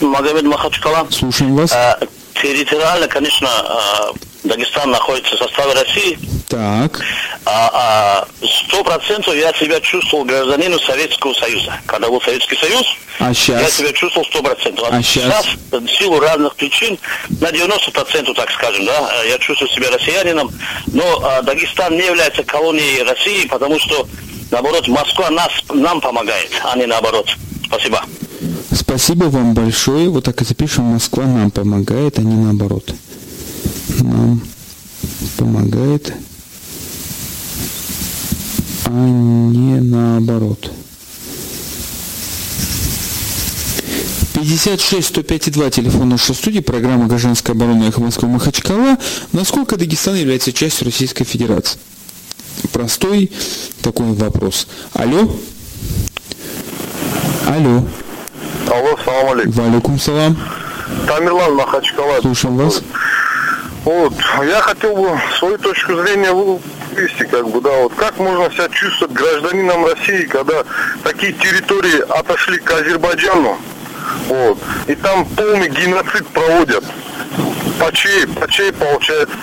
Магомед 0.00 0.44
Махачкала. 0.44 1.06
Слушаем 1.10 1.54
вас. 1.54 1.72
А, 1.72 1.98
территориально, 2.34 3.06
конечно, 3.08 3.48
а, 3.48 4.12
Дагестан 4.44 4.90
находится 4.90 5.36
в 5.36 5.38
составе 5.38 5.74
России. 5.74 6.18
Так. 6.48 7.00
А, 7.44 8.26
сто 8.42 8.82
процентов 8.82 9.34
я 9.34 9.52
себя 9.52 9.80
чувствовал 9.80 10.24
гражданином 10.24 10.80
Советского 10.80 11.32
Союза. 11.34 11.78
Когда 11.86 12.08
был 12.08 12.20
Советский 12.20 12.56
Союз, 12.56 12.84
а 13.20 13.32
сейчас? 13.32 13.62
я 13.62 13.70
себя 13.70 13.92
чувствовал 13.92 14.26
сто 14.26 14.42
процентов. 14.42 14.88
А 14.90 15.02
сейчас? 15.02 15.44
сейчас, 15.44 15.46
в 15.70 15.88
силу 15.88 16.18
разных 16.20 16.54
причин, 16.56 16.98
на 17.40 17.52
90 17.52 17.90
процентов, 17.92 18.36
так 18.36 18.50
скажем, 18.50 18.84
да, 18.84 19.22
я 19.24 19.38
чувствую 19.38 19.70
себя 19.70 19.90
россиянином. 19.90 20.50
Но 20.88 21.40
Дагестан 21.42 21.94
не 21.94 22.04
является 22.04 22.42
колонией 22.42 23.02
России, 23.02 23.46
потому 23.46 23.78
что 23.78 24.06
Наоборот, 24.52 24.86
Москва 24.86 25.30
нас, 25.30 25.50
нам 25.72 25.98
помогает, 26.02 26.50
а 26.62 26.76
не 26.76 26.84
наоборот. 26.84 27.26
Спасибо. 27.64 28.04
Спасибо 28.70 29.24
вам 29.24 29.54
большое. 29.54 30.10
Вот 30.10 30.24
так 30.24 30.42
и 30.42 30.44
запишем. 30.44 30.84
Москва 30.84 31.24
нам 31.24 31.50
помогает, 31.50 32.18
а 32.18 32.22
не 32.22 32.34
наоборот. 32.34 32.94
Нам 34.00 34.42
помогает, 35.38 36.12
а 38.84 38.90
не 38.90 39.80
наоборот. 39.80 40.70
56 44.34 45.06
105 45.06 45.50
2 45.50 45.70
телефон 45.70 46.10
нашей 46.10 46.34
студии, 46.34 46.60
программа 46.60 47.06
«Гражданская 47.06 47.56
оборона» 47.56 47.84
Эхо 47.84 48.02
Москвы 48.02 48.28
Махачкала. 48.28 48.98
Насколько 49.32 49.78
Дагестан 49.78 50.16
является 50.16 50.52
частью 50.52 50.86
Российской 50.86 51.24
Федерации? 51.24 51.78
Простой 52.72 53.30
такой 53.82 54.12
вопрос. 54.12 54.66
Алло? 54.94 55.28
Алло. 57.46 57.84
Алло, 58.70 58.98
салам 59.04 59.32
алейкум. 59.32 59.52
Валикум 59.52 59.98
салам. 59.98 60.36
Тамерлан 61.06 61.54
Махачкала. 61.54 62.20
Слушаем 62.20 62.56
вас. 62.56 62.82
Вот, 63.84 64.14
я 64.46 64.60
хотел 64.60 64.94
бы 64.94 65.20
свою 65.38 65.58
точку 65.58 65.96
зрения 65.96 66.32
вывести, 66.32 67.24
как 67.24 67.48
бы, 67.48 67.60
да, 67.60 67.70
вот 67.82 67.92
как 67.94 68.16
можно 68.18 68.48
себя 68.52 68.68
чувствовать 68.68 69.12
гражданином 69.12 69.84
России, 69.84 70.22
когда 70.26 70.62
такие 71.02 71.32
территории 71.32 72.00
отошли 72.08 72.58
к 72.58 72.70
Азербайджану, 72.70 73.58
вот, 74.28 74.58
и 74.86 74.94
там 74.94 75.26
полный 75.26 75.68
геноцид 75.68 76.28
проводят. 76.28 76.84
по 77.80 77.92
чьей, 77.92 78.28
по 78.28 78.48
чьей 78.48 78.72
получается? 78.72 79.34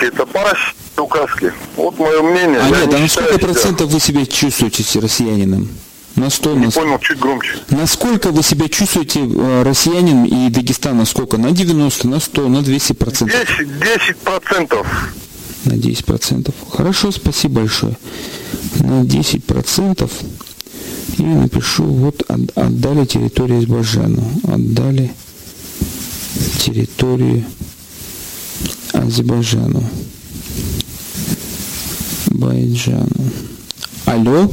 Это 0.00 0.26
по 0.26 0.40
российской 0.42 0.85
указке. 1.02 1.52
Вот 1.76 1.98
мое 1.98 2.22
мнение. 2.22 2.60
А 2.60 2.68
нет, 2.70 2.88
не 2.88 2.94
а 2.94 2.98
на 3.00 3.08
сколько 3.08 3.38
процентов 3.38 3.90
вы 3.90 4.00
себя 4.00 4.24
чувствуете 4.26 4.98
россиянином? 5.00 5.68
На 6.16 6.30
100, 6.30 6.54
Не 6.54 6.64
на 6.66 6.70
понял, 6.70 6.98
чуть 6.98 7.18
громче. 7.18 7.58
Насколько 7.68 8.30
вы 8.30 8.42
себя 8.42 8.68
чувствуете 8.70 9.20
э, 9.20 9.62
россиянин 9.62 10.24
и 10.24 10.48
Дагестан? 10.48 10.96
Насколько? 10.96 11.36
На 11.36 11.50
90, 11.50 12.08
на 12.08 12.20
100, 12.20 12.48
на 12.48 12.62
200 12.62 12.92
процентов? 12.94 13.38
10, 13.58 13.78
10 13.80 14.16
процентов. 14.18 14.86
На 15.66 15.76
10 15.76 16.04
процентов. 16.06 16.54
Хорошо, 16.72 17.12
спасибо 17.12 17.60
большое. 17.60 17.98
На 18.80 19.04
10 19.04 19.44
процентов 19.44 20.10
и 21.18 21.22
напишу, 21.22 21.84
вот 21.84 22.22
от- 22.28 22.56
отдали 22.56 23.04
территорию 23.04 23.58
Азербайджану. 23.58 24.22
Отдали 24.44 25.12
территорию 26.58 27.44
Азербайджану. 28.92 29.82
Байджану. 32.40 33.06
Алло? 34.04 34.50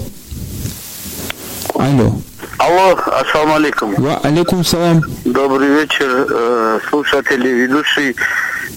Алло. 1.76 2.16
Алло, 2.58 2.98
ассаламу 3.08 3.56
алейкум. 3.56 3.96
Ва 3.98 4.20
алейкум 4.24 4.64
салам. 4.64 5.02
Добрый 5.26 5.68
вечер, 5.68 6.28
э, 6.30 6.80
слушатели, 6.90 7.50
ведущий. 7.50 8.16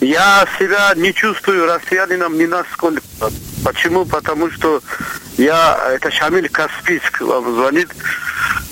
Я 0.00 0.44
себя 0.58 0.92
не 0.96 1.14
чувствую 1.14 1.66
россиянином 1.66 2.36
ни 2.36 2.46
насколько. 2.46 3.00
Почему? 3.64 4.04
Потому 4.04 4.50
что 4.50 4.82
я, 5.38 5.78
это 5.94 6.10
Шамиль 6.10 6.48
Каспийск 6.48 7.20
вам 7.20 7.54
звонит. 7.54 7.88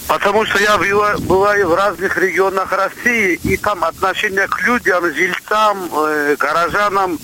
Потому 0.09 0.45
что 0.47 0.59
я 0.59 0.77
быва- 0.77 1.19
бываю 1.21 1.69
в 1.69 1.75
разных 1.75 2.17
регионах 2.19 2.71
России, 2.73 3.41
и 3.45 3.57
там 3.57 3.85
отношение 3.85 4.47
к 4.49 4.61
людям, 4.67 5.05
жильцам, 5.15 5.89
э, 5.93 6.37
горожанам, 6.39 7.19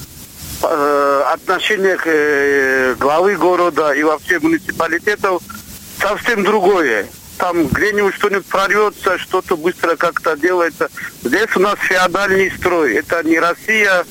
отношение 0.62 1.96
к 1.96 2.02
э, 2.06 2.94
главы 2.98 3.36
города 3.36 3.92
и 3.92 4.02
вообще 4.02 4.38
муниципалитетов 4.38 5.42
совсем 6.00 6.44
другое. 6.44 7.06
Там 7.38 7.66
где-нибудь 7.68 8.14
что-нибудь 8.14 8.46
прорвется, 8.46 9.18
что-то 9.18 9.56
быстро 9.56 9.96
как-то 9.96 10.36
делается. 10.36 10.90
Здесь 11.24 11.56
у 11.56 11.60
нас 11.60 11.76
феодальный 11.80 12.50
строй. 12.50 12.96
Это 12.96 13.22
не 13.22 13.38
Россия, 13.38 14.04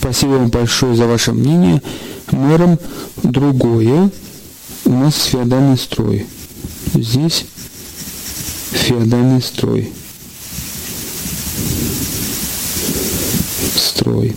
Спасибо 0.00 0.30
вам 0.30 0.48
большое 0.48 0.96
за 0.96 1.06
ваше 1.06 1.32
мнение. 1.32 1.82
Мэром 2.30 2.78
другое. 3.22 4.10
У 4.86 4.90
нас 4.90 5.24
феодальный 5.24 5.76
строй. 5.76 6.26
Здесь 6.94 7.44
феодальный 8.72 9.42
строй. 9.42 9.92
Строй. 13.76 14.34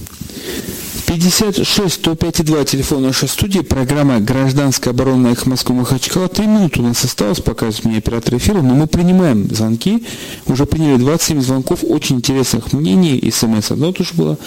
56 1.23 2.01
105,2 2.01 2.65
телефон 2.65 3.03
нашей 3.03 3.29
студии, 3.29 3.59
программа 3.59 4.19
«Гражданская 4.19 4.93
оборона» 4.93 5.29
их 5.29 5.45
Москвы 5.45 5.75
Махачкала. 5.75 6.27
Три 6.27 6.47
минуты 6.47 6.81
у 6.81 6.83
нас 6.83 7.01
осталось, 7.05 7.39
показывает 7.39 7.85
мне 7.85 7.97
оператор 7.99 8.35
эфира, 8.35 8.61
но 8.61 8.73
мы 8.73 8.87
принимаем 8.87 9.47
звонки. 9.49 10.05
Уже 10.47 10.65
приняли 10.65 10.97
27 10.97 11.39
звонков, 11.39 11.85
очень 11.87 12.17
интересных 12.17 12.73
мнений, 12.73 13.31
смс 13.31 13.71
одно 13.71 13.93
тоже 13.93 14.09
было. 14.15 14.37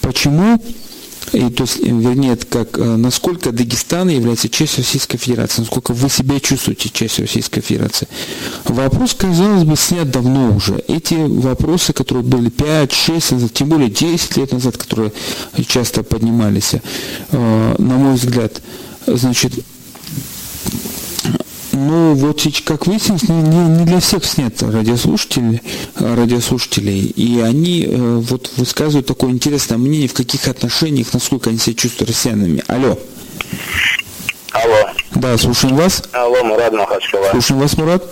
Почему, 0.00 0.60
и, 1.32 1.50
то 1.50 1.64
есть, 1.64 1.78
вернее, 1.82 2.36
как, 2.36 2.78
э, 2.78 2.96
насколько 2.96 3.52
Дагестан 3.52 4.08
является 4.08 4.48
частью 4.48 4.84
Российской 4.84 5.18
Федерации, 5.18 5.62
насколько 5.62 5.92
вы 5.92 6.08
себя 6.08 6.40
чувствуете 6.40 6.88
частью 6.88 7.24
Российской 7.24 7.60
Федерации. 7.60 8.08
Вопрос, 8.64 9.14
казалось 9.14 9.64
бы, 9.64 9.76
снят 9.76 10.10
давно 10.10 10.54
уже. 10.54 10.82
Эти 10.88 11.14
вопросы, 11.14 11.92
которые 11.92 12.24
были 12.24 12.48
5, 12.48 12.92
6 12.92 13.32
назад, 13.32 13.52
тем 13.52 13.68
более 13.68 13.90
10 13.90 14.36
лет 14.36 14.52
назад, 14.52 14.76
которые 14.76 15.12
часто 15.66 16.02
поднимались, 16.02 16.74
э, 16.74 17.74
на 17.78 17.96
мой 17.96 18.14
взгляд, 18.14 18.62
значит, 19.06 19.52
ну, 21.78 22.14
вот 22.14 22.42
как 22.64 22.86
выяснилось, 22.86 23.22
не, 23.28 23.34
не- 23.42 23.78
не 23.78 23.84
для 23.84 24.00
всех 24.00 24.24
снят 24.24 24.52
радиослушателей, 24.62 25.62
э, 25.98 26.14
радиослушателей, 26.14 27.06
и 27.06 27.40
они 27.40 27.84
э, 27.84 27.88
вот 27.96 28.50
высказывают 28.56 29.06
такое 29.06 29.30
интересное 29.30 29.78
мнение, 29.78 30.08
в 30.08 30.14
каких 30.14 30.46
отношениях, 30.48 31.12
насколько 31.12 31.50
они 31.50 31.58
себя 31.58 31.76
чувствуют 31.76 32.10
россиянами. 32.10 32.62
Алло. 32.68 32.98
Алло. 34.52 34.90
Да, 35.14 35.36
слушаем 35.38 35.76
вас. 35.76 36.02
Алло, 36.12 36.42
Мурат 36.44 36.72
Махачкала. 36.72 37.30
Слушаем 37.30 37.60
вас, 37.60 37.76
Мурат. 37.76 38.02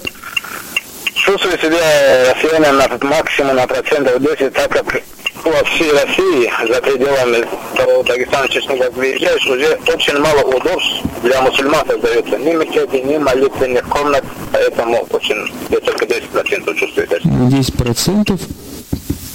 Чувствую 1.14 1.58
себя 1.58 2.34
россиянином 2.34 2.76
на 2.76 3.08
максимум 3.08 3.56
на 3.56 3.66
процентов 3.66 4.20
10, 4.22 4.52
так 4.52 4.70
как 4.70 5.02
во 5.50 5.64
всей 5.64 5.92
России, 5.92 6.50
за 6.68 6.80
пределами 6.80 7.46
того 7.76 8.02
Дагестана, 8.02 8.48
честно 8.48 8.76
как 8.76 8.94
выезжаешь, 8.96 9.46
уже 9.46 9.78
очень 9.92 10.18
мало 10.18 10.42
удобств 10.42 11.02
для 11.22 11.40
мусульман 11.42 11.86
создается. 11.86 12.38
Ни 12.38 12.52
мечети, 12.54 13.04
ни 13.06 13.16
молитвенных 13.18 13.88
комнат, 13.88 14.24
поэтому 14.52 15.06
очень, 15.10 15.36
я 15.70 15.80
только 15.80 16.04
10% 16.04 16.74
чувствую 16.76 17.08
это. 17.10 17.28
На 17.28 17.48
10%, 17.48 18.40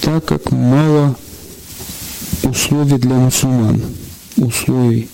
так 0.01 0.25
как 0.25 0.51
мало 0.51 1.15
условий 2.43 2.97
для 2.97 3.15
мусульман. 3.15 3.81
Условий 4.37 5.09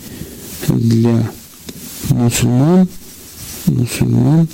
для 0.67 1.29
мусульман, 2.09 2.87
мусульман 3.65 4.47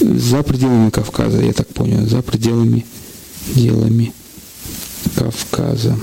за 0.00 0.42
пределами 0.42 0.90
Кавказа, 0.90 1.42
я 1.42 1.52
так 1.52 1.68
понял, 1.68 2.06
за 2.06 2.22
пределами 2.22 2.86
делами 3.48 4.12
Кавказа. 5.16 5.98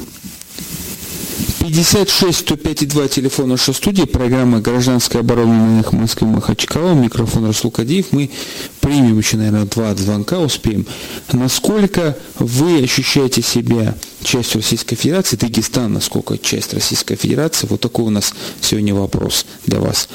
56 1.59 2.51
105,2 2.51 3.07
телефон 3.07 3.49
нашей 3.49 3.73
студии, 3.73 4.03
программа 4.03 4.59
«Гражданская 4.59 5.21
оборона» 5.21 5.77
на 5.77 5.79
их 5.79 5.93
Москве 5.93 6.27
Махачкала, 6.27 6.93
микрофон 6.93 7.45
Расул 7.45 7.71
Кадиев. 7.71 8.07
Мы 8.11 8.31
примем 8.81 9.17
еще, 9.17 9.37
наверное, 9.37 9.65
два 9.65 9.95
звонка, 9.95 10.39
успеем. 10.39 10.85
Насколько 11.31 12.17
вы 12.37 12.83
ощущаете 12.83 13.41
себя 13.41 13.95
частью 14.23 14.61
Российской 14.61 14.95
Федерации, 14.95 15.37
Дагестан, 15.37 15.93
насколько 15.93 16.37
часть 16.37 16.73
Российской 16.73 17.15
Федерации? 17.15 17.67
Вот 17.69 17.79
такой 17.79 18.05
у 18.05 18.09
нас 18.09 18.33
сегодня 18.59 18.93
вопрос 18.93 19.45
для 19.65 19.79
вас. 19.79 20.09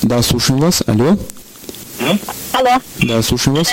Да, 0.00 0.22
слушаем 0.22 0.60
вас. 0.60 0.82
Алло. 0.86 1.18
Алло. 2.52 2.78
Да, 2.98 3.20
слушаем 3.22 3.56
вас. 3.58 3.68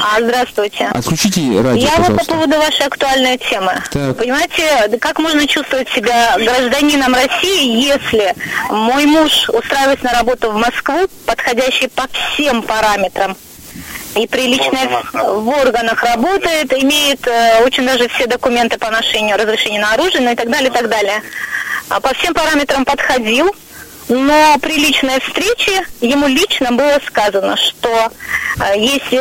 А, 0.00 0.20
здравствуйте. 0.20 0.86
Отключите 0.92 1.40
радио, 1.60 1.82
Я 1.82 1.90
вот 1.90 1.96
по 1.96 2.02
пожалуйста. 2.02 2.32
поводу 2.34 2.56
вашей 2.58 2.86
актуальной 2.86 3.38
темы. 3.38 3.74
Так. 3.90 4.16
Понимаете, 4.16 4.98
как 5.00 5.18
можно 5.18 5.46
чувствовать 5.46 5.88
себя 5.90 6.36
гражданином 6.38 7.14
России, 7.14 7.82
если 7.84 8.34
мой 8.70 9.06
муж 9.06 9.48
устраивается 9.50 10.04
на 10.04 10.12
работу 10.12 10.50
в 10.50 10.56
Москву, 10.56 11.08
подходящий 11.26 11.88
по 11.88 12.06
всем 12.12 12.62
параметрам, 12.62 13.36
и 14.14 14.26
прилично 14.26 14.78
в 15.12 15.48
органах 15.48 16.02
работает, 16.02 16.72
имеет 16.82 17.26
э, 17.26 17.62
очень 17.64 17.86
даже 17.86 18.08
все 18.08 18.26
документы 18.26 18.78
по 18.78 18.90
ношению 18.90 19.38
разрешения 19.38 19.80
на 19.80 19.94
оружие, 19.94 20.20
ну 20.20 20.32
и 20.32 20.34
так 20.34 20.50
далее, 20.50 20.68
и 20.68 20.72
так 20.72 20.88
далее. 20.88 21.22
А 21.88 21.98
по 21.98 22.12
всем 22.14 22.34
параметрам 22.34 22.84
подходил, 22.84 23.54
но 24.08 24.56
при 24.60 24.76
личной 24.76 25.20
встрече 25.20 25.84
ему 26.00 26.26
лично 26.26 26.72
было 26.72 26.98
сказано, 27.06 27.56
что 27.56 27.88
э, 28.60 28.78
есть 28.78 29.12
э, 29.12 29.16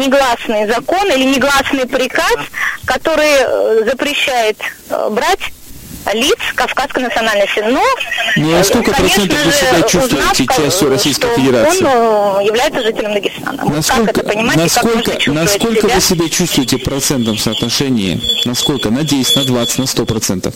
негласный 0.00 0.66
закон 0.66 1.10
или 1.12 1.24
негласный 1.24 1.86
приказ, 1.86 2.36
который 2.84 3.26
э, 3.28 3.84
запрещает 3.90 4.58
брать 5.10 5.52
лиц 6.14 6.38
кавказской 6.54 7.02
национальности. 7.02 7.60
Но, 7.68 7.82
Ну, 8.36 8.56
а 8.56 8.62
сколько 8.64 8.92
конечно 8.92 9.26
процентов 9.26 9.44
вы 9.44 9.52
себя 9.52 9.82
чувствуете 9.82 10.42
узнав, 10.44 10.56
частью 10.56 10.88
Российской 10.90 11.34
Федерации? 11.34 11.84
Он 11.84 12.40
является 12.44 12.82
жителем 12.82 13.14
Дагестана. 13.14 13.64
Насколько, 13.64 14.06
как 14.12 14.18
это 14.18 14.28
понимаете, 14.28 14.62
насколько, 14.62 15.10
как 15.12 15.26
насколько 15.26 15.80
себя? 15.80 15.94
вы 15.94 16.00
себя 16.00 16.28
чувствуете 16.28 16.76
в 16.76 16.84
процентном 16.84 17.38
соотношении? 17.38 18.20
Насколько? 18.44 18.90
На 18.90 19.02
10, 19.02 19.36
на 19.36 19.44
20, 19.44 19.78
на 19.78 19.86
100 19.86 20.06
процентов? 20.06 20.54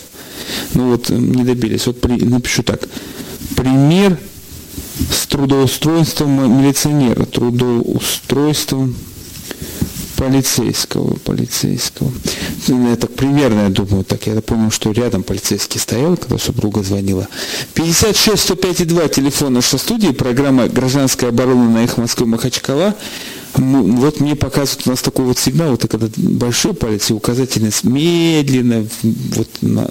Ну 0.73 0.91
вот, 0.91 1.09
не 1.09 1.43
добились. 1.43 1.85
Вот 1.85 1.99
при- 1.99 2.23
напишу 2.23 2.63
так. 2.63 2.79
Пример 3.55 4.17
с 5.11 5.27
трудоустройством 5.27 6.61
милиционера, 6.61 7.25
трудоустройством 7.25 8.95
полицейского, 10.21 11.15
полицейского. 11.15 12.11
Ну, 12.67 12.89
Я 12.89 12.95
так 12.95 13.11
примерно, 13.13 13.61
я 13.63 13.69
думаю, 13.69 14.03
так. 14.03 14.27
Я 14.27 14.39
помню, 14.41 14.69
что 14.69 14.91
рядом 14.91 15.23
полицейский 15.23 15.79
стоял, 15.79 16.15
когда 16.15 16.37
супруга 16.37 16.83
звонила. 16.83 17.27
56 17.73 18.39
105 18.39 18.87
2 18.87 19.07
телефон 19.07 19.53
нашей 19.53 19.79
студии, 19.79 20.09
программа 20.09 20.67
«Гражданская 20.67 21.31
оборона» 21.31 21.69
на 21.71 21.83
их 21.83 21.97
Москвы 21.97 22.27
Махачкала. 22.27 22.95
Ну, 23.57 23.83
вот 23.83 24.19
мне 24.19 24.35
показывают 24.35 24.87
у 24.87 24.89
нас 24.91 25.01
такой 25.01 25.25
вот 25.25 25.37
сигнал, 25.37 25.71
вот 25.71 25.85
когда 25.87 26.07
большой 26.15 26.73
палец 26.73 27.09
и 27.09 27.13
указательный 27.13 27.71
медленно 27.83 28.87
вот 29.03 29.47
на, 29.61 29.89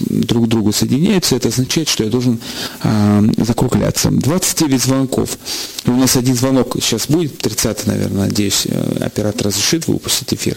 друг 0.00 0.46
к 0.46 0.48
другу 0.48 0.72
соединяются, 0.72 1.36
это 1.36 1.48
означает, 1.48 1.88
что 1.88 2.04
я 2.04 2.10
должен 2.10 2.40
э, 2.82 3.22
закругляться. 3.38 4.10
29 4.10 4.82
звонков. 4.82 5.36
И 5.84 5.90
у 5.90 5.96
нас 5.96 6.16
один 6.16 6.34
звонок 6.34 6.76
сейчас 6.80 7.06
будет, 7.06 7.38
30 7.38 7.86
наверное, 7.86 8.26
надеюсь, 8.26 8.66
э, 8.66 9.04
оператор 9.04 9.48
разрешит 9.48 9.88
выпустить 9.88 10.32
эфир. 10.32 10.56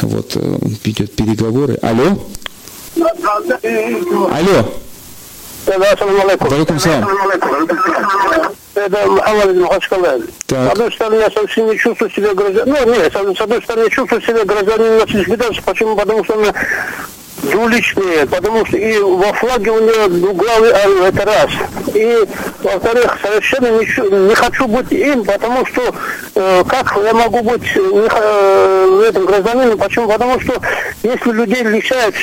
Вот, 0.00 0.36
э, 0.36 0.58
он 0.60 0.76
ведет 0.84 1.14
переговоры. 1.14 1.78
Алло? 1.82 2.18
Алло? 4.32 4.83
Валикум 6.50 6.78
салам. 6.78 7.08
Это 8.74 9.06
Мухаммад 9.06 9.46
из 9.46 9.56
Махачкалы. 9.56 10.22
С 10.48 10.52
одной 10.52 10.92
стороны, 10.92 11.14
я 11.16 11.30
совсем 11.30 11.66
не 11.70 11.78
чувствую 11.78 12.10
себя 12.10 12.34
гражданином. 12.34 12.78
Ну, 12.86 12.94
нет, 12.94 13.12
с 13.12 13.40
одной 13.40 13.62
стороны, 13.62 13.84
я 13.84 13.90
чувствую 13.90 14.22
себя 14.22 14.44
гражданином 14.44 15.00
Российской 15.00 15.32
Федерации. 15.32 15.62
Почему? 15.64 15.96
Потому 15.96 16.24
что 16.24 16.34
у 16.34 16.40
меня 16.40 16.52
двуличные, 17.50 18.26
потому 18.26 18.64
что 18.66 18.76
и 18.76 18.98
во 18.98 19.32
флаге 19.32 19.70
у 19.70 19.80
него 19.80 20.08
двуглавый 20.08 20.72
орел, 20.72 21.04
это 21.04 21.24
раз. 21.24 21.50
И, 21.94 22.24
во-вторых, 22.62 23.18
совершенно 23.22 23.66
не, 23.78 24.28
не 24.28 24.34
хочу 24.34 24.66
быть 24.66 24.90
им, 24.92 25.24
потому 25.24 25.64
что 25.66 25.94
э, 26.34 26.64
как 26.68 26.96
я 27.04 27.12
могу 27.12 27.42
быть 27.42 27.62
не, 27.76 28.08
э, 28.10 29.08
этим 29.08 29.26
гражданином, 29.26 29.78
почему? 29.78 30.08
Потому 30.08 30.40
что 30.40 30.60
если 31.02 31.30
людей 31.30 31.62
лишают 31.62 32.14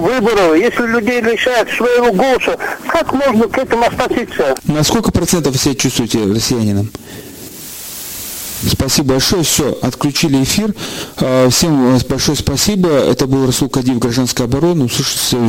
выборов, 0.00 0.56
если 0.56 0.86
людей 0.86 1.20
лишают 1.20 1.70
своего 1.70 2.12
голоса, 2.12 2.56
как 2.86 3.12
можно 3.12 3.48
к 3.48 3.58
этому 3.58 3.84
относиться? 3.84 4.54
На 4.66 4.82
сколько 4.82 5.12
процентов 5.12 5.52
вы 5.52 5.58
себя 5.58 5.74
чувствуете 5.74 6.18
россиянином? 6.24 6.90
Спасибо 8.66 9.14
большое. 9.14 9.42
Все, 9.42 9.76
отключили 9.82 10.42
эфир. 10.42 10.74
А, 11.16 11.48
всем 11.50 11.98
большое 12.08 12.36
спасибо. 12.36 12.88
Это 12.88 13.26
был 13.26 13.46
Расул 13.46 13.68
Кадиев, 13.68 13.98
гражданская 13.98 14.46
оборона. 14.46 14.84
Услышимся 14.84 15.48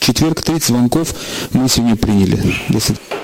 четверг, 0.00 0.42
30 0.42 0.68
звонков 0.68 1.14
мы 1.52 1.68
сегодня 1.68 1.96
приняли. 1.96 2.38
До 2.68 2.80
свидания. 2.80 3.14